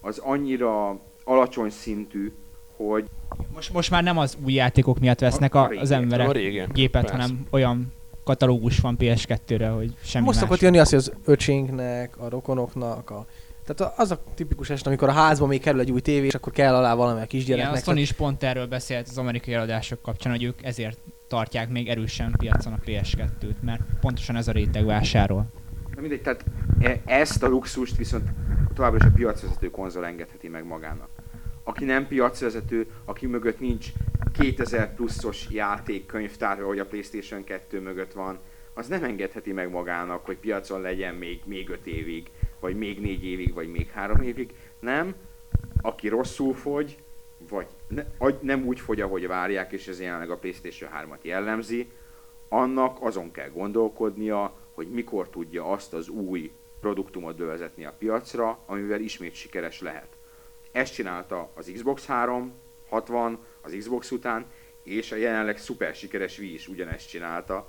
az 0.01 0.17
annyira 0.17 0.99
alacsony 1.23 1.69
szintű, 1.69 2.31
hogy 2.75 3.05
Most, 3.53 3.73
most 3.73 3.91
már 3.91 4.03
nem 4.03 4.17
az 4.17 4.37
új 4.45 4.53
játékok 4.53 4.99
miatt 4.99 5.19
vesznek 5.19 5.55
A- 5.55 5.59
a 5.59 5.63
a, 5.63 5.67
régi. 5.67 5.81
az 5.81 5.91
A 5.91 5.95
emberek 5.95 6.31
régen. 6.31 6.69
gépet, 6.73 7.01
Persze. 7.01 7.17
hanem 7.17 7.47
olyan 7.49 7.93
katalógus 8.23 8.79
van 8.79 8.95
PS2-re, 8.99 9.69
hogy 9.69 9.93
semmi 10.03 10.25
Most 10.25 10.37
más. 10.39 10.45
szokott 10.47 10.61
jönni 10.61 10.77
az, 10.79 10.89
hogy 10.89 10.97
az 10.99 11.11
öcsénknek, 11.25 12.17
a 12.17 12.29
rokonoknak, 12.29 13.09
a... 13.09 13.25
Tehát 13.65 13.99
az 13.99 14.11
a 14.11 14.23
tipikus 14.35 14.69
eset, 14.69 14.87
amikor 14.87 15.09
a 15.09 15.11
házba 15.11 15.45
még 15.45 15.61
kerül 15.61 15.79
egy 15.79 15.91
új 15.91 15.99
tévé, 16.01 16.25
és 16.25 16.33
akkor 16.35 16.53
kell 16.53 16.75
alá 16.75 16.93
valami 16.95 17.11
a 17.19 17.23
Igen, 17.23 17.25
a 17.25 17.27
kisgyereknek. 17.27 17.83
Sony 17.83 17.97
is 17.97 18.11
pont 18.11 18.43
erről 18.43 18.67
beszélt 18.67 19.07
az 19.09 19.17
amerikai 19.17 19.53
eladások 19.53 20.01
kapcsán, 20.01 20.31
hogy 20.31 20.43
ők 20.43 20.63
ezért 20.63 20.97
tartják 21.27 21.69
még 21.69 21.87
erősen 21.87 22.33
piacon 22.37 22.73
a 22.73 22.79
PS2-t, 22.85 23.59
mert 23.61 23.81
pontosan 24.01 24.35
ez 24.35 24.47
a 24.47 24.51
réteg 24.51 24.85
vásárol. 24.85 25.45
Na 25.99 26.05
mindegy, 26.05 26.23
tehát 26.23 26.45
e- 26.79 27.01
ezt 27.05 27.43
a 27.43 27.47
luxust 27.47 27.97
viszont 27.97 28.29
továbbra 28.73 28.97
is 28.97 29.03
a 29.03 29.15
piacvezető 29.15 29.69
konzol 29.69 30.05
engedheti 30.05 30.47
meg 30.47 30.65
magának. 30.65 31.09
Aki 31.63 31.85
nem 31.85 32.07
piacvezető, 32.07 32.87
aki 33.05 33.25
mögött 33.25 33.59
nincs 33.59 33.87
2000 34.33 34.95
pluszos 34.95 35.47
játékkönyvtár, 35.49 36.61
hogy 36.61 36.79
a 36.79 36.85
Playstation 36.85 37.43
2 37.43 37.79
mögött 37.79 38.13
van, 38.13 38.39
az 38.73 38.87
nem 38.87 39.03
engedheti 39.03 39.51
meg 39.51 39.69
magának, 39.69 40.25
hogy 40.25 40.37
piacon 40.37 40.81
legyen 40.81 41.15
még, 41.15 41.41
még 41.45 41.69
5 41.69 41.87
évig, 41.87 42.29
vagy 42.59 42.77
még 42.77 43.01
4 43.01 43.25
évig, 43.25 43.53
vagy 43.53 43.71
még 43.71 43.89
3 43.89 44.21
évig. 44.21 44.53
Nem, 44.79 45.15
aki 45.81 46.07
rosszul 46.07 46.53
fogy, 46.53 46.97
vagy 47.49 47.67
ne, 47.87 48.03
nem 48.41 48.65
úgy 48.65 48.79
fogy, 48.79 49.01
ahogy 49.01 49.27
várják, 49.27 49.71
és 49.71 49.87
ez 49.87 49.99
jelenleg 50.01 50.29
a 50.29 50.37
Playstation 50.37 50.89
3-at 51.03 51.21
jellemzi, 51.21 51.89
annak 52.49 52.97
azon 53.01 53.31
kell 53.31 53.49
gondolkodnia, 53.49 54.48
hogy 54.79 54.89
mikor 54.89 55.29
tudja 55.29 55.65
azt 55.71 55.93
az 55.93 56.07
új 56.07 56.51
produktumot 56.79 57.35
bevezetni 57.35 57.85
a 57.85 57.93
piacra, 57.97 58.59
amivel 58.65 58.99
ismét 58.99 59.33
sikeres 59.35 59.81
lehet. 59.81 60.07
Ezt 60.71 60.93
csinálta 60.93 61.49
az 61.55 61.71
Xbox 61.73 62.05
3, 62.05 62.53
60, 62.89 63.39
az 63.61 63.75
Xbox 63.77 64.11
után, 64.11 64.45
és 64.83 65.11
a 65.11 65.15
jelenleg 65.15 65.57
szuper 65.57 65.95
sikeres 65.95 66.39
Wii 66.39 66.53
is 66.53 66.67
ugyanezt 66.67 67.09
csinálta, 67.09 67.67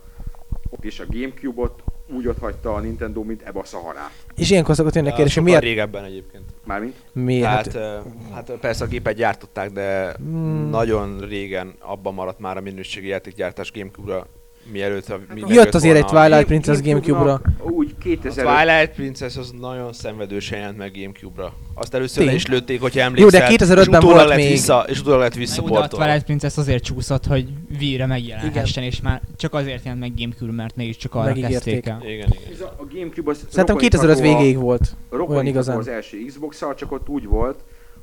és 0.81 1.01
a 1.01 1.05
Gamecube-ot 1.09 1.83
úgy 2.07 2.27
ott 2.27 2.39
hagyta 2.39 2.75
a 2.75 2.81
Nintendo, 2.81 3.23
mint 3.23 3.43
ebbe 3.43 3.59
a 3.59 3.65
szaharát. 3.65 4.13
És 4.37 4.51
ilyenkor 4.51 4.75
szokott 4.75 4.95
jönni 4.95 5.09
a 5.09 5.15
kérdés, 5.15 5.35
hogy 5.35 5.43
miért? 5.43 5.63
régebben 5.63 6.05
egyébként. 6.05 6.45
Mármint? 6.65 6.97
miért? 7.13 7.47
Hát, 7.47 7.75
ö, 7.75 7.99
hát 8.33 8.51
persze 8.61 8.85
a 8.85 8.89
gépet 8.89 9.15
gyártották, 9.15 9.71
de 9.71 10.13
Hmm. 10.17 10.69
nagyon 10.69 11.21
régen 11.21 11.75
abban 11.79 12.15
maradt 12.15 12.39
már 12.39 12.57
a 12.57 12.61
minőségi 12.61 13.07
játékgyártás 13.07 13.73
Gamecube-ra, 13.73 14.27
mielőtt 14.73 15.09
a 15.09 15.19
minden 15.29 15.49
Hát 15.49 15.57
Jött 15.57 15.75
azért 15.75 15.97
egy. 15.97 16.05
Twilight 16.05 16.45
Princess 16.47 16.81
Gamecube-ra. 16.81 17.41
Úgy 17.63 17.95
A 17.99 18.03
2000 18.03 18.45
Twilight 18.47 18.95
Princess 18.95 19.37
az 19.37 19.53
nagyon 19.61 19.93
szenvedősen 19.93 20.59
jelent 20.59 20.77
meg 20.77 20.93
Gamecube-ra. 21.01 21.53
Azt 21.75 21.95
először 21.95 22.25
le 22.25 22.35
is 22.35 22.47
lőtték, 22.47 22.81
hogyha 22.81 22.99
Jó, 23.01 23.05
emlékszel. 23.07 23.41
de 23.41 23.47
2005-ben 23.65 23.79
és 23.79 23.87
utólag 23.87 24.03
volt 24.17 24.29
lett 24.29 24.37
még. 24.39 24.49
Vissza, 24.51 24.85
és 24.89 25.01
utólag 25.01 25.21
lett 25.21 25.29
oda 25.31 25.37
a 25.37 25.41
visszaportolva. 25.41 25.89
Twilight 26.05 26.25
Princess 26.25 26.57
azért 26.57 26.85
csúszott, 26.85 27.27
hogy 27.27 27.49
Wii-re 27.79 28.07
megjelenhessen, 28.07 28.83
és 28.83 29.01
már 29.01 29.21
csak 29.37 29.55
azért 29.55 29.85
jelent 29.85 30.01
meg 30.01 30.13
Gamecube, 30.17 30.53
mert 30.53 30.77
mégis 30.77 30.97
csak 30.97 31.15
arra 31.15 31.25
Megígérték. 31.25 31.53
kezdték 31.83 31.87
el. 31.87 32.01
Igen, 32.05 32.15
igen. 32.15 32.53
Ez 32.53 32.61
a, 32.61 32.75
a 32.79 32.85
Gamecube 32.95 33.31
az 33.31 33.37
Szerintem 33.37 33.65
rokoni 33.67 33.89
2005 33.89 34.17
takó 34.17 34.29
a- 34.31 34.37
végéig 34.37 34.57
volt. 34.59 34.97
Olyan 35.29 35.47
igazán. 35.47 35.77
az 35.77 35.89
első 35.89 36.25
xbox 36.27 36.63
csak 36.77 36.93
ott 36.93 37.09
úgy 37.09 37.27
volt, 37.27 37.59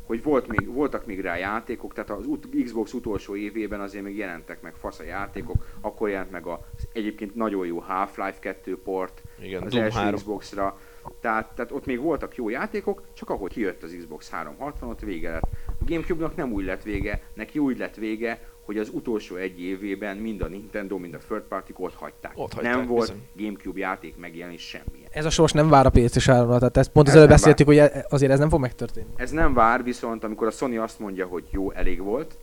hogy 0.08 0.24
volt 0.24 0.47
még, 0.47 0.74
voltak 0.74 1.05
még 1.05 1.22
rá 1.22 1.36
játékok, 1.38 1.93
tehát 1.93 2.10
az 2.10 2.26
Xbox 2.64 2.93
utolsó 2.93 3.36
évében 3.36 3.80
azért 3.80 4.03
még 4.03 4.18
jelentek 4.18 4.62
meg 4.62 4.74
fasz 4.76 4.99
a 4.99 5.03
játékok, 5.03 5.66
akkor 5.82 6.10
jelent 6.10 6.32
meg 6.32 6.45
az 6.45 6.60
egyébként 6.93 7.36
nagyon 7.36 7.66
jó 7.66 7.80
Half-Life 7.80 8.39
2 8.39 8.78
port 8.78 9.24
Igen, 9.41 9.64
az 9.64 9.72
Doom 9.72 9.84
első 9.84 9.97
3. 9.97 10.16
Xbox-ra, 10.16 10.80
tehát, 11.22 11.55
tehát 11.55 11.72
ott 11.72 11.86
még 11.86 11.99
voltak 11.99 12.36
jó 12.36 12.49
játékok, 12.49 13.01
csak 13.14 13.30
ahogy 13.30 13.51
kijött 13.51 13.84
az 13.84 13.95
Xbox 13.97 14.30
360, 14.30 14.89
ott 14.89 14.99
vége 14.99 15.32
lett. 15.32 15.49
A 15.68 15.84
Gamecube-nak 15.86 16.36
nem 16.36 16.51
úgy 16.51 16.66
lett 16.66 16.84
vége, 16.84 17.22
neki 17.34 17.60
úgy 17.60 17.78
lett 17.78 17.95
vége, 17.95 18.39
hogy 18.68 18.78
az 18.78 18.89
utolsó 18.93 19.36
egy 19.36 19.61
évében 19.61 20.18
mind 20.18 20.41
a 20.41 20.47
Nintendo, 20.47 20.97
mind 20.97 21.13
a 21.13 21.18
third 21.18 21.41
party 21.41 21.72
ott 21.76 21.93
hagyták. 21.93 22.32
Ott 22.36 22.53
hagyták, 22.53 22.76
nem 22.76 22.86
volt 22.88 22.99
bizony. 23.13 23.28
Gamecube 23.47 23.80
játék 23.80 24.18
megjelenés 24.18 24.61
semmilyen. 24.61 25.09
Ez 25.11 25.26
a 25.26 25.30
sors 25.30 25.51
nem 25.51 25.70
vár 25.70 25.86
a 25.86 25.89
PlayStation 25.89 26.47
3-ra, 26.47 26.57
tehát 26.57 26.78
ezt 26.78 26.89
pont 26.91 27.07
az 27.07 27.15
előbb 27.15 27.30
beszéltük, 27.30 27.65
hogy 27.68 27.78
e- 27.78 28.05
azért 28.09 28.32
ez 28.32 28.39
nem 28.39 28.49
fog 28.49 28.59
megtörténni. 28.59 29.09
Ez 29.15 29.32
nem 29.32 29.53
vár, 29.53 29.84
viszont 29.84 30.24
amikor 30.24 30.47
a 30.47 30.51
Sony 30.51 30.78
azt 30.78 30.99
mondja, 30.99 31.26
hogy 31.26 31.43
jó, 31.49 31.72
elég 31.72 32.01
volt, 32.01 32.38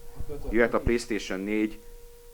jöhet 0.51 0.75
a 0.75 0.81
PlayStation 0.81 1.41
4, 1.41 1.79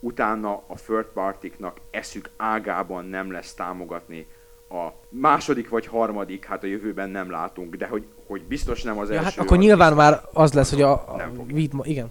utána 0.00 0.52
a 0.66 0.74
third 0.84 1.06
partiknak 1.14 1.76
eszük 1.90 2.30
ágában 2.36 3.04
nem 3.04 3.32
lesz 3.32 3.54
támogatni 3.54 4.26
a 4.70 4.88
második 5.08 5.68
vagy 5.68 5.86
harmadik, 5.86 6.44
hát 6.44 6.62
a 6.62 6.66
jövőben 6.66 7.10
nem 7.10 7.30
látunk, 7.30 7.74
de 7.76 7.86
hogy, 7.86 8.04
hogy 8.26 8.42
biztos 8.42 8.82
nem 8.82 8.98
az 8.98 9.08
Ja, 9.08 9.14
első. 9.14 9.24
hát 9.24 9.38
akkor 9.38 9.58
nyilván 9.58 9.94
már 9.94 10.20
az 10.32 10.52
lesz, 10.52 10.70
hogy 10.70 10.82
a, 10.82 10.92
a 11.12 11.16
Nem 11.16 11.34
fogja. 11.34 11.54
Wii-t 11.54 11.72
ma- 11.72 11.84
igen. 11.86 12.10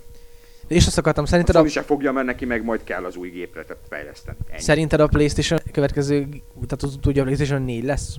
És 0.70 0.88
azt 0.88 0.98
akartam, 0.98 1.24
A 1.24 1.28
szerinted 1.28 1.56
a, 1.56 1.60
Sony 1.60 1.68
se 1.70 1.82
fogja, 1.82 2.12
mert 2.12 2.26
neki 2.26 2.46
meg 2.46 2.64
majd 2.64 2.84
kell 2.84 3.06
az 3.06 3.16
új 3.16 3.30
gépre 3.30 3.64
tehát 3.64 3.84
fejleszteni. 3.90 4.38
Ennyi. 4.50 4.62
szerinted 4.62 5.00
a 5.00 5.08
PlayStation 5.08 5.60
következő, 5.72 6.28
tehát 6.54 6.84
az 6.84 6.98
tudja 7.02 7.22
a 7.22 7.26
PlayStation 7.26 7.62
4 7.62 7.84
lesz? 7.84 8.16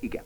Igen. 0.00 0.22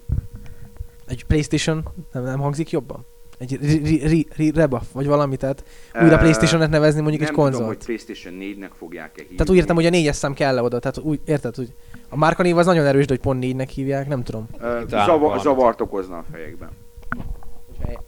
Egy 1.06 1.24
PlayStation 1.24 1.88
nem, 2.12 2.22
nem 2.22 2.38
hangzik 2.38 2.70
jobban? 2.70 3.04
Egy 3.38 3.58
re- 3.62 3.88
re- 3.88 4.08
re- 4.08 4.36
re- 4.36 4.60
rebuff, 4.60 4.82
vagy 4.92 5.06
valami, 5.06 5.36
tehát 5.36 5.64
újra 6.02 6.18
PlayStation-et 6.18 6.70
nevezni 6.70 7.00
mondjuk 7.00 7.22
egy 7.22 7.28
nem 7.28 7.34
tudom, 7.36 7.52
hogy 7.52 7.62
konzolt. 7.62 7.84
PlayStation 7.84 8.34
4-nek 8.40 8.70
fogják-e 8.78 9.20
hívni. 9.20 9.36
Tehát 9.36 9.50
úgy 9.50 9.56
értem, 9.56 9.74
hogy 9.74 9.86
a 9.86 9.90
négyes 9.90 10.16
szám 10.16 10.34
kell 10.34 10.58
oda, 10.58 10.78
tehát 10.78 10.98
úgy, 10.98 11.20
érted, 11.24 11.54
hogy 11.54 11.72
a 12.08 12.16
márkanév 12.16 12.56
az 12.56 12.66
nagyon 12.66 12.86
erős, 12.86 13.06
de 13.06 13.12
hogy 13.12 13.22
pont 13.22 13.40
négynek 13.40 13.68
hívják, 13.68 14.08
nem 14.08 14.22
tudom. 14.22 14.48
Zavar, 14.88 15.18
valamit. 15.18 15.42
zavart 15.42 15.80
okozna 15.80 16.18
a 16.18 16.24
fejekben. 16.32 16.68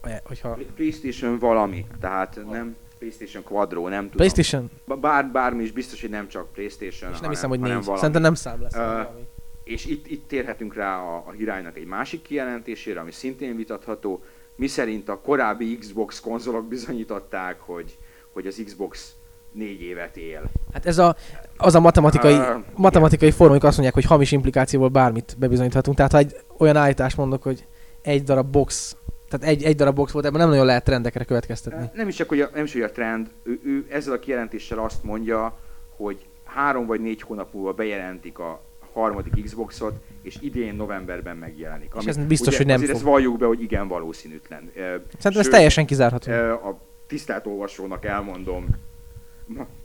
Hogyha, 0.02 0.20
hogyha 0.24 0.58
PlayStation 0.76 1.38
valami, 1.38 1.86
tehát 2.00 2.40
nem 2.50 2.76
PlayStation 2.98 3.42
Quadro, 3.42 3.88
nem 3.88 4.10
tudom. 4.10 4.16
PlayStation, 4.16 4.70
Bár, 5.00 5.26
bármi 5.26 5.62
is 5.62 5.72
biztos, 5.72 6.00
hogy 6.00 6.10
nem 6.10 6.28
csak 6.28 6.52
PlayStation, 6.52 6.92
és 6.92 7.00
nem 7.00 7.12
hanem, 7.14 7.30
hiszem, 7.30 7.48
hogy 7.48 7.60
négy. 7.60 7.70
valami. 7.70 7.96
Szerintem 7.96 8.22
nem 8.22 8.34
szám 8.34 8.62
lesz. 8.62 8.74
Valami. 8.74 9.26
És 9.64 9.86
itt, 9.86 10.06
itt 10.06 10.28
térhetünk 10.28 10.74
rá 10.74 10.98
a, 10.98 11.24
a 11.26 11.30
Hirálynak 11.30 11.76
egy 11.76 11.86
másik 11.86 12.22
kijelentésére, 12.22 13.00
ami 13.00 13.12
szintén 13.12 13.56
vitatható, 13.56 14.22
miszerint 14.56 15.08
a 15.08 15.18
korábbi 15.18 15.78
Xbox 15.78 16.20
konzolok 16.20 16.68
bizonyították, 16.68 17.60
hogy, 17.60 17.98
hogy 18.32 18.46
az 18.46 18.62
Xbox 18.64 19.14
négy 19.52 19.80
évet 19.80 20.16
él. 20.16 20.42
Hát 20.72 20.86
ez 20.86 20.98
a, 20.98 21.16
az 21.56 21.74
a 21.74 21.80
matematikai, 21.80 22.32
igen. 22.32 22.64
matematikai 22.74 23.30
formulák 23.30 23.62
azt 23.64 23.72
mondják, 23.72 23.94
hogy 23.94 24.04
hamis 24.04 24.32
implikációból 24.32 24.88
bármit 24.88 25.36
bebizonyíthatunk. 25.38 25.96
Tehát 25.96 26.12
ha 26.12 26.18
egy 26.18 26.36
olyan 26.58 26.76
állítást 26.76 27.16
mondok, 27.16 27.42
hogy 27.42 27.66
egy 28.02 28.22
darab 28.22 28.50
box, 28.50 28.96
tehát 29.28 29.46
egy, 29.46 29.62
egy 29.62 29.76
darab 29.76 29.94
box 29.94 30.12
volt, 30.12 30.24
ebben 30.24 30.40
nem 30.40 30.48
nagyon 30.48 30.66
lehet 30.66 30.84
trendekre 30.84 31.24
következtetni. 31.24 31.90
Nem 31.94 32.08
is 32.08 32.16
csak, 32.16 32.28
hogy 32.28 32.40
a, 32.40 32.50
nem 32.54 32.64
is, 32.64 32.72
hogy 32.72 32.82
a 32.82 32.90
trend, 32.90 33.30
ő, 33.42 33.60
ő 33.64 33.86
ezzel 33.90 34.12
a 34.12 34.18
kijelentéssel 34.18 34.78
azt 34.78 35.02
mondja, 35.02 35.58
hogy 35.96 36.26
három 36.44 36.86
vagy 36.86 37.00
négy 37.00 37.22
hónap 37.22 37.52
múlva 37.52 37.72
bejelentik 37.72 38.38
a 38.38 38.62
harmadik 38.92 39.44
Xboxot, 39.44 40.00
és 40.22 40.36
idén 40.40 40.74
novemberben 40.74 41.36
megjelenik. 41.36 41.92
És 41.98 42.04
ez 42.04 42.16
biztos, 42.16 42.56
hogy 42.56 42.66
nem 42.66 42.74
azért 42.74 42.90
fog. 42.90 43.00
ezt 43.00 43.08
valljuk 43.08 43.38
be, 43.38 43.46
hogy 43.46 43.62
igen 43.62 43.88
valószínűtlen. 43.88 44.70
Szerintem 44.74 45.40
ez 45.40 45.48
teljesen 45.48 45.86
kizárható. 45.86 46.32
A 46.32 46.80
tisztelt 47.06 47.46
olvasónak 47.46 48.04
elmondom, 48.04 48.66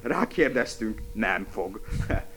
rákérdeztünk, 0.02 1.02
nem 1.14 1.46
fog. 1.50 1.80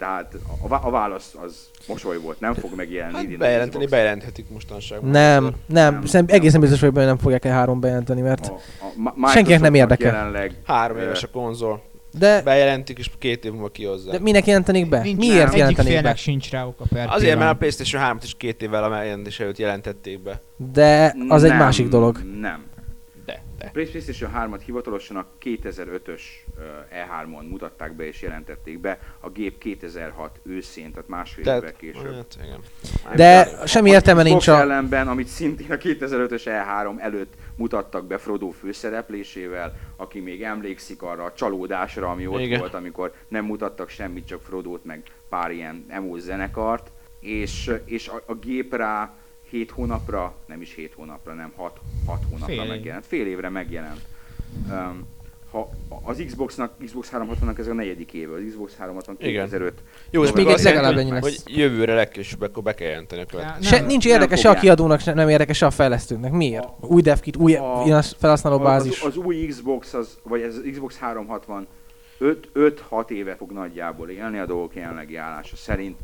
Tehát 0.00 0.34
a, 0.68 0.74
a 0.86 0.90
válasz 0.90 1.34
az 1.42 1.68
mosoly 1.88 2.18
volt, 2.18 2.40
nem 2.40 2.54
fog 2.54 2.70
megjelenni 2.76 3.14
Hát 3.14 3.22
idén. 3.22 3.38
bejelenteni, 3.38 3.84
Xbox. 3.84 3.90
bejelenthetik 3.90 4.48
mostanság. 4.48 5.00
Nem, 5.00 5.54
nem, 5.66 5.92
Nem. 5.94 6.04
szerintem 6.04 6.36
egészen 6.36 6.60
biztos 6.60 6.80
vagyok 6.80 6.94
benne, 6.94 7.06
hogy 7.06 7.14
nem 7.16 7.24
fogják 7.24 7.44
el 7.44 7.52
három 7.52 7.80
bejelenteni, 7.80 8.20
mert... 8.20 8.46
A, 8.46 9.26
a 9.26 9.28
Senkinek 9.30 9.60
nem 9.60 9.74
érdekel. 9.74 10.12
Jelenleg 10.12 10.54
Három 10.66 10.98
éves 10.98 11.22
a 11.22 11.28
konzol. 11.30 11.82
De, 12.18 12.42
Bejelentik, 12.42 12.98
és 12.98 13.10
két 13.18 13.44
év 13.44 13.52
múlva 13.52 13.68
kihozzák. 13.68 14.12
de 14.12 14.18
minek 14.20 14.46
jelentenék 14.46 14.88
be? 14.88 15.00
Nincs 15.00 15.18
Miért 15.18 15.42
egyik 15.42 15.56
jelentenék 15.56 15.90
félnek 15.92 16.12
be? 16.12 16.18
sincs 16.18 16.50
rá 16.50 16.64
oka 16.66 16.84
per 16.88 17.08
Azért, 17.10 17.38
mert 17.38 17.50
a. 17.50 17.54
PlayStation 17.54 18.02
3 18.02 18.18
is 18.22 18.34
két 18.36 18.62
évvel 18.62 18.84
a 18.84 18.88
megjelentés 18.88 19.40
előtt 19.40 19.58
jelentették 19.58 20.22
be. 20.22 20.40
De 20.72 21.16
az 21.28 21.42
egy 21.44 21.50
nem, 21.50 21.58
másik 21.58 21.88
dolog. 21.88 22.20
Nem. 22.40 22.64
De. 23.60 23.70
PlayStation 23.72 24.30
3-at 24.36 24.60
hivatalosan 24.64 25.16
a 25.16 25.26
2005-ös 25.42 26.20
ö, 26.58 26.62
E3-on 26.94 27.48
mutatták 27.48 27.96
be 27.96 28.06
és 28.06 28.22
jelentették 28.22 28.78
be, 28.78 28.98
a 29.20 29.30
gép 29.30 29.58
2006 29.58 30.40
őszén, 30.42 30.92
tehát 30.92 31.08
másfél 31.08 31.44
évvel 31.44 31.60
Tehát, 31.60 31.76
később. 31.76 32.14
hát, 32.14 32.38
igen. 32.44 32.60
De 33.10 33.16
Tehát 33.16 33.68
semmi 33.68 33.90
értelme 33.90 34.22
nincs 34.22 34.48
a... 34.48 34.58
ellenben, 34.58 35.08
amit 35.08 35.26
szintén 35.26 35.70
a 35.70 35.76
2005-ös 35.76 36.42
E3 36.44 37.00
előtt 37.00 37.32
mutattak 37.56 38.06
be 38.06 38.18
Frodo 38.18 38.50
főszereplésével, 38.50 39.76
aki 39.96 40.20
még 40.20 40.42
emlékszik 40.42 41.02
arra 41.02 41.24
a 41.24 41.32
csalódásra, 41.32 42.10
ami 42.10 42.26
ott 42.26 42.40
Igen. 42.40 42.58
volt, 42.58 42.74
amikor 42.74 43.12
nem 43.28 43.44
mutattak 43.44 43.88
semmit, 43.88 44.26
csak 44.26 44.42
Frodót, 44.42 44.84
meg 44.84 45.02
pár 45.28 45.50
ilyen 45.50 45.84
emo 45.88 46.18
zenekart, 46.18 46.90
és, 47.20 47.70
és 47.84 48.08
a, 48.08 48.22
a 48.26 48.34
gép 48.34 48.74
rá 48.74 49.14
7 49.50 49.70
hónapra, 49.70 50.34
nem 50.46 50.60
is 50.60 50.74
7 50.74 50.92
hónapra, 50.96 51.34
nem 51.34 51.52
6, 51.56 51.80
6 52.06 52.18
hónapra 52.30 52.54
Fél 52.54 52.64
megjelent, 52.64 53.06
fél 53.06 53.26
évre 53.26 53.48
megjelent. 53.48 54.00
Um, 54.70 55.06
ha 55.50 55.70
az 56.02 56.22
Xboxnak, 56.26 56.72
Xbox 56.84 57.10
360-nak 57.12 57.58
ez 57.58 57.66
a 57.66 57.72
negyedik 57.72 58.12
éve, 58.12 58.34
az 58.34 58.40
Xbox 58.48 58.76
360 58.76 59.16
Igen. 59.18 59.44
2005. 59.44 59.72
Jó, 60.10 60.22
És 60.22 60.28
és 60.28 60.34
még 60.34 60.46
egy 60.46 60.62
legalább 60.62 60.96
ennyi 60.96 61.10
lesz. 61.10 61.22
hogy 61.22 61.56
jövőre 61.58 61.94
legkésőbb 61.94 62.40
akkor 62.40 62.62
be 62.62 62.74
kell 62.74 62.88
jelenteni 62.88 63.22
a 63.22 63.26
következő. 63.26 63.76
Se, 63.76 63.80
nincs 63.80 64.06
érdekes 64.06 64.40
se 64.40 64.50
a 64.50 64.54
kiadónak, 64.54 65.00
se 65.00 65.14
nem 65.14 65.28
érdekes 65.28 65.56
se 65.56 65.66
a 65.66 65.70
fejlesztőnek. 65.70 66.32
Miért? 66.32 66.68
Új 66.80 67.02
devkit, 67.02 67.36
új 67.36 67.54
A- 67.54 68.02
felhasználó 68.18 68.58
bázis. 68.58 69.00
Az, 69.00 69.06
az 69.06 69.16
új 69.16 69.46
Xbox, 69.46 69.94
az, 69.94 70.18
vagy 70.22 70.40
ez 70.40 70.56
az 70.56 70.62
Xbox 70.72 70.96
360 70.98 71.66
5-6 72.54 73.10
éve 73.10 73.34
fog 73.36 73.52
nagyjából 73.52 74.08
élni 74.10 74.38
a 74.38 74.46
dolgok 74.46 74.74
jelenlegi 74.74 75.16
állása 75.16 75.56
szerint. 75.56 75.96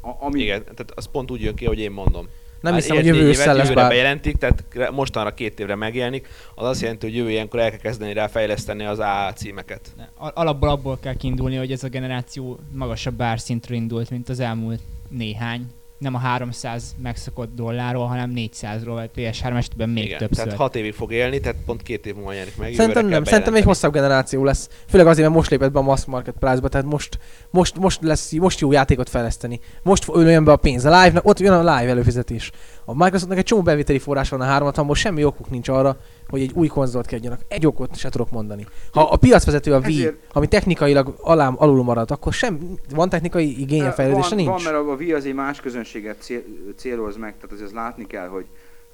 A, 0.00 0.24
ami, 0.24 0.40
Igen, 0.40 0.62
tehát 0.62 0.92
az 0.94 1.08
pont 1.12 1.30
úgy 1.30 1.40
jön 1.42 1.54
ki, 1.54 1.64
hogy 1.64 1.78
én 1.78 1.90
mondom. 1.90 2.28
Nem 2.60 2.72
Hát 2.72 2.82
hiszem, 2.82 2.96
hogy 2.96 3.06
jövő 3.06 3.28
évet 3.30 3.46
jövőre 3.46 3.74
bár. 3.74 3.88
bejelentik, 3.88 4.36
tehát 4.36 4.90
mostanra 4.92 5.34
két 5.34 5.60
évre 5.60 5.74
megjelenik, 5.74 6.28
az 6.54 6.66
azt 6.68 6.80
jelenti, 6.80 7.06
hogy 7.06 7.16
jövő 7.16 7.30
ilyenkor 7.30 7.60
el 7.60 7.70
kell 7.70 7.78
kezdeni 7.78 8.12
rá 8.12 8.26
fejleszteni 8.26 8.84
az 8.84 8.98
AA 8.98 9.32
címeket. 9.32 9.94
Al- 10.16 10.36
Alapból 10.36 10.68
abból 10.68 10.98
kell 11.02 11.14
kiindulni, 11.14 11.56
hogy 11.56 11.72
ez 11.72 11.82
a 11.84 11.88
generáció 11.88 12.58
magasabb 12.72 13.20
árszintről 13.22 13.76
indult, 13.76 14.10
mint 14.10 14.28
az 14.28 14.40
elmúlt 14.40 14.80
néhány. 15.08 15.66
Nem 15.98 16.14
a 16.14 16.18
300 16.18 16.94
megszokott 17.02 17.54
dollárról, 17.54 18.06
hanem 18.06 18.32
400-ról, 18.34 18.84
vagy 18.84 19.10
PS3 19.16 19.56
esetben 19.56 19.88
még 19.88 20.04
Igen, 20.04 20.18
többször. 20.18 20.44
tehát 20.44 20.58
hat 20.58 20.76
évig 20.76 20.92
fog 20.94 21.12
élni, 21.12 21.40
tehát 21.40 21.56
pont 21.66 21.82
két 21.82 22.06
év 22.06 22.14
múlva 22.14 22.32
jelenik 22.32 22.56
meg. 22.56 22.74
Szerintem 22.74 23.02
nem, 23.06 23.10
kell 23.10 23.24
szerintem 23.24 23.30
egy 23.30 23.30
bejelenteni. 23.30 23.66
hosszabb 23.66 23.92
generáció 23.92 24.44
lesz. 24.44 24.68
Főleg 24.88 25.06
azért, 25.06 25.22
mert 25.26 25.38
most 25.38 25.50
lépett 25.50 25.72
be 25.72 25.78
a 25.78 25.82
mass 25.82 26.04
market 26.04 26.34
price-ba, 26.38 26.68
tehát 26.68 26.86
most, 26.86 27.18
most, 27.50 27.78
most 27.78 28.02
lesz, 28.02 28.32
most 28.32 28.60
jó 28.60 28.72
játékot 28.72 29.08
fejleszteni. 29.08 29.60
Most 29.82 30.04
jön 30.14 30.44
be 30.44 30.52
a 30.52 30.56
pénz. 30.56 30.84
A 30.84 31.02
live 31.02 31.20
ott 31.22 31.38
jön 31.38 31.52
a 31.52 31.76
live 31.76 31.90
előfizetés. 31.90 32.50
A 32.88 32.94
Microsoftnak 32.94 33.38
egy 33.38 33.44
csomó 33.44 33.62
bevételi 33.62 33.98
forrás 33.98 34.28
van 34.28 34.40
a 34.40 34.44
360 34.44 34.94
semmi 34.94 35.24
okuk 35.24 35.50
nincs 35.50 35.68
arra, 35.68 35.96
hogy 36.28 36.40
egy 36.40 36.52
új 36.54 36.66
konzolt 36.66 37.06
kiadjanak. 37.06 37.40
Egy 37.48 37.66
okot 37.66 37.96
se 37.96 38.08
tudok 38.08 38.30
mondani. 38.30 38.66
Ha 38.92 39.00
a 39.02 39.16
piacvezető 39.16 39.74
a 39.74 39.78
Wii, 39.78 39.96
Ezért- 39.98 40.16
ami 40.32 40.46
technikailag 40.46 41.14
alám 41.20 41.54
alul 41.58 41.82
marad, 41.82 42.10
akkor 42.10 42.32
sem 42.32 42.58
van 42.94 43.08
technikai 43.08 43.60
igénye 43.60 43.92
fejlődésre 43.92 44.28
van, 44.36 44.44
nincs. 44.44 44.62
Van, 44.64 44.72
mert 44.72 44.86
a 44.86 44.94
Wii 44.94 45.12
az 45.12 45.24
egy 45.24 45.34
más 45.34 45.60
közönséget 45.60 46.16
cél, 46.20 46.42
céloz 46.76 47.16
meg, 47.16 47.34
tehát 47.34 47.52
azért 47.52 47.72
látni 47.72 48.06
kell, 48.06 48.28
hogy 48.28 48.46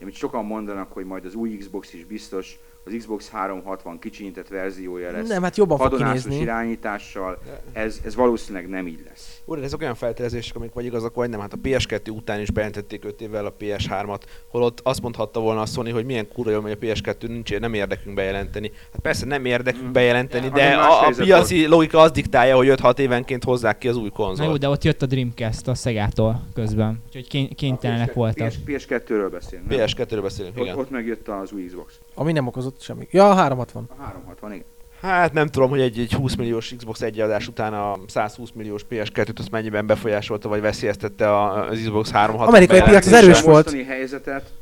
amit 0.03 0.15
sokan 0.15 0.45
mondanak, 0.45 0.93
hogy 0.93 1.05
majd 1.05 1.25
az 1.25 1.35
új 1.35 1.57
Xbox 1.57 1.93
is 1.93 2.05
biztos, 2.05 2.59
az 2.85 2.93
Xbox 2.99 3.29
360 3.31 3.99
kicsinyített 3.99 4.49
verziója 4.49 5.11
lesz. 5.11 5.29
Nem, 5.29 5.43
hát 5.43 5.57
jobban 5.57 5.79
fog 5.79 5.97
kinézni. 5.97 6.37
irányítással, 6.37 7.39
ez, 7.73 8.01
ez 8.05 8.15
valószínűleg 8.15 8.69
nem 8.69 8.87
így 8.87 9.03
lesz. 9.09 9.41
Úr, 9.45 9.59
ezek 9.63 9.81
olyan 9.81 9.95
feltételezések, 9.95 10.57
amik 10.57 10.73
vagy 10.73 10.85
igazak, 10.85 11.15
vagy 11.15 11.29
nem. 11.31 11.41
Hát 11.41 11.53
a 11.53 11.57
PS2 11.63 12.11
után 12.11 12.41
is 12.41 12.51
bejelentették 12.51 13.05
5 13.05 13.21
évvel 13.21 13.47
a 13.47 13.55
PS3-at, 13.61 14.21
holott 14.49 14.81
azt 14.83 15.03
mondhatta 15.03 15.41
volna 15.41 15.61
a 15.61 15.67
Sony, 15.67 15.93
hogy 15.93 16.05
milyen 16.05 16.29
kurva 16.29 16.61
hogy 16.61 16.71
a 16.71 16.77
PS2 16.77 17.29
nincs, 17.29 17.59
nem 17.59 17.75
érdekünk 17.75 18.15
bejelenteni. 18.15 18.71
Hát 18.93 19.01
persze 19.03 19.27
nem 19.27 19.45
érdekünk 19.45 19.87
Mm. 19.89 19.93
bejelenteni, 19.93 20.45
Ja, 20.47 20.53
de 20.53 20.75
a, 20.75 21.07
a 21.07 21.13
piaci 21.17 21.67
logika 21.67 21.99
az 21.99 22.11
diktálja, 22.11 22.57
hogy 22.57 22.69
5-6 22.71 22.99
évenként 22.99 23.45
hozzák 23.45 23.79
ki 23.79 23.89
az 23.89 23.97
új 23.97 24.11
Na 24.15 24.45
jó, 24.45 24.57
de 24.57 24.69
ott 24.69 24.85
jött 24.85 25.03
a 25.03 25.07
Dreamcast 25.07 25.69
a 25.69 25.75
Szegától 25.75 26.43
közben. 26.55 27.03
Úgyhogy 27.07 27.29
kény- 27.29 27.55
kénytelenek 27.55 28.13
voltak. 28.13 28.49
PS, 28.49 28.59
PS2-ről 28.67 29.29
beszélünk. 29.33 29.69
nem? 29.69 29.79
PS2-ről 29.87 30.19
beszélünk, 30.23 30.57
Ott, 30.57 30.65
igen. 30.65 30.79
ott 30.79 30.91
megjött 30.91 31.29
az 31.29 31.53
új 31.53 31.65
Xbox. 31.65 31.99
Ami 32.15 32.33
nem 32.33 32.47
okozott 32.47 32.72
semmi. 32.81 33.09
Ja, 33.11 33.31
a 33.31 33.35
360. 33.35 33.89
A 33.99 34.03
360, 34.03 34.53
igen. 34.53 34.65
Hát 35.01 35.33
nem 35.33 35.47
tudom, 35.47 35.71
hogy 35.71 35.81
egy, 35.81 35.99
egy 35.99 36.13
20 36.13 36.35
milliós 36.35 36.75
Xbox 36.77 37.01
egyadás 37.01 37.49
után 37.49 37.75
a 37.75 37.99
120 38.07 38.49
milliós 38.55 38.85
PS2-t 38.91 39.39
azt 39.39 39.51
mennyiben 39.51 39.87
befolyásolta, 39.87 40.49
vagy 40.49 40.61
veszélyeztette 40.61 41.31
a- 41.31 41.69
az 41.69 41.79
Xbox 41.79 42.11
360 42.11 42.55
Amerikai 42.55 42.83
piac 42.83 43.07
az 43.07 43.13
erős 43.13 43.41
a 43.41 43.45
volt. 43.45 43.65
mostani 43.65 43.85
helyzetet, 43.85 44.53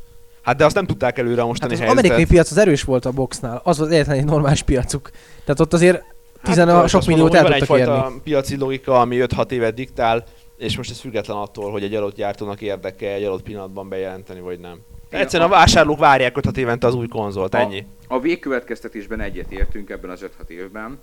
Hát 0.42 0.56
de 0.56 0.64
azt 0.64 0.74
nem 0.74 0.86
tudták 0.86 1.18
előre 1.18 1.34
a 1.34 1.38
Hát 1.38 1.46
mostani 1.46 1.72
az 1.72 1.78
helyzetet. 1.78 2.04
amerikai 2.04 2.26
piac 2.34 2.50
az 2.50 2.56
erős 2.56 2.82
volt 2.82 3.04
a 3.04 3.10
boxnál. 3.10 3.60
Az 3.64 3.78
volt 3.78 3.90
egyetlen 3.90 4.16
egy 4.16 4.24
normális 4.24 4.62
piacuk. 4.62 5.10
Tehát 5.44 5.60
ott 5.60 5.72
azért 5.72 6.02
tizen 6.42 6.68
Hát, 6.68 6.84
a 6.84 6.86
sok 6.86 7.06
milliót 7.06 7.34
el 7.34 7.44
tudtak 7.44 7.66
Van 7.68 7.78
egyfajta 7.78 8.04
érni. 8.06 8.20
piaci 8.24 8.56
logika, 8.56 9.00
ami 9.00 9.16
5-6 9.20 9.50
évet 9.50 9.74
diktál, 9.74 10.24
és 10.60 10.76
most 10.76 10.90
ez 10.90 11.00
független 11.00 11.36
attól, 11.36 11.70
hogy 11.70 11.82
egy 11.82 11.94
adott 11.94 12.14
gyártónak 12.14 12.60
érdeke 12.60 13.12
egy 13.12 13.24
adott 13.24 13.42
pillanatban 13.42 13.88
bejelenteni, 13.88 14.40
vagy 14.40 14.58
nem. 14.60 14.78
Egyszerűen 15.08 15.48
a 15.48 15.52
vásárlók 15.52 15.98
várják 15.98 16.36
5-6 16.38 16.56
évente 16.56 16.86
az 16.86 16.94
új 16.94 17.06
konzolt, 17.08 17.54
A- 17.54 17.58
ennyi. 17.58 17.86
A 18.08 18.20
végkövetkeztetésben 18.20 19.20
egyet 19.20 19.52
értünk 19.52 19.90
ebben 19.90 20.10
az 20.10 20.20
5-6 20.22 20.48
évben, 20.48 20.98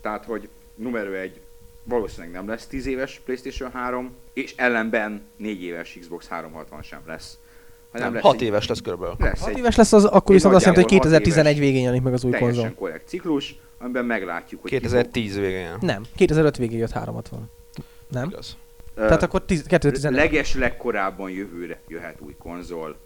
tehát 0.00 0.24
hogy 0.24 0.48
numero 0.74 1.12
egy 1.12 1.40
valószínűleg 1.84 2.34
nem 2.34 2.48
lesz 2.48 2.66
10 2.66 2.86
éves 2.86 3.20
PlayStation 3.24 3.70
3, 3.70 4.10
és 4.32 4.54
ellenben 4.56 5.22
4 5.36 5.62
éves 5.62 5.96
Xbox 6.00 6.26
360 6.28 6.82
sem 6.82 7.00
lesz. 7.06 7.38
hanem 7.92 8.06
Nem, 8.06 8.14
lesz 8.14 8.22
6 8.24 8.34
egy- 8.34 8.42
éves 8.42 8.66
lesz 8.66 8.80
körülbelül. 8.80 9.14
Lesz 9.18 9.40
6 9.40 9.48
egy 9.48 9.58
éves 9.58 9.76
lesz, 9.76 9.92
az, 9.92 10.04
akkor 10.04 10.34
viszont 10.34 10.54
azt 10.54 10.64
jelenti, 10.64 10.82
hogy 10.88 10.92
nagyjából 11.00 11.18
hat 11.20 11.22
2011 11.22 11.56
éves. 11.56 11.66
végén 11.68 11.80
jelenik 11.82 12.02
meg 12.02 12.12
az 12.12 12.24
új 12.24 12.30
konzol. 12.30 12.48
teljesen 12.50 12.74
korrekt 12.74 13.08
ciklus, 13.08 13.54
amiben 13.78 14.04
meglátjuk, 14.04 14.60
hogy 14.60 14.70
2010 14.70 15.38
végén. 15.38 15.76
Nem, 15.80 16.02
2005 16.16 16.56
végén 16.56 16.78
jött 16.78 16.90
360. 16.90 17.50
Nem? 18.08 18.28
Igaz. 18.28 18.56
Tehát 18.98 19.22
akkor 19.22 19.44
10, 19.44 19.62
2011. 19.62 20.20
leges 20.20 20.54
legkorábban 20.54 21.30
jövőre 21.30 21.80
jöhet 21.88 22.20
új 22.20 22.34
konzol 22.38 22.96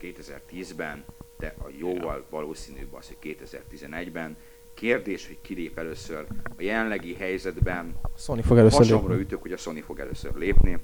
2010-ben, 0.00 1.04
de 1.38 1.54
a 1.58 1.68
jóval 1.78 2.24
valószínűbb 2.30 2.94
az, 2.94 3.06
hogy 3.06 3.36
2011-ben. 3.50 4.36
Kérdés, 4.74 5.26
hogy 5.26 5.38
kilép 5.40 5.78
először. 5.78 6.26
A 6.58 6.62
jelenlegi 6.62 7.14
helyzetben 7.14 7.94
Sony 8.16 8.42
fog 8.42 8.58
először 8.58 8.86
lépni. 8.86 9.14
ütök, 9.14 9.42
hogy 9.42 9.52
a 9.52 9.56
Sony 9.56 9.82
fog 9.82 9.98
először 9.98 10.34
lépni. 10.34 10.78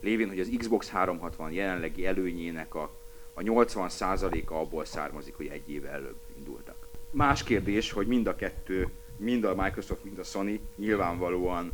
Lévén, 0.00 0.28
hogy 0.28 0.40
az 0.40 0.50
Xbox 0.58 0.88
360 0.88 1.52
jelenlegi 1.52 2.06
előnyének 2.06 2.74
a, 2.74 2.90
a 3.34 3.40
80%-a 3.40 4.54
abból 4.54 4.84
származik, 4.84 5.36
hogy 5.36 5.46
egy 5.46 5.70
éve 5.70 5.88
előbb 5.88 6.16
indultak. 6.36 6.88
Más 7.10 7.42
kérdés, 7.42 7.92
hogy 7.92 8.06
mind 8.06 8.26
a 8.26 8.36
kettő, 8.36 8.88
mind 9.16 9.44
a 9.44 9.54
Microsoft, 9.54 10.04
mind 10.04 10.18
a 10.18 10.22
Sony 10.22 10.60
nyilvánvalóan 10.76 11.72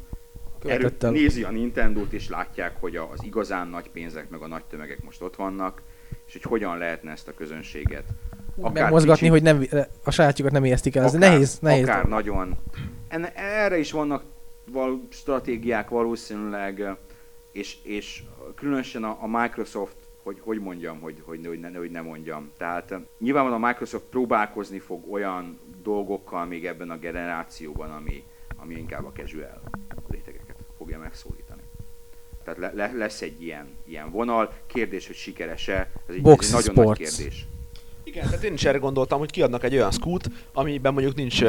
erő, 0.65 0.77
Követettel. 0.77 1.11
nézi 1.11 1.43
a 1.43 1.51
Nintendo-t 1.51 2.13
és 2.13 2.29
látják, 2.29 2.77
hogy 2.81 2.97
az 2.97 3.23
igazán 3.23 3.69
nagy 3.69 3.91
pénzek 3.91 4.31
meg 4.31 4.41
a 4.41 4.47
nagy 4.47 4.65
tömegek 4.65 5.05
most 5.05 5.23
ott 5.23 5.37
vannak, 5.37 5.83
és 6.27 6.33
hogy 6.33 6.43
hogyan 6.43 6.79
lehetne 6.79 7.11
ezt 7.11 7.29
a 7.29 7.35
közönséget 7.35 8.05
Megmozgatni, 8.73 9.29
kicsit- 9.29 9.31
hogy 9.31 9.43
nem, 9.71 9.87
a 10.05 10.11
sajátjukat 10.11 10.53
nem 10.53 10.65
ijesztik 10.65 10.97
el. 10.97 11.05
Ez 11.05 11.15
akár, 11.15 11.31
nehéz, 11.31 11.59
nehéz. 11.59 11.83
Akár 11.83 12.03
dolog. 12.03 12.19
nagyon. 12.19 12.57
Enne, 13.09 13.33
erre 13.35 13.79
is 13.79 13.93
vannak 13.93 14.23
val, 14.73 15.07
stratégiák 15.09 15.89
valószínűleg, 15.89 16.97
és, 17.53 17.77
és 17.83 18.23
különösen 18.55 19.05
a, 19.05 19.19
a 19.21 19.27
Microsoft, 19.27 19.97
hogy, 20.23 20.41
hogy 20.41 20.59
mondjam, 20.59 21.01
hogy, 21.01 21.23
hogy, 21.25 21.47
hogy, 21.47 21.61
ne, 21.61 21.71
hogy 21.79 21.91
ne 21.91 22.01
mondjam. 22.01 22.51
Tehát 22.57 22.91
eh, 22.91 23.01
nyilvánvalóan 23.19 23.63
a 23.63 23.67
Microsoft 23.67 24.05
próbálkozni 24.05 24.79
fog 24.79 25.13
olyan 25.13 25.59
dolgokkal 25.83 26.45
még 26.45 26.67
ebben 26.67 26.91
a 26.91 26.99
generációban, 26.99 27.91
ami, 27.91 28.25
ami 28.57 28.75
inkább 28.75 29.05
a 29.05 29.13
casual 29.13 29.63
fogja 30.87 31.01
megszólítani. 31.01 31.62
Tehát 32.45 32.59
le, 32.59 32.72
le, 32.74 32.93
lesz 32.97 33.22
egy 33.22 33.43
ilyen, 33.43 33.66
ilyen 33.87 34.11
vonal. 34.11 34.53
Kérdés, 34.66 35.07
hogy 35.07 35.16
sikeres-e, 35.16 35.91
ez 36.09 36.14
egy, 36.14 36.22
Box 36.22 36.53
ez 36.53 36.59
egy 36.59 36.66
nagyon 36.66 36.84
Sports. 36.84 36.99
nagy 36.99 37.09
kérdés. 37.09 37.47
Igen, 38.05 38.24
tehát 38.24 38.45
én 38.45 38.53
is 38.53 38.64
erre 38.64 38.78
gondoltam, 38.78 39.18
hogy 39.18 39.30
kiadnak 39.30 39.64
egy 39.64 39.74
olyan 39.74 39.91
scoot, 39.91 40.30
amiben 40.53 40.93
mondjuk 40.93 41.14
nincs, 41.14 41.43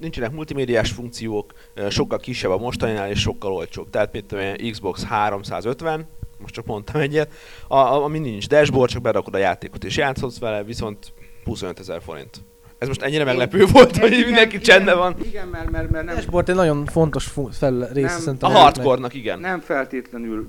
nincsenek 0.00 0.32
multimédiás 0.32 0.90
funkciók, 0.90 1.52
sokkal 1.88 2.18
kisebb 2.18 2.50
a 2.50 2.58
mostaninál 2.58 3.10
és 3.10 3.20
sokkal 3.20 3.52
olcsóbb. 3.52 3.90
Tehát 3.90 4.12
mit 4.12 4.24
tudom 4.24 4.44
én, 4.44 4.70
Xbox 4.70 5.04
350, 5.04 6.06
most 6.38 6.54
csak 6.54 6.66
mondtam 6.66 7.00
egyet, 7.00 7.32
a, 7.68 7.76
a, 7.76 8.04
ami 8.04 8.18
nincs 8.18 8.48
dashboard, 8.48 8.90
csak 8.90 9.02
berakod 9.02 9.34
a 9.34 9.38
játékot 9.38 9.84
és 9.84 9.96
játszhatsz 9.96 10.38
vele, 10.38 10.62
viszont 10.64 11.12
25 11.44 11.78
ezer 11.78 12.02
forint. 12.02 12.44
Ez 12.82 12.88
most 12.88 13.02
ennyire 13.02 13.24
meglepő 13.24 13.64
volt, 13.72 13.96
hogy 13.96 14.12
Igen, 14.12 14.24
mindenki 14.24 14.56
igen, 14.56 14.62
csendben 14.62 14.96
van. 14.98 15.14
Igen, 15.24 15.48
mert, 15.48 15.70
mert, 15.70 15.90
mert 15.90 16.02
A 16.02 16.06
nem, 16.06 16.14
dashboard 16.14 16.48
egy 16.48 16.54
nagyon 16.54 16.86
fontos 16.86 17.24
fu- 17.24 17.54
fel 17.56 17.88
része 17.92 18.06
Nem, 18.08 18.16
A 18.16 18.18
szerintem. 18.20 18.52
Nem, 18.52 18.60
hardcore-nak 18.60 19.14
igen. 19.14 19.38
nem 19.40 19.60
feltétlenül, 19.60 20.46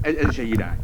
ez, 0.00 0.14
ez 0.14 0.28
is 0.30 0.38
egy 0.38 0.48
irány. 0.48 0.76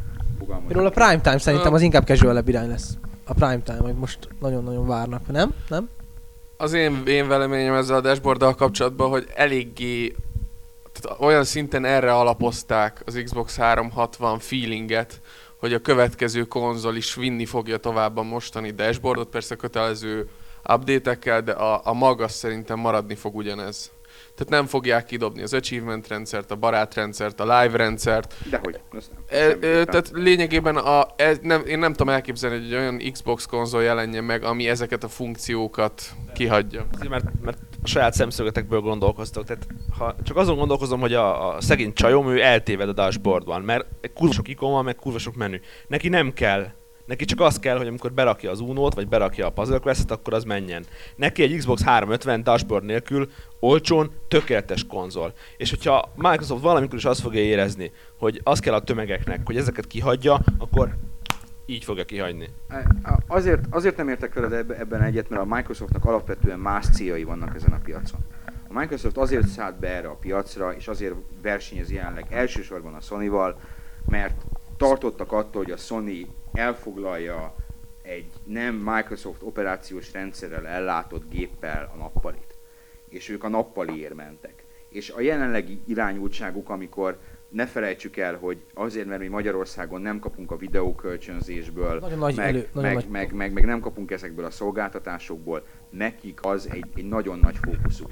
Például 0.66 0.87
a 0.87 0.91
prime 0.91 1.21
time 1.21 1.39
szerintem 1.39 1.73
az 1.75 1.83
inkább 1.83 2.07
casual 2.07 2.43
irány 2.47 2.68
lesz. 2.68 2.91
A 3.25 3.33
prime 3.35 3.59
time, 3.64 3.79
hogy 3.79 3.95
most 3.95 4.18
nagyon-nagyon 4.41 4.87
várnak, 4.87 5.27
nem? 5.27 5.51
Nem? 5.68 5.89
Az 6.57 6.73
én, 6.73 7.03
én 7.07 7.29
véleményem 7.29 7.75
ezzel 7.75 7.97
a 7.97 8.01
dashboarddal 8.01 8.55
kapcsolatban, 8.55 9.09
hogy 9.09 9.27
eléggé 9.35 10.14
tehát 11.01 11.21
olyan 11.21 11.45
szinten 11.45 11.85
erre 11.85 12.12
alapozták 12.14 13.03
az 13.07 13.21
Xbox 13.25 13.57
360 13.57 14.39
feelinget, 14.39 15.21
hogy 15.61 15.73
a 15.73 15.79
következő 15.79 16.45
konzol 16.45 16.97
is 16.97 17.15
vinni 17.15 17.45
fogja 17.45 17.77
tovább 17.77 18.17
a 18.17 18.23
mostani 18.23 18.71
dashboardot, 18.71 19.29
persze 19.29 19.55
kötelező 19.55 20.29
update-ekkel, 20.69 21.43
de 21.43 21.53
a, 21.53 21.81
a 21.85 21.93
maga 21.93 22.29
szerintem 22.29 22.79
maradni 22.79 23.15
fog 23.15 23.37
ugyanez. 23.37 23.91
Tehát 24.35 24.63
nem 24.63 24.67
fogják 24.67 25.05
kidobni 25.05 25.43
az 25.43 25.53
achievement 25.53 26.09
rendszert, 26.09 26.51
a 26.51 26.57
barátrendszert, 26.57 27.41
a 27.41 27.61
live 27.61 27.77
rendszert, 27.77 28.35
Dehogy, 28.51 28.81
nem. 28.91 29.03
E, 29.29 29.37
e, 29.37 29.85
tehát 29.85 30.11
lényegében 30.13 30.77
a, 30.77 31.07
e, 31.17 31.37
nem, 31.43 31.67
én 31.67 31.79
nem 31.79 31.93
tudom 31.93 32.15
elképzelni, 32.15 32.57
hogy 32.57 32.67
egy 32.67 32.75
olyan 32.75 33.03
Xbox 33.13 33.47
konzol 33.47 33.83
jelenjen 33.83 34.25
meg, 34.25 34.45
ami 34.45 34.69
ezeket 34.69 35.05
a 35.05 35.09
funkciókat 35.09 36.03
kihagyja. 36.35 36.87
Azért, 36.95 37.11
mert, 37.11 37.25
mert 37.43 37.59
a 37.83 37.87
saját 37.87 38.12
szemszögetekből 38.12 38.81
gondolkoztok. 38.81 39.45
Tehát 39.45 39.66
ha 39.99 40.14
csak 40.22 40.37
azon 40.37 40.57
gondolkozom, 40.57 41.01
hogy 41.01 41.14
a, 41.14 41.55
a 41.55 41.61
szegény 41.61 41.93
csajom, 41.93 42.28
ő 42.28 42.43
eltéved 42.43 42.89
a 42.89 42.93
dashboardban, 42.93 43.62
mert 43.62 43.87
kurva 44.14 44.33
sok 44.33 44.49
ikon 44.49 44.72
van, 44.72 44.85
meg 44.85 44.97
kurva 44.97 45.18
sok 45.18 45.35
menü. 45.35 45.57
Neki 45.89 46.09
nem 46.09 46.33
kell. 46.33 46.66
Neki 47.07 47.24
csak 47.24 47.41
az 47.41 47.59
kell, 47.59 47.76
hogy 47.76 47.87
amikor 47.87 48.12
berakja 48.12 48.51
az 48.51 48.61
Uno-t, 48.61 48.95
vagy 48.95 49.09
berakja 49.09 49.47
a 49.47 49.51
Puzzle 49.51 49.78
Quest-et, 49.78 50.11
akkor 50.11 50.35
az 50.35 50.45
menjen. 50.45 50.85
Neki 51.16 51.43
egy 51.43 51.57
Xbox 51.57 51.83
350 51.83 52.43
dashboard 52.43 52.85
nélkül 52.85 53.31
olcsón 53.61 54.11
tökéletes 54.28 54.87
konzol. 54.87 55.33
És 55.57 55.70
hogyha 55.70 56.12
Microsoft 56.16 56.62
valamikor 56.62 56.99
is 56.99 57.05
azt 57.05 57.20
fogja 57.20 57.41
érezni, 57.41 57.93
hogy 58.18 58.41
az 58.45 58.61
kell 58.61 58.74
a 58.74 58.81
tömegeknek, 58.81 59.41
hogy 59.45 59.57
ezeket 59.57 59.87
kihagyja, 59.87 60.41
akkor 60.59 60.97
így 61.71 61.85
fogja 61.85 62.05
kihagyni. 62.05 62.49
Azért, 63.27 63.64
azért 63.71 63.97
nem 63.97 64.09
értek 64.09 64.35
veled 64.35 64.53
ebbe- 64.53 64.79
ebben 64.79 65.03
egyet, 65.03 65.29
mert 65.29 65.43
a 65.43 65.55
Microsoftnak 65.55 66.05
alapvetően 66.05 66.59
más 66.59 66.87
céljai 66.91 67.25
vannak 67.25 67.55
ezen 67.55 67.73
a 67.73 67.81
piacon. 67.85 68.21
A 68.68 68.79
Microsoft 68.79 69.16
azért 69.16 69.47
szállt 69.47 69.79
be 69.79 69.89
erre 69.89 70.09
a 70.09 70.14
piacra, 70.14 70.75
és 70.75 70.89
azért 70.89 71.14
versenyez 71.43 71.91
jelenleg 71.91 72.27
elsősorban 72.31 72.95
a 72.95 73.01
Sony-val, 73.01 73.61
mert 74.09 74.43
tartottak 74.77 75.33
attól, 75.33 75.62
hogy 75.62 75.73
a 75.73 75.77
Sony 75.77 76.27
elfoglalja 76.53 77.55
egy 78.03 78.31
nem 78.45 78.75
Microsoft 78.75 79.43
operációs 79.43 80.12
rendszerrel 80.12 80.66
ellátott 80.66 81.31
géppel 81.31 81.91
a 81.95 81.97
nappalit. 81.97 82.55
És 83.09 83.29
ők 83.29 83.45
a 83.45 83.49
nappaliért 83.49 84.14
mentek. 84.14 84.64
És 84.89 85.11
a 85.11 85.21
jelenlegi 85.21 85.81
irányultságuk, 85.87 86.68
amikor 86.68 87.18
ne 87.51 87.67
felejtsük 87.67 88.17
el, 88.17 88.37
hogy 88.37 88.59
azért, 88.75 89.07
mert 89.07 89.21
mi 89.21 89.27
Magyarországon 89.29 90.01
nem 90.01 90.19
kapunk 90.19 90.51
a 90.51 90.57
videókölcsönzésből, 90.57 91.99
Nagyon 91.99 92.19
nagy 92.19 92.37
meg, 92.37 92.47
elő- 92.49 92.69
nagyon 92.73 92.83
meg, 92.93 92.95
nagy- 92.95 93.11
meg, 93.13 93.33
meg, 93.33 93.53
meg 93.53 93.65
nem 93.65 93.81
kapunk 93.81 94.11
ezekből 94.11 94.45
a 94.45 94.51
szolgáltatásokból, 94.51 95.65
nekik 95.91 96.39
az 96.43 96.69
egy, 96.73 96.85
egy 96.97 97.09
nagyon 97.09 97.39
nagy 97.39 97.57
fókuszuk. 97.63 98.11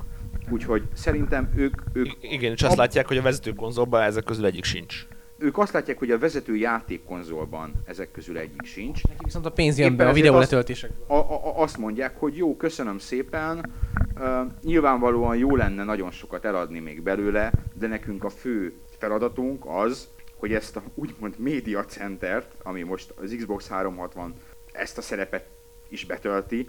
Úgyhogy 0.50 0.82
szerintem 0.92 1.50
ők, 1.56 1.74
ők, 1.92 2.06
I- 2.06 2.16
igen, 2.20 2.52
és 2.52 2.62
azt 2.62 2.70
ab- 2.70 2.78
látják, 2.78 3.06
hogy 3.06 3.16
a 3.16 3.22
vezető 3.22 3.52
konzolban 3.52 4.02
ezek 4.02 4.24
közül 4.24 4.44
egyik 4.46 4.64
sincs. 4.64 5.06
Ők 5.38 5.58
azt 5.58 5.72
látják, 5.72 5.98
hogy 5.98 6.10
a 6.10 6.18
vezető 6.18 6.56
játékkonzolban 6.56 7.72
ezek 7.84 8.10
közül 8.10 8.38
egyik 8.38 8.64
sincs. 8.64 9.04
Neki 9.04 9.24
viszont 9.24 9.46
a 9.46 9.50
pénz 9.52 9.78
jön 9.78 9.86
Éppen 9.92 9.96
be 10.06 10.08
a 10.08 10.14
videó 10.14 10.34
azt- 10.34 10.50
letöltésekből. 10.50 11.04
A, 11.06 11.32
a- 11.32 11.60
azt 11.62 11.76
mondják, 11.78 12.16
hogy 12.18 12.36
jó, 12.36 12.56
köszönöm 12.56 12.98
szépen, 12.98 13.72
uh, 14.16 14.40
nyilvánvalóan 14.62 15.36
jó 15.36 15.56
lenne 15.56 15.84
nagyon 15.84 16.10
sokat 16.10 16.44
eladni 16.44 16.78
még 16.78 17.02
belőle, 17.02 17.52
de 17.74 17.86
nekünk 17.86 18.24
a 18.24 18.28
fő 18.28 18.72
feladatunk 18.98 19.64
az, 19.66 20.08
hogy 20.36 20.52
ezt 20.52 20.76
a 20.76 20.82
úgymond 20.94 21.34
média 21.38 21.84
centert, 21.84 22.54
ami 22.62 22.82
most 22.82 23.14
az 23.22 23.34
Xbox 23.38 23.68
360 23.68 24.34
ezt 24.72 24.98
a 24.98 25.02
szerepet 25.02 25.46
is 25.88 26.04
betölti, 26.06 26.68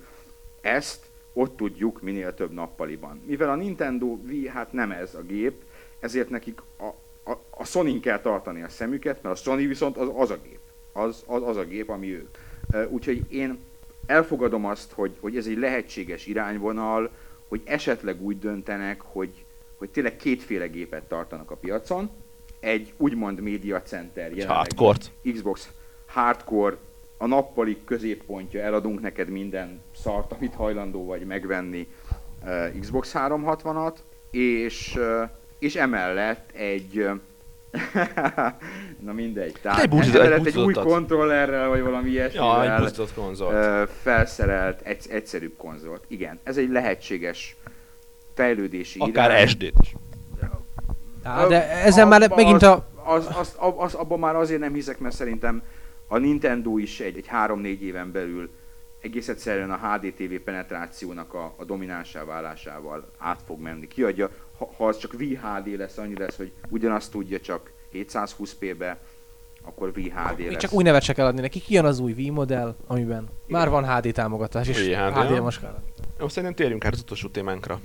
ezt 0.62 1.06
ott 1.34 1.58
tudjuk 1.58 2.02
minél 2.02 2.34
több 2.34 2.52
nappaliban. 2.54 3.22
Mivel 3.26 3.50
a 3.50 3.56
Nintendo 3.56 4.18
Wii 4.28 4.48
hát 4.48 4.74
nem 4.74 4.92
ez 4.92 5.16
a 5.16 5.22
gép, 5.22 5.62
ezért 6.00 6.30
nekik 6.30 6.62
a, 6.80 6.90
a, 7.30 7.40
a 7.50 7.66
sony 7.66 8.00
kell 8.00 8.20
tartani 8.20 8.62
a 8.62 8.70
szemüket, 8.70 9.22
mert 9.22 9.36
a 9.36 9.42
Sony 9.42 9.68
viszont 9.68 9.98
az, 9.98 10.10
az 10.16 10.32
a 10.32 10.38
gép. 10.44 10.60
Az, 10.94 11.24
az, 11.28 11.42
az 11.44 11.58
a 11.58 11.64
gép, 11.64 11.90
ami 11.90 12.14
ők. 12.14 12.38
Úgyhogy 12.90 13.26
én 13.30 13.60
elfogadom 14.06 14.66
azt, 14.66 14.92
hogy, 14.92 15.18
hogy 15.20 15.38
ez 15.38 15.46
egy 15.46 15.58
lehetséges 15.58 16.26
irányvonal, 16.26 17.10
hogy 17.48 17.62
esetleg 17.66 18.22
úgy 18.22 18.40
döntenek, 18.40 19.02
hogy, 19.02 19.46
hogy 19.78 19.90
tényleg 19.90 20.16
kétféle 20.16 20.68
gépet 20.68 21.04
tartanak 21.04 21.52
a 21.52 21.56
piacon. 21.56 22.10
Egy 22.60 22.94
úgymond 22.98 23.40
média 23.40 23.82
center 23.82 24.32
jelenleg. 24.32 24.68
Xbox 25.34 25.70
hardcore, 26.06 26.78
a 27.18 27.28
nappali 27.28 27.78
középpontja, 27.86 28.62
eladunk 28.62 29.02
neked 29.02 29.30
minden 29.30 29.82
szart, 29.96 30.32
amit 30.32 30.54
hajlandó 30.54 31.06
vagy 31.06 31.26
megvenni 31.26 31.88
Xbox 32.80 33.12
360-at, 33.16 33.96
és, 34.32 35.00
és 35.60 35.76
emellett 35.76 36.52
egy 36.52 37.10
na 39.06 39.12
mindegy, 39.14 39.56
tehát 39.62 39.80
Egy 39.80 39.90
buzdított- 39.90 40.22
egy 40.22 40.26
emellett 40.28 40.46
egy 40.46 40.58
új 40.58 40.74
kontrollerrel, 40.74 41.68
vagy 41.70 41.82
valami 41.82 42.12
Ja, 42.12 42.24
egy 42.24 42.32
ilyesmivel 42.34 42.92
konzolt. 43.16 43.90
felszerelt, 44.02 44.82
egy, 44.82 45.06
egyszerűbb 45.10 45.54
konzolt. 45.58 46.04
Igen, 46.08 46.40
ez 46.44 46.58
egy 46.58 46.70
lehetséges 46.70 47.56
fejlődési 48.34 49.00
Akár 49.00 49.30
irány. 49.30 49.48
SD-t 49.48 49.74
is. 49.82 49.96
Á, 51.24 51.48
de 51.48 51.70
ezen 51.70 52.08
már 52.08 52.22
Abba 52.22 52.36
megint 52.36 52.62
az, 52.62 52.64
a... 52.64 52.88
Az, 53.04 53.26
az, 53.28 53.56
az, 53.58 53.74
az, 53.78 53.94
abban 53.94 54.20
már 54.20 54.36
azért 54.36 54.60
nem 54.60 54.74
hiszek, 54.74 55.00
mert 55.00 55.16
szerintem 55.16 55.62
a 56.08 56.18
Nintendo 56.18 56.78
is 56.78 57.00
egy, 57.00 57.18
egy 57.18 57.30
3-4 57.48 57.80
éven 57.80 58.12
belül 58.12 58.50
egész 59.02 59.28
egyszerűen 59.28 59.72
a 59.72 59.78
HDTV 59.78 60.34
penetrációnak 60.44 61.34
a, 61.34 61.54
a 61.58 61.64
dominánsá 61.64 62.24
válásával 62.24 63.12
át 63.18 63.40
fog 63.46 63.60
menni. 63.62 63.88
Kiadja, 63.88 64.30
ha, 64.60 64.70
ha 64.78 64.88
az 64.88 64.98
csak 64.98 65.14
VHD 65.14 65.78
lesz, 65.78 65.98
annyi 65.98 66.18
lesz, 66.18 66.36
hogy 66.36 66.52
ugyanazt 66.70 67.12
tudja 67.12 67.40
csak 67.40 67.72
720p-be, 67.94 68.98
akkor 69.64 69.92
VHD 69.92 70.38
Még 70.38 70.48
lesz. 70.52 70.62
csak 70.62 70.74
új 70.74 70.84
nevet 70.84 71.02
se 71.02 71.14
kell 71.14 71.26
adni 71.26 71.42
neki. 71.42 71.60
Kijön 71.60 71.86
az 71.86 72.00
új 72.00 72.12
Wii 72.12 72.30
modell, 72.30 72.76
amiben 72.88 73.28
már 73.48 73.70
van 73.70 73.96
HD 73.96 74.14
támogatás, 74.14 74.68
és 74.68 74.78
VHD, 74.78 75.14
HD 75.18 75.30
ja. 75.30 75.42
most 75.42 75.62
szerintem 76.28 76.54
térjünk 76.54 76.86
át 76.86 76.94
az 76.94 77.00
utolsó 77.00 77.28
témánkra. 77.28 77.80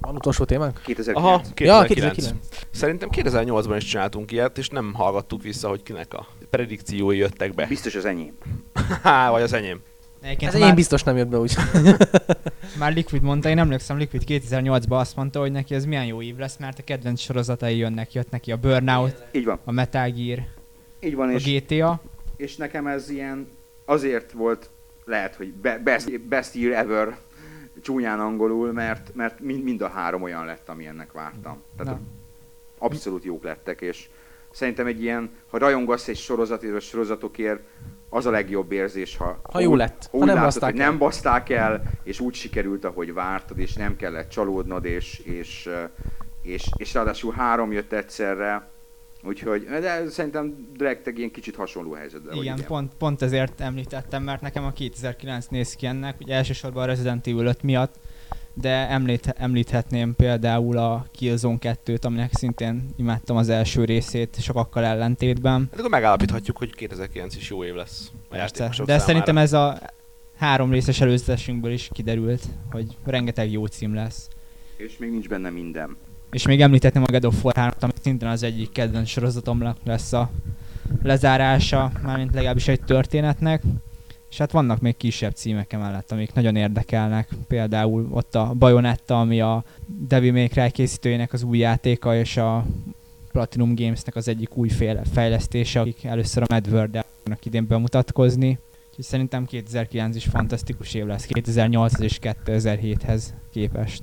Van 0.00 0.14
utolsó 0.14 0.44
témánk? 0.44 0.80
2009. 0.84 1.26
Aha, 1.26 1.42
Ja, 1.56 1.82
2009. 1.82 2.14
2009. 2.14 2.48
Szerintem 2.70 3.08
2008-ban 3.12 3.74
is 3.76 3.84
csináltunk 3.84 4.32
ilyet, 4.32 4.58
és 4.58 4.68
nem 4.68 4.94
hallgattuk 4.94 5.42
vissza, 5.42 5.68
hogy 5.68 5.82
kinek 5.82 6.14
a 6.14 6.26
predikciói 6.50 7.16
jöttek 7.16 7.54
be. 7.54 7.66
Biztos 7.66 7.94
az 7.94 8.04
enyém. 8.04 8.36
Há, 9.02 9.30
vagy 9.30 9.42
az 9.42 9.52
enyém. 9.52 9.80
Egyébként 10.20 10.52
Ez 10.54 10.60
már, 10.60 10.68
én 10.68 10.74
biztos 10.74 11.02
nem 11.02 11.16
jött 11.16 11.28
be 11.28 11.38
úgy. 11.38 11.54
már 12.78 12.92
Liquid 12.94 13.22
mondta, 13.22 13.48
én 13.48 13.58
emlékszem, 13.58 13.98
Liquid 13.98 14.22
2008-ban 14.26 14.98
azt 14.98 15.16
mondta, 15.16 15.40
hogy 15.40 15.52
neki 15.52 15.74
ez 15.74 15.84
milyen 15.84 16.04
jó 16.06 16.22
év 16.22 16.36
lesz, 16.36 16.56
mert 16.56 16.78
a 16.78 16.82
kedvenc 16.84 17.20
sorozatai 17.20 17.76
jönnek, 17.76 18.12
jött 18.12 18.30
neki 18.30 18.52
a 18.52 18.56
Burnout, 18.56 19.24
Így 19.32 19.44
van. 19.44 19.58
a 19.64 19.70
Metal 19.72 20.10
Gear, 20.10 20.42
Így 21.00 21.14
van, 21.14 21.28
a 21.28 21.32
és 21.32 21.44
GTA. 21.60 22.00
és 22.36 22.56
nekem 22.56 22.86
ez 22.86 23.10
ilyen 23.10 23.48
azért 23.84 24.32
volt 24.32 24.70
lehet, 25.04 25.34
hogy 25.34 25.52
be- 25.52 25.78
best, 25.78 26.20
best 26.20 26.54
year 26.54 26.72
ever 26.72 27.16
csúnyán 27.82 28.20
angolul, 28.20 28.72
mert, 28.72 29.10
mert 29.14 29.40
mind, 29.40 29.62
mind 29.62 29.80
a 29.80 29.88
három 29.88 30.22
olyan 30.22 30.44
lett, 30.44 30.68
ami 30.68 30.86
ennek 30.86 31.12
vártam. 31.12 31.62
Tehát 31.76 31.92
Na. 31.94 32.00
abszolút 32.78 33.24
jók 33.24 33.44
lettek, 33.44 33.80
és 33.80 34.08
szerintem 34.56 34.86
egy 34.86 35.02
ilyen, 35.02 35.30
ha 35.50 35.58
rajongasz 35.58 36.08
egy 36.08 36.16
sorozatért, 36.16 36.80
sorozatokért, 36.80 37.60
az 38.08 38.26
a 38.26 38.30
legjobb 38.30 38.72
érzés, 38.72 39.16
ha, 39.16 39.40
Ha 39.52 39.60
jó 39.60 39.70
úgy- 39.70 39.78
lett. 39.78 40.02
Ha, 40.02 40.08
Ha 40.10 40.16
úgy 40.18 40.24
nem 40.26 40.34
látod, 40.34 40.42
baszták 40.44 40.70
hogy 40.70 40.78
nem 40.80 40.98
baszták 40.98 41.48
el, 41.50 41.82
és 42.02 42.20
úgy 42.20 42.34
sikerült, 42.34 42.84
ahogy 42.84 43.12
vártad, 43.12 43.58
és 43.58 43.72
nem 43.72 43.96
kellett 43.96 44.28
csalódnod, 44.28 44.84
és, 44.84 45.18
és, 45.18 45.66
eh, 45.66 45.88
és, 46.42 46.64
és 46.76 46.94
ráadásul 46.94 47.32
három 47.32 47.72
jött 47.72 47.92
egyszerre, 47.92 48.68
úgyhogy, 49.22 49.64
de 49.64 50.08
szerintem 50.08 50.66
egy 51.04 51.18
ilyen 51.18 51.30
kicsit 51.30 51.56
hasonló 51.56 51.92
helyzetben 51.92 52.34
vagy, 52.34 52.44
Igen, 52.44 52.64
pont, 52.66 52.92
pont 52.98 53.22
ezért 53.22 53.60
említettem, 53.60 54.22
mert 54.22 54.40
nekem 54.40 54.64
a 54.64 54.72
2009 54.72 55.46
néz 55.46 55.74
ki 55.74 55.86
ennek, 55.86 56.16
ugye 56.20 56.34
elsősorban 56.34 56.82
a 56.82 56.86
Resident 56.86 57.26
Evil 57.26 57.46
5 57.46 57.62
miatt, 57.62 57.94
de 58.60 58.88
említ, 58.88 59.34
említhetném 59.36 60.14
például 60.14 60.78
a 60.78 61.06
Killzone 61.10 61.58
2-t, 61.60 62.04
aminek 62.04 62.34
szintén 62.34 62.88
imádtam 62.96 63.36
az 63.36 63.48
első 63.48 63.84
részét 63.84 64.36
sokakkal 64.40 64.84
ellentétben. 64.84 65.68
Hát 65.70 65.78
akkor 65.78 65.90
megállapíthatjuk, 65.90 66.56
hogy 66.56 66.74
2009 66.74 67.36
is 67.36 67.50
jó 67.50 67.64
év 67.64 67.74
lesz 67.74 68.10
a 68.12 68.34
Persze. 68.34 68.64
De 68.66 68.72
számára. 68.72 68.98
szerintem 68.98 69.38
ez 69.38 69.52
a 69.52 69.78
három 70.36 70.70
részes 70.70 71.00
előzetesünkből 71.00 71.72
is 71.72 71.88
kiderült, 71.92 72.42
hogy 72.70 72.96
rengeteg 73.04 73.50
jó 73.52 73.66
cím 73.66 73.94
lesz. 73.94 74.28
És 74.76 74.98
még 74.98 75.10
nincs 75.10 75.28
benne 75.28 75.50
minden. 75.50 75.96
És 76.30 76.46
még 76.46 76.60
említettem 76.60 77.02
a 77.02 77.10
God 77.10 77.24
of 77.24 77.44
War 77.44 77.54
3 77.54 77.72
ami 77.80 77.92
szintén 78.02 78.28
az 78.28 78.42
egyik 78.42 78.72
kedvenc 78.72 79.08
sorozatomnak 79.08 79.76
lesz 79.84 80.12
a 80.12 80.30
lezárása, 81.02 81.92
mármint 82.02 82.34
legalábbis 82.34 82.68
egy 82.68 82.80
történetnek. 82.80 83.62
És 84.36 84.42
hát 84.42 84.52
vannak 84.52 84.80
még 84.80 84.96
kisebb 84.96 85.34
címek 85.34 85.72
emellett, 85.72 86.12
amik 86.12 86.32
nagyon 86.32 86.56
érdekelnek. 86.56 87.28
Például 87.48 88.08
ott 88.10 88.34
a 88.34 88.52
Bayonetta, 88.54 89.20
ami 89.20 89.40
a 89.40 89.64
Devil 89.86 90.32
May 90.32 90.48
Cry 90.48 90.70
készítőjének 90.70 91.32
az 91.32 91.42
új 91.42 91.58
játéka, 91.58 92.16
és 92.16 92.36
a 92.36 92.66
Platinum 93.32 93.74
Gamesnek 93.74 94.16
az 94.16 94.28
egyik 94.28 94.56
új 94.56 94.68
fejlesztése, 95.12 95.80
akik 95.80 96.04
először 96.04 96.42
a 96.42 96.46
Medworld-el 96.48 97.04
fognak 97.22 97.44
idén 97.44 97.66
bemutatkozni. 97.66 98.58
Úgyhogy 98.88 99.04
szerintem 99.04 99.44
2009 99.44 100.16
is 100.16 100.24
fantasztikus 100.24 100.94
év 100.94 101.06
lesz, 101.06 101.24
2008 101.24 102.00
és 102.00 102.18
2007-hez 102.22 103.22
képest 103.52 104.02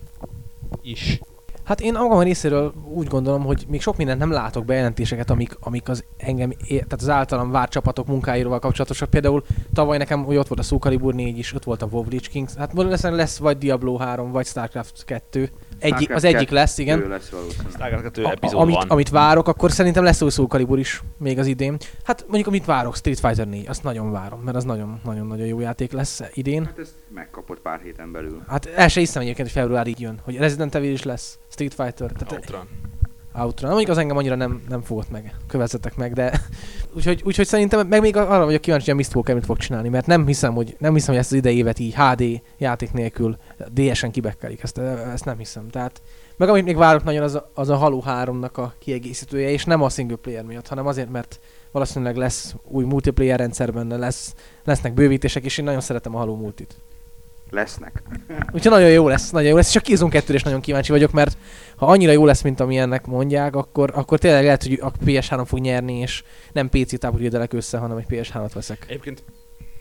is. 0.82 1.20
Hát 1.64 1.82
én 1.82 1.94
magam 1.94 2.20
részéről 2.20 2.74
úgy 2.94 3.08
gondolom, 3.08 3.44
hogy 3.44 3.66
még 3.68 3.82
sok 3.82 3.98
mindent 3.98 4.20
nem 4.20 4.32
látok 4.32 4.66
bejelentéseket, 4.66 5.30
amik, 5.30 5.58
amik 5.60 5.90
az 5.90 6.04
engem, 6.18 6.52
tehát 6.68 7.02
az 7.02 7.10
általam 7.10 7.52
várt 7.52 7.72
csapatok 7.72 8.08
munkáiról 8.08 8.60
kapcsolatosak. 8.60 9.10
Például 9.10 9.44
tavaly 9.74 9.98
nekem 9.98 10.24
hogy 10.24 10.38
ott 10.38 10.48
volt 10.48 10.60
a 10.60 10.64
Soul 10.64 10.80
Calibur 10.80 11.14
4 11.14 11.38
is, 11.38 11.54
ott 11.54 11.64
volt 11.64 11.82
a 11.82 11.88
WoW 11.92 12.10
Lich 12.10 12.30
Kings. 12.30 12.54
Hát 12.54 12.72
valószínűleg 12.72 13.20
lesz 13.20 13.38
vagy 13.38 13.58
Diablo 13.58 13.98
3, 13.98 14.32
vagy 14.32 14.46
Starcraft 14.46 15.06
2. 15.06 15.50
Starcraft 15.80 16.12
az 16.12 16.24
egyik 16.24 16.38
2 16.48 16.56
lesz, 16.56 16.78
igen. 16.78 17.08
Lesz 17.08 17.30
valószínűleg. 17.30 17.72
Starcraft 17.72 18.04
2 18.04 18.24
A- 18.24 18.60
amit, 18.60 18.84
amit 18.88 19.10
várok, 19.10 19.48
akkor 19.48 19.72
szerintem 19.72 20.04
lesz 20.04 20.22
új 20.22 20.30
Soul 20.30 20.48
Calibur 20.48 20.80
is 20.80 21.02
még 21.18 21.40
az 21.40 21.48
idén. 21.48 21.78
Hát 22.04 22.22
mondjuk 22.28 22.48
amit 22.48 22.66
várok, 22.66 22.96
Street 22.96 23.20
Fighter 23.20 23.48
4, 23.48 23.68
azt 23.68 23.84
nagyon 23.84 24.12
várom, 24.12 24.40
mert 24.42 24.58
az 24.58 24.64
nagyon-nagyon 24.64 25.48
jó 25.48 25.60
játék 25.60 25.92
lesz 25.92 26.22
idén. 26.34 26.66
Hát 26.66 26.80
ezt 26.80 26.94
megkapott 27.14 27.60
pár 27.60 27.80
héten 27.84 28.12
belül. 28.12 28.44
Hát 28.48 28.66
el 28.66 28.88
se 28.88 29.00
hiszem 29.00 29.22
egyébként, 29.22 29.52
hogy 29.52 29.62
februárig 29.62 30.00
jön, 30.00 30.20
hogy 30.24 30.38
Resident 30.38 30.76
Evil 30.76 30.92
is 30.92 31.04
lesz, 31.04 31.40
Street 31.50 31.74
Fighter, 31.74 32.12
tehát 32.12 32.32
Outrun. 32.32 32.68
Outrun. 33.36 33.70
Mondjuk 33.70 33.90
az 33.92 33.98
engem 33.98 34.18
annyira 34.18 34.36
nem, 34.36 34.62
nem 34.70 34.82
fogott 34.82 35.10
meg, 35.10 35.36
kövezzetek 35.48 35.96
meg, 35.96 36.14
de 36.14 36.42
úgyhogy, 36.96 37.22
úgyhogy 37.26 37.48
szerintem 37.48 37.88
meg 37.88 38.02
még 38.02 38.16
arra 38.16 38.46
vagyok 38.46 38.62
kíváncsi, 38.62 38.86
hogy 38.86 38.94
a 38.94 38.98
Mistwalker 38.98 39.36
mit 39.36 39.46
fog 39.46 39.58
csinálni, 39.58 39.90
mert 39.90 40.06
nem 40.06 40.26
hiszem, 40.26 40.54
hogy, 40.54 40.76
nem 40.80 40.94
hiszem, 40.94 41.10
hogy 41.10 41.24
ezt 41.24 41.32
az 41.32 41.38
idei 41.38 41.58
évet 41.58 41.80
így 41.80 41.96
HD 41.96 42.42
játék 42.58 42.92
nélkül 42.92 43.38
DS-en 43.74 44.12
kibekkelik, 44.12 44.64
ezt, 44.64 44.78
ezt 44.78 45.26
nem 45.26 45.38
hiszem. 45.38 45.70
Tehát 45.70 46.02
meg 46.38 46.50
amit 46.50 46.64
még 46.66 46.76
várok 46.76 47.04
nagyon, 47.04 47.24
az 47.24 47.36
a, 47.36 47.52
az 47.54 47.70
a 47.70 47.76
Halo 47.76 48.02
3-nak 48.06 48.54
a 48.54 48.74
kiegészítője, 48.80 49.50
és 49.50 49.66
nem 49.66 49.82
a 49.82 49.90
single 49.90 50.16
player 50.16 50.44
miatt, 50.44 50.68
hanem 50.68 50.88
azért, 50.88 51.10
mert 51.12 51.40
valószínűleg 51.72 52.16
lesz 52.16 52.56
új 52.64 52.84
multiplayer 52.84 53.40
rendszer 53.40 53.74
benne, 53.74 53.98
lesz, 53.98 54.36
lesznek 54.64 54.94
bővítések, 54.94 55.44
és 55.44 55.58
én 55.58 55.66
nagyon 55.66 55.82
szeretem 55.82 56.16
a 56.16 56.18
Halo 56.18 56.36
multit. 56.36 56.76
Lesznek. 57.50 58.04
Úgyhogy 58.52 58.72
nagyon 58.72 58.90
jó 58.90 59.08
lesz, 59.08 59.30
nagyon 59.32 59.50
jó 59.50 59.56
lesz, 59.56 59.70
és 59.70 59.76
a 59.76 59.80
Killzone 59.80 60.12
2 60.12 60.34
is 60.34 60.44
nagyon 60.44 60.62
kíváncsi 60.62 60.92
vagyok, 60.92 61.12
mert 61.12 61.38
ha 61.76 61.86
annyira 61.86 62.12
jó 62.12 62.26
lesz, 62.26 62.42
mint 62.42 62.60
amilyennek 62.60 63.06
mondják, 63.06 63.56
akkor, 63.56 63.92
akkor 63.94 64.20
tényleg 64.20 64.44
lehet, 64.44 64.64
hogy 64.64 64.80
a 64.82 64.92
PS3 64.92 65.44
fog 65.46 65.60
nyerni, 65.60 66.00
és 66.00 66.24
nem 66.52 66.70
PC 66.70 67.00
táborvédelek 67.00 67.54
össze, 67.54 67.78
hanem 67.78 67.98
egy 67.98 68.06
PS3-at 68.10 68.52
veszek. 68.54 68.86
Egyébként 68.88 69.24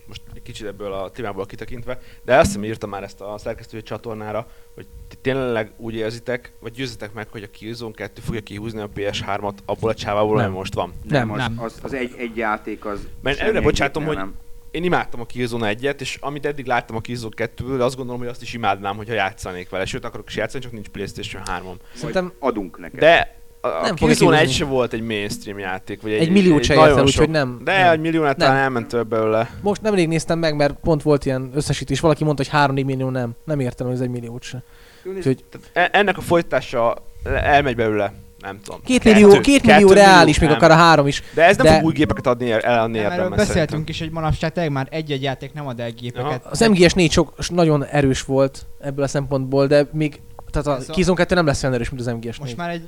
most 0.07 0.23
egy 0.35 0.43
kicsit 0.43 0.67
ebből 0.67 0.93
a 0.93 1.11
témából 1.11 1.47
kitekintve, 1.47 1.99
de 2.25 2.37
azt 2.37 2.47
hiszem 2.47 2.65
írtam 2.65 2.91
már 2.91 3.03
ezt 3.03 3.21
a 3.21 3.39
szerkesztői 3.39 3.83
csatornára, 3.83 4.47
hogy 4.75 4.87
ti 5.09 5.17
tényleg 5.21 5.73
úgy 5.77 5.95
érzitek, 5.95 6.53
vagy 6.61 6.73
győzzetek 6.73 7.13
meg, 7.13 7.29
hogy 7.31 7.43
a 7.43 7.51
Killzone 7.51 7.93
2 7.95 8.21
fogja 8.25 8.41
kihúzni 8.41 8.81
a 8.81 8.89
PS3-at 8.97 9.55
abból 9.65 9.91
a 9.91 9.95
csávából, 9.95 10.37
Nem. 10.37 10.47
ami 10.47 10.55
most 10.55 10.75
van. 10.75 10.93
Nem, 11.09 11.31
nem. 11.31 11.55
Az, 11.57 11.79
az 11.83 11.93
egy, 11.93 12.15
egy 12.19 12.37
játék 12.37 12.85
az... 12.85 13.07
Mert 13.23 13.39
előre 13.39 13.61
bocsátom, 13.61 14.05
hogy- 14.05 14.17
nem. 14.17 14.35
Én 14.73 14.85
imádtam 14.85 15.21
a 15.21 15.25
Killzone 15.27 15.75
1-et, 15.81 16.01
és 16.01 16.19
amit 16.21 16.47
eddig 16.47 16.67
láttam 16.67 16.97
a 16.97 17.01
Killzone 17.01 17.35
2-ből, 17.37 17.81
azt 17.81 17.97
gondolom, 17.97 18.21
hogy 18.21 18.29
azt 18.31 18.43
is 18.43 18.53
imádnám, 18.55 18.97
hogyha 18.97 19.15
játszanék 19.15 19.69
vele. 19.71 19.85
Sőt, 19.85 20.05
akarok 20.05 20.29
is 20.29 20.37
játszani, 20.37 20.63
csak 20.63 20.73
nincs 20.73 20.89
PlayStation 20.89 21.43
3-om. 21.47 21.75
Szerintem 21.95 22.33
adunk 22.39 22.79
neked. 22.79 23.01
De 23.01 23.37
a, 23.61 23.67
a 23.67 23.81
Nem 23.83 23.95
Killzone 23.95 24.37
1 24.37 24.41
kihúzni. 24.43 24.65
se 24.65 24.71
volt 24.71 24.93
egy 24.93 25.03
mainstream 25.03 25.59
játék, 25.59 26.03
vagy 26.03 26.13
egy, 26.13 26.21
egy 26.21 26.31
milliót 26.31 26.63
se 26.65 26.75
ért 26.75 26.83
el, 26.83 26.89
sok- 26.97 27.05
úgyhogy 27.07 27.29
nem. 27.31 27.61
De 27.65 27.79
nem. 27.79 27.91
egy 27.93 28.01
milliónál 28.01 28.35
talán 28.35 28.57
elment 28.57 28.89
több 28.89 29.09
belőle. 29.09 29.51
Most 29.61 29.83
nemrég 29.83 30.09
néztem 30.09 30.39
meg, 30.39 30.57
mert 30.57 30.75
pont 30.81 31.03
volt 31.03 31.25
ilyen 31.25 31.51
összesítés, 31.55 32.01
valaki 32.01 32.25
mondta, 32.25 32.43
hogy 32.51 32.71
3-4 32.77 32.85
millió 32.85 33.11
nem. 33.11 33.33
Nem 33.45 33.61
értem, 33.61 33.87
hogy 33.87 33.95
ez 33.97 34.03
egy 34.03 34.11
milliót 34.11 34.43
se. 34.43 34.63
Úgyhogy 35.05 35.45
e- 35.73 35.91
ennek 35.93 36.17
a 36.19 36.21
folytatása 36.21 36.95
elmegy 37.25 37.77
belőle 37.77 38.13
nem 38.43 38.61
tudom. 38.65 38.81
Két 38.85 39.05
millió, 39.05 39.29
Kettő- 39.29 39.41
két 39.41 39.61
kettő 39.61 39.73
millió 39.85 39.93
reális, 39.93 40.39
még 40.39 40.49
nem. 40.49 40.59
akár 40.59 40.71
a 40.71 40.75
három 40.75 41.07
is. 41.07 41.23
De 41.35 41.45
ez 41.45 41.57
nem 41.57 41.67
de- 41.67 41.75
fog 41.75 41.85
új 41.85 41.93
gépeket 41.93 42.27
adni, 42.27 42.51
eladni 42.51 42.99
Nem, 42.99 43.11
erről 43.11 43.29
beszéltünk 43.29 43.47
szerintem. 43.57 43.85
is, 43.87 43.99
hogy 43.99 44.11
manapság 44.11 44.53
tényleg 44.53 44.73
már 44.73 44.87
egy-egy 44.91 45.23
játék 45.23 45.53
nem 45.53 45.67
ad 45.67 45.81
el 45.81 45.91
gépeket. 45.91 46.47
Az 46.47 46.61
MGS 46.61 46.93
4 46.93 47.11
sok, 47.11 47.49
nagyon 47.49 47.85
erős 47.85 48.23
volt 48.23 48.67
ebből 48.81 49.05
a 49.05 49.09
szempontból, 49.09 49.67
de 49.67 49.87
még 49.93 50.21
tehát 50.51 50.81
a 50.89 50.93
Killzone 50.93 51.17
2 51.17 51.35
nem 51.35 51.47
lesz 51.47 51.63
olyan 51.63 51.75
erős, 51.75 51.89
mint 51.91 52.01
az 52.01 52.07
MGS 52.15 52.23
4. 52.25 52.39
Most 52.41 52.57
már 52.57 52.71
egy 52.71 52.83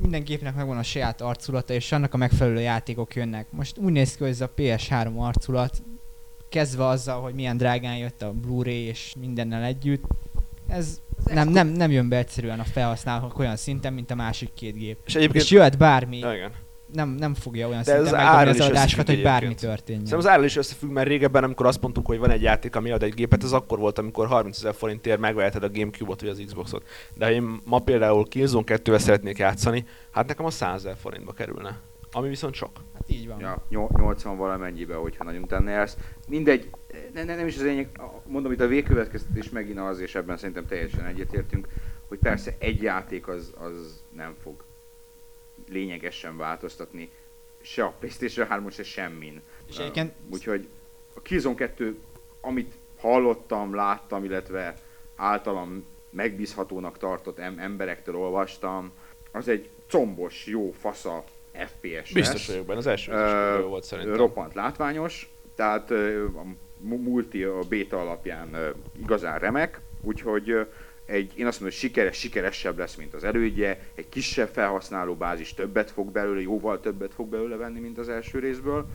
minden 0.00 0.22
gépnek 0.24 0.54
megvan 0.54 0.76
a 0.78 0.82
saját 0.82 1.20
arculata, 1.20 1.72
és 1.72 1.92
annak 1.92 2.14
a 2.14 2.16
megfelelő 2.16 2.60
játékok 2.60 3.14
jönnek. 3.14 3.46
Most 3.50 3.78
úgy 3.78 3.92
néz 3.92 4.10
ki, 4.16 4.22
hogy 4.22 4.28
ez 4.32 4.40
a 4.40 4.50
PS3 4.56 5.16
arculat, 5.16 5.82
kezdve 6.48 6.86
azzal, 6.86 7.20
hogy 7.20 7.34
milyen 7.34 7.56
drágán 7.56 7.96
jött 7.96 8.22
a 8.22 8.32
Blu-ray 8.32 8.82
és 8.86 9.14
mindennel 9.20 9.62
együtt, 9.64 10.02
ez 10.68 11.00
nem, 11.24 11.48
nem, 11.48 11.68
nem 11.68 11.90
jön 11.90 12.08
be 12.08 12.16
egyszerűen 12.16 12.60
a 12.60 12.64
felhasználók 12.64 13.38
olyan 13.38 13.56
szinten, 13.56 13.92
mint 13.92 14.10
a 14.10 14.14
másik 14.14 14.54
két 14.54 14.74
gép. 14.74 14.98
És 15.06 15.14
egyébként... 15.14 15.44
És 15.44 15.50
jöhet 15.50 15.78
bármi, 15.78 16.18
Ja, 16.18 16.34
igen. 16.34 16.50
nem, 16.92 17.08
nem 17.08 17.34
fogja 17.34 17.68
olyan 17.68 17.82
De 17.84 17.92
ez 17.94 18.02
szinten 18.02 18.20
az 18.20 18.26
megdobni 18.34 18.48
az 18.50 18.56
is 18.66 18.70
adásokat, 18.70 19.06
hogy 19.06 19.22
bármi 19.22 19.46
egyébként. 19.46 19.60
történjen. 19.74 20.04
Szerintem 20.04 20.18
az 20.18 20.26
árral 20.26 20.44
is 20.44 20.56
összefügg, 20.56 20.90
mert 20.90 21.08
régebben, 21.08 21.44
amikor 21.44 21.66
azt 21.66 21.80
mondtuk, 21.82 22.06
hogy 22.06 22.18
van 22.18 22.30
egy 22.30 22.42
játék, 22.42 22.76
ami 22.76 22.90
ad 22.90 23.02
egy 23.02 23.14
gépet, 23.14 23.42
az 23.42 23.52
akkor 23.52 23.78
volt, 23.78 23.98
amikor 23.98 24.26
30 24.26 24.56
ezer 24.58 24.74
forintért 24.74 25.20
megveheted 25.20 25.62
a 25.62 25.70
Gamecube-ot 25.70 26.20
vagy 26.20 26.30
az 26.30 26.42
Xboxot. 26.46 26.82
De 27.14 27.24
ha 27.24 27.30
én 27.30 27.60
ma 27.64 27.78
például 27.78 28.28
Killzone 28.28 28.64
2-vel 28.66 28.98
szeretnék 28.98 29.38
játszani, 29.38 29.84
hát 30.10 30.26
nekem 30.26 30.44
a 30.44 30.50
100 30.50 30.74
ezer 30.84 30.96
forintba 31.00 31.32
kerülne. 31.32 31.78
Ami 32.12 32.28
viszont 32.28 32.54
sok. 32.54 32.70
Hát 32.94 33.02
így 33.06 33.26
van. 33.26 33.40
Ja, 33.40 33.62
nyol- 33.68 33.96
80 33.98 34.36
valamennyibe, 34.36 34.94
hogyha 34.94 35.24
nagyon 35.24 35.42
utána 35.42 35.70
jársz. 35.70 35.96
Mindegy, 36.28 36.70
ne, 37.18 37.24
ne, 37.24 37.36
nem 37.36 37.46
is 37.46 37.56
az 37.56 37.62
lényeg, 37.62 37.88
mondom, 38.26 38.52
itt 38.52 38.60
a 38.60 38.66
végkövetkeztetés 38.66 39.48
megint 39.50 39.78
az, 39.78 40.00
és 40.00 40.14
ebben 40.14 40.36
szerintem 40.36 40.66
teljesen 40.66 41.04
egyetértünk, 41.06 41.68
hogy 42.08 42.18
persze 42.18 42.54
egy 42.58 42.82
játék 42.82 43.28
az, 43.28 43.52
az 43.58 44.02
nem 44.16 44.34
fog 44.42 44.64
lényegesen 45.68 46.36
változtatni 46.36 47.10
se 47.60 47.84
a 47.84 47.94
Playstation 47.98 48.46
3 48.46 48.70
se 48.70 48.82
semmin. 48.82 49.40
És 49.68 49.74
Uh, 49.74 49.80
egyébként- 49.80 50.12
Úgyhogy 50.32 50.68
a 51.14 51.20
Killzone 51.22 51.54
2, 51.54 51.98
amit 52.40 52.74
hallottam, 52.98 53.74
láttam, 53.74 54.24
illetve 54.24 54.74
általam 55.16 55.84
megbízhatónak 56.10 56.98
tartott 56.98 57.38
em- 57.38 57.58
emberektől 57.58 58.16
olvastam, 58.16 58.90
az 59.32 59.48
egy 59.48 59.68
combos, 59.88 60.46
jó 60.46 60.70
fasza 60.70 61.24
FPS 61.52 62.12
Biztos 62.12 62.46
vagyok 62.46 62.66
benne, 62.66 62.78
az 62.78 62.86
első 62.86 63.12
Ö, 63.12 63.58
jó 63.58 63.66
volt 63.68 63.84
szerintem. 63.84 64.16
roppant 64.16 64.54
látványos, 64.54 65.30
tehát 65.54 65.90
mu- 66.32 66.56
multi 66.80 67.42
a 67.42 67.58
beta 67.68 68.00
alapján 68.00 68.56
igazán 69.00 69.38
remek, 69.38 69.80
úgyhogy 70.00 70.66
egy, 71.06 71.32
én 71.36 71.46
azt 71.46 71.60
mondom, 71.60 71.78
hogy 71.78 71.88
sikeres, 71.88 72.16
sikeresebb 72.18 72.78
lesz, 72.78 72.94
mint 72.94 73.14
az 73.14 73.24
elődje, 73.24 73.80
egy 73.94 74.08
kisebb 74.08 74.48
felhasználó 74.48 75.14
bázis 75.14 75.54
többet 75.54 75.90
fog 75.90 76.10
belőle, 76.12 76.40
jóval 76.40 76.80
többet 76.80 77.14
fog 77.14 77.28
belőle 77.28 77.56
venni, 77.56 77.80
mint 77.80 77.98
az 77.98 78.08
első 78.08 78.38
részből. 78.38 78.86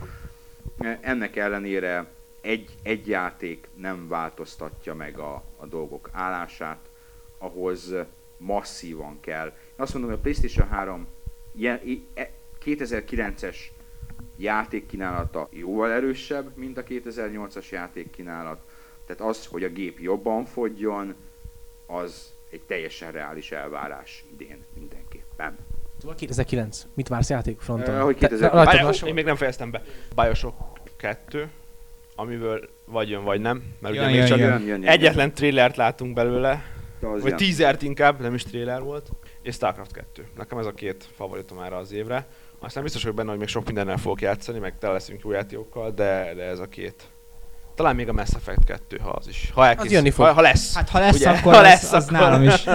E, 0.79 0.99
Ennek 1.01 1.35
ellenére 1.35 2.07
egy, 2.41 2.75
egy 2.83 3.07
játék 3.07 3.67
nem 3.75 4.07
változtatja 4.07 4.93
meg 4.93 5.19
a, 5.19 5.43
a 5.57 5.65
dolgok 5.65 6.09
állását, 6.11 6.89
ahhoz 7.37 7.93
masszívan 8.37 9.19
kell. 9.19 9.47
Én 9.47 9.53
azt 9.75 9.93
mondom, 9.93 10.11
hogy 10.11 10.19
a 10.19 10.21
PlayStation 10.21 10.67
3 10.67 11.07
ilyen, 11.55 11.79
i- 11.83 12.05
e- 12.13 12.31
2009-es 12.65 13.55
játékkínálata 14.37 15.47
jóval 15.51 15.91
erősebb, 15.91 16.51
mint 16.55 16.77
a 16.77 16.83
2008-as 16.83 17.69
játékkínálat. 17.69 18.61
Tehát 19.05 19.21
az, 19.21 19.45
hogy 19.45 19.63
a 19.63 19.69
gép 19.69 19.99
jobban 19.99 20.45
fogjon, 20.45 21.15
az 21.85 22.33
egy 22.49 22.61
teljesen 22.61 23.11
reális 23.11 23.51
elvárás 23.51 24.25
idén 24.33 24.63
mindenképpen. 24.73 25.57
Szóval 25.99 26.15
2009. 26.15 26.85
Mit 26.93 27.07
vársz 27.07 27.29
játékfronton? 27.29 27.95
Ö, 27.95 27.99
hogy 27.99 28.17
Te- 28.17 28.27
2009. 28.27 28.53
rajtad 28.53 28.65
Várjál, 28.65 28.83
van 28.83 28.93
ó, 28.93 28.97
sor? 28.97 29.07
én 29.07 29.13
még 29.13 29.25
nem 29.25 29.35
fejeztem 29.35 29.71
be. 29.71 29.83
Bioshock 30.15 30.55
2, 30.97 31.49
amiből 32.15 32.69
vagy 32.85 33.09
jön, 33.09 33.23
vagy 33.23 33.41
nem. 33.41 33.63
Mert 33.79 33.93
ugye 33.93 34.03
Jön, 34.03 34.09
még 34.11 34.19
jön, 34.19 34.27
csak 34.27 34.37
jön. 34.37 34.49
Jön, 34.49 34.59
jön, 34.67 34.81
jön, 34.81 34.89
egyetlen 34.89 35.33
trailert 35.33 35.75
látunk 35.75 36.13
belőle, 36.13 36.63
vagy 36.99 37.23
jön. 37.25 37.37
teasert 37.37 37.81
inkább, 37.81 38.19
nem 38.19 38.33
is 38.33 38.43
trailer 38.43 38.81
volt, 38.81 39.09
és 39.41 39.55
Starcraft 39.55 39.91
2. 39.91 40.27
Nekem 40.37 40.57
ez 40.57 40.65
a 40.65 40.71
két 40.71 41.07
favoritom 41.15 41.59
erre 41.59 41.75
az 41.77 41.91
évre. 41.91 42.27
Aztán 42.65 42.83
biztos 42.83 43.01
vagyok 43.01 43.17
benne, 43.17 43.29
hogy 43.29 43.39
még 43.39 43.47
sok 43.47 43.65
mindennel 43.65 43.97
fogok 43.97 44.21
játszani, 44.21 44.59
meg 44.59 44.77
tele 44.79 44.93
leszünk 44.93 45.21
jó 45.23 45.31
játékokkal, 45.31 45.91
de, 45.91 46.33
de 46.35 46.43
ez 46.43 46.59
a 46.59 46.65
két. 46.65 47.03
Talán 47.75 47.95
még 47.95 48.09
a 48.09 48.13
Mass 48.13 48.29
Effect 48.35 48.63
2, 48.65 48.99
ha 49.03 49.09
az 49.09 49.27
is. 49.27 49.51
Ha 49.53 49.65
elkész, 49.67 49.91
jönni 49.91 50.09
fog. 50.09 50.25
Ha, 50.25 50.33
ha 50.33 50.41
lesz. 50.41 50.75
Hát 50.75 50.89
ha 50.89 50.99
lesz, 50.99 51.15
Ugye? 51.15 51.29
akkor 51.29 51.53
Ha 51.53 51.61
lesz, 51.61 51.81
lesz, 51.81 51.91
az 51.93 52.03
akkor- 52.07 52.19
nálam 52.19 52.43
is. 52.43 52.63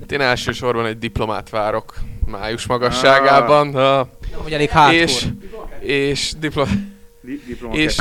Hát 0.00 0.12
én 0.12 0.20
elsősorban 0.20 0.86
egy 0.86 0.98
diplomát 0.98 1.50
várok 1.50 1.94
május 2.26 2.66
magasságában. 2.66 3.74
Ah. 3.74 4.06
Nem, 4.30 4.40
hogy 4.42 4.52
elég 4.52 4.70
hardcore. 4.70 5.02
és, 5.02 5.26
és 5.80 6.32
diplo- 6.38 6.68
Di- 7.20 7.42
diploma 7.46 7.74
és 7.74 8.00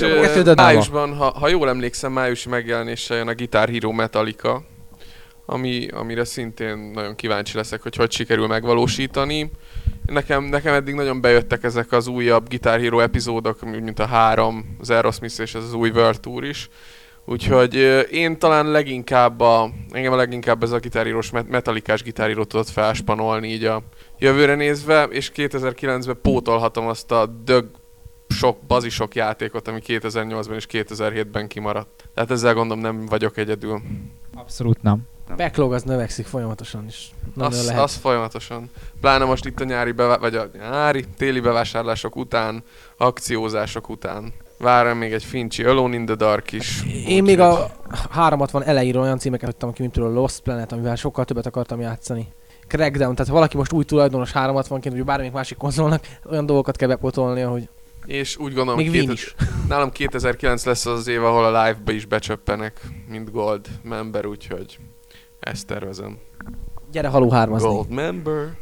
májusban, 0.55 1.15
ha, 1.15 1.31
ha 1.39 1.47
jól 1.47 1.69
emlékszem, 1.69 2.11
májusi 2.11 2.49
megjelenéssel 2.49 3.17
jön 3.17 3.27
a 3.27 3.33
Guitar 3.35 3.69
Hero 3.69 3.91
Metallica, 3.91 4.63
ami, 5.49 5.87
amire 5.87 6.23
szintén 6.23 6.77
nagyon 6.77 7.15
kíváncsi 7.15 7.57
leszek, 7.57 7.81
hogy 7.81 7.95
hogy 7.95 8.11
sikerül 8.11 8.47
megvalósítani. 8.47 9.51
Nekem, 10.05 10.43
nekem 10.43 10.73
eddig 10.73 10.93
nagyon 10.93 11.21
bejöttek 11.21 11.63
ezek 11.63 11.91
az 11.91 12.07
újabb 12.07 12.49
Guitar 12.49 12.79
Hero 12.79 12.99
epizódok, 12.99 13.61
mint 13.81 13.99
a 13.99 14.05
három, 14.05 14.75
az 14.79 14.89
Aerosmith 14.89 15.39
és 15.39 15.55
az 15.55 15.73
új 15.73 15.89
World 15.89 16.19
Tour 16.19 16.43
is. 16.43 16.69
Úgyhogy 17.25 17.75
én 18.11 18.39
talán 18.39 18.71
leginkább 18.71 19.39
a, 19.39 19.69
engem 19.91 20.13
a 20.13 20.15
leginkább 20.15 20.63
ez 20.63 20.71
a 20.71 20.79
gitárírós, 20.79 21.31
metalikás 21.31 22.03
gitáríró 22.03 22.43
tudott 22.43 22.69
felspanolni 22.69 23.47
így 23.47 23.65
a 23.65 23.83
jövőre 24.19 24.55
nézve, 24.55 25.03
és 25.03 25.31
2009-ben 25.35 26.19
pótolhatom 26.21 26.87
azt 26.87 27.11
a 27.11 27.25
dög 27.25 27.65
sok, 28.27 28.57
bazi 28.67 28.89
sok 28.89 29.15
játékot, 29.15 29.67
ami 29.67 29.79
2008-ban 29.87 30.55
és 30.55 30.67
2007-ben 30.71 31.47
kimaradt. 31.47 32.09
Tehát 32.13 32.31
ezzel 32.31 32.53
gondolom 32.53 32.83
nem 32.83 33.05
vagyok 33.05 33.37
egyedül. 33.37 33.81
Abszolút 34.33 34.81
nem. 34.81 35.07
Backlog 35.35 35.73
az 35.73 35.83
növekszik 35.83 36.25
folyamatosan 36.25 36.85
is. 36.87 37.11
Az, 37.37 37.65
lehet. 37.65 37.81
az 37.83 37.95
folyamatosan. 37.95 38.69
Pláne 39.01 39.25
most 39.25 39.45
itt 39.45 39.59
a 39.59 39.63
nyári, 39.63 39.91
bevá- 39.91 40.19
vagy 40.19 40.35
a 40.35 40.49
nyári, 40.53 41.05
téli 41.17 41.39
bevásárlások 41.39 42.15
után, 42.15 42.63
akciózások 42.97 43.89
után. 43.89 44.33
Várom 44.57 44.97
még 44.97 45.13
egy 45.13 45.23
Finchy 45.23 45.63
Alone 45.63 45.95
in 45.95 46.05
the 46.05 46.15
Dark 46.15 46.51
is. 46.51 46.83
Én 47.07 47.23
még 47.23 47.39
a 47.39 47.69
360 48.09 48.63
elejéről 48.63 49.01
olyan 49.01 49.17
címeket 49.19 49.45
hagytam 49.49 49.73
ki, 49.73 49.81
mint 49.81 49.93
például 49.93 50.13
Lost 50.13 50.39
Planet, 50.41 50.71
amivel 50.71 50.95
sokkal 50.95 51.25
többet 51.25 51.45
akartam 51.45 51.79
játszani. 51.79 52.27
Crackdown, 52.67 53.13
tehát 53.13 53.27
ha 53.27 53.33
valaki 53.33 53.57
most 53.57 53.71
új 53.71 53.83
tulajdonos 53.83 54.31
360-ként, 54.33 54.87
vagy 54.91 55.03
bármelyik 55.03 55.33
másik 55.33 55.57
konzolnak, 55.57 56.07
olyan 56.29 56.45
dolgokat 56.45 56.75
kell 56.75 56.87
bepotolnia, 56.87 57.49
hogy 57.49 57.69
És 58.05 58.37
úgy 58.37 58.53
gondolom, 58.53 58.79
még 58.79 58.89
hogy 58.89 58.99
két- 58.99 59.11
is. 59.11 59.35
nálam 59.69 59.91
2009 59.91 60.65
lesz 60.65 60.85
az 60.85 60.99
az 60.99 61.07
év, 61.07 61.23
ahol 61.23 61.43
a 61.55 61.63
live-ba 61.63 61.91
is 61.91 62.05
becsöppenek, 62.05 62.81
mint 63.09 63.31
Gold 63.31 63.65
member, 63.83 64.25
úgyhogy 64.25 64.77
ezt 65.39 65.67
tervezem. 65.67 66.17
Gyere 66.91 67.07
Halo 67.07 67.29
3 67.29 67.57
Gold 67.57 67.89
member. 67.89 68.57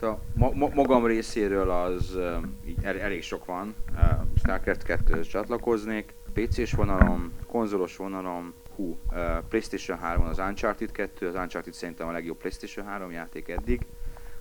A 0.00 0.18
ma, 0.34 0.50
ma, 0.54 0.68
magam 0.74 1.06
részéről 1.06 1.70
az 1.70 2.18
így 2.66 2.78
el, 2.82 2.98
elég 2.98 3.22
sok 3.22 3.44
van. 3.44 3.74
Uh, 3.94 4.00
Starcraft 4.38 4.84
2-höz 4.86 5.28
csatlakoznék. 5.28 6.14
PC-s 6.32 6.72
vonalom, 6.72 7.32
konzolos 7.46 7.96
vonalom, 7.96 8.54
hú, 8.76 8.98
uh, 9.10 9.18
PlayStation 9.48 9.98
3 9.98 10.24
az 10.24 10.38
Uncharted 10.38 10.92
2, 10.92 11.26
az 11.28 11.34
Uncharted 11.34 11.72
szerintem 11.72 12.08
a 12.08 12.12
legjobb 12.12 12.36
PlayStation 12.36 12.86
3 12.86 13.10
játék 13.10 13.48
eddig. 13.48 13.86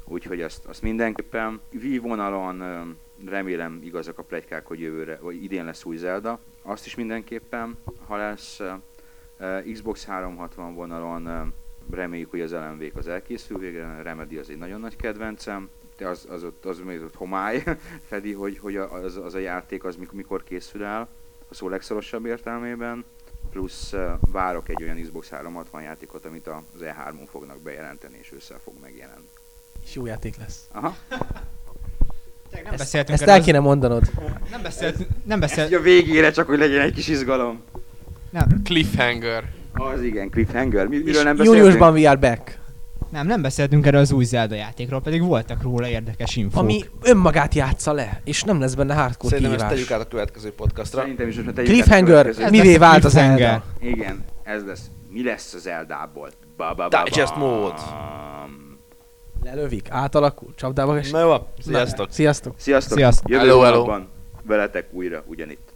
Úgyhogy 0.05 0.41
azt, 0.41 0.65
azt 0.65 0.81
mindenképpen. 0.81 1.59
Wii 1.73 1.97
vonalon 1.97 2.63
remélem 3.25 3.79
igazak 3.83 4.17
a 4.17 4.23
plegykák, 4.23 4.65
hogy 4.65 4.79
jövőre, 4.79 5.19
vagy 5.21 5.43
idén 5.43 5.65
lesz 5.65 5.85
új 5.85 5.97
Zelda. 5.97 6.39
Azt 6.61 6.85
is 6.85 6.95
mindenképpen, 6.95 7.77
ha 8.07 8.15
lesz 8.17 8.61
Xbox 9.73 10.05
360 10.05 10.73
vonalon 10.73 11.27
uh, 11.27 11.47
reméljük, 11.95 12.29
hogy 12.29 12.41
az 12.41 12.51
LMV-k 12.51 12.97
az 12.97 13.07
elkészül 13.07 13.57
végre, 13.57 13.85
a 13.85 14.01
Remedy 14.01 14.37
az 14.37 14.49
egy 14.49 14.57
nagyon 14.57 14.79
nagy 14.79 14.95
kedvencem, 14.95 15.69
de 15.97 16.07
az, 16.07 16.25
az, 16.29 16.43
ott, 16.43 16.65
az 16.65 16.79
még 16.85 17.01
ott 17.01 17.15
homály 17.15 17.63
fedi, 18.09 18.33
hogy, 18.33 18.57
hogy 18.59 18.75
az, 18.75 19.17
az 19.17 19.33
a 19.33 19.39
játék 19.39 19.83
az 19.83 19.95
mikor, 19.95 20.15
mikor 20.15 20.43
készül 20.43 20.83
el, 20.83 21.07
a 21.49 21.53
szó 21.53 21.69
legszorosabb 21.69 22.25
értelmében, 22.25 23.05
plusz 23.51 23.93
uh, 23.93 24.01
várok 24.31 24.69
egy 24.69 24.83
olyan 24.83 25.01
Xbox 25.01 25.29
360 25.29 25.81
játékot, 25.81 26.25
amit 26.25 26.47
a- 26.47 26.63
az 26.75 26.79
E3-on 26.83 27.27
fognak 27.31 27.59
bejelenteni, 27.61 28.17
és 28.21 28.31
össze 28.35 28.55
fog 28.63 28.73
megjelenni. 28.81 29.27
És 29.83 29.95
jó 29.95 30.05
játék 30.05 30.37
lesz. 30.37 30.67
Aha. 30.71 30.95
Nem 32.51 32.65
Ezt, 32.65 32.77
beszéltünk 32.77 33.19
ezt 33.19 33.29
el 33.29 33.39
az- 33.39 33.45
kéne 33.45 33.59
mondanod. 33.59 34.03
Nem 34.51 34.61
beszéltünk, 34.61 35.09
nem 35.25 35.39
beszélt, 35.39 35.73
a 35.79 35.79
végére 35.79 36.31
csak, 36.31 36.47
hogy 36.47 36.57
legyen 36.57 36.81
egy 36.81 36.93
kis 36.93 37.07
izgalom. 37.07 37.61
Nem, 38.33 38.47
Cliffhanger. 38.63 39.43
Az 39.73 40.01
igen, 40.01 40.29
cliffhanger. 40.29 40.87
Mi, 40.87 40.97
miről 40.97 41.23
nem 41.23 41.35
beszéltünk? 41.35 41.63
júniusban 41.63 41.93
we 41.93 42.09
are 42.09 42.19
back. 42.19 42.59
nem, 43.11 43.27
nem 43.27 43.41
beszéltünk 43.41 43.85
erről 43.85 43.99
az 43.99 44.11
új 44.11 44.23
Zelda 44.23 44.55
játékról, 44.55 45.01
pedig 45.01 45.21
voltak 45.21 45.61
róla 45.61 45.87
érdekes 45.87 46.35
infók. 46.35 46.61
Ami 46.61 46.83
önmagát 47.01 47.53
játsza 47.53 47.91
le, 47.93 48.21
és 48.23 48.43
nem 48.43 48.59
lesz 48.59 48.73
benne 48.73 48.93
hardcore 48.93 49.35
Szerintem 49.35 49.53
ezt 49.53 49.67
kihívás. 49.67 49.87
tegyük 49.87 49.91
át 49.91 50.05
a 50.05 50.07
következő 50.07 50.51
podcastra. 50.51 50.99
Szerintem 50.99 51.27
is 51.27 51.37
át 51.37 51.57
a 51.57 51.61
Cliffhanger, 51.61 52.25
Ez 52.27 52.49
mivé 52.49 52.77
vált 52.77 53.03
az. 53.03 53.11
Zelda? 53.11 53.63
Igen, 53.79 54.23
ez 54.43 54.65
lesz. 54.65 54.81
Mi 55.09 55.23
lesz 55.23 55.53
az 55.53 55.67
Eldából? 55.67 56.29
Ba, 56.57 56.73
ba, 56.75 56.87
ba, 56.87 57.03
Digest 57.03 57.35
mód. 57.35 57.73
Lelövik, 59.43 59.87
átalakul, 59.89 60.53
csapdába 60.55 60.97
esik. 60.97 61.13
Na 61.13 61.19
jó, 61.19 61.47
sziasztok! 61.59 62.07
Sziasztok! 62.11 62.53
Sziasztok! 62.57 62.97
Sziasztok. 62.97 63.29
Jövő 63.29 63.47
Hello, 63.47 63.61
hello. 63.61 63.99
veletek 64.43 64.87
újra 64.91 65.23
ugyanitt. 65.27 65.72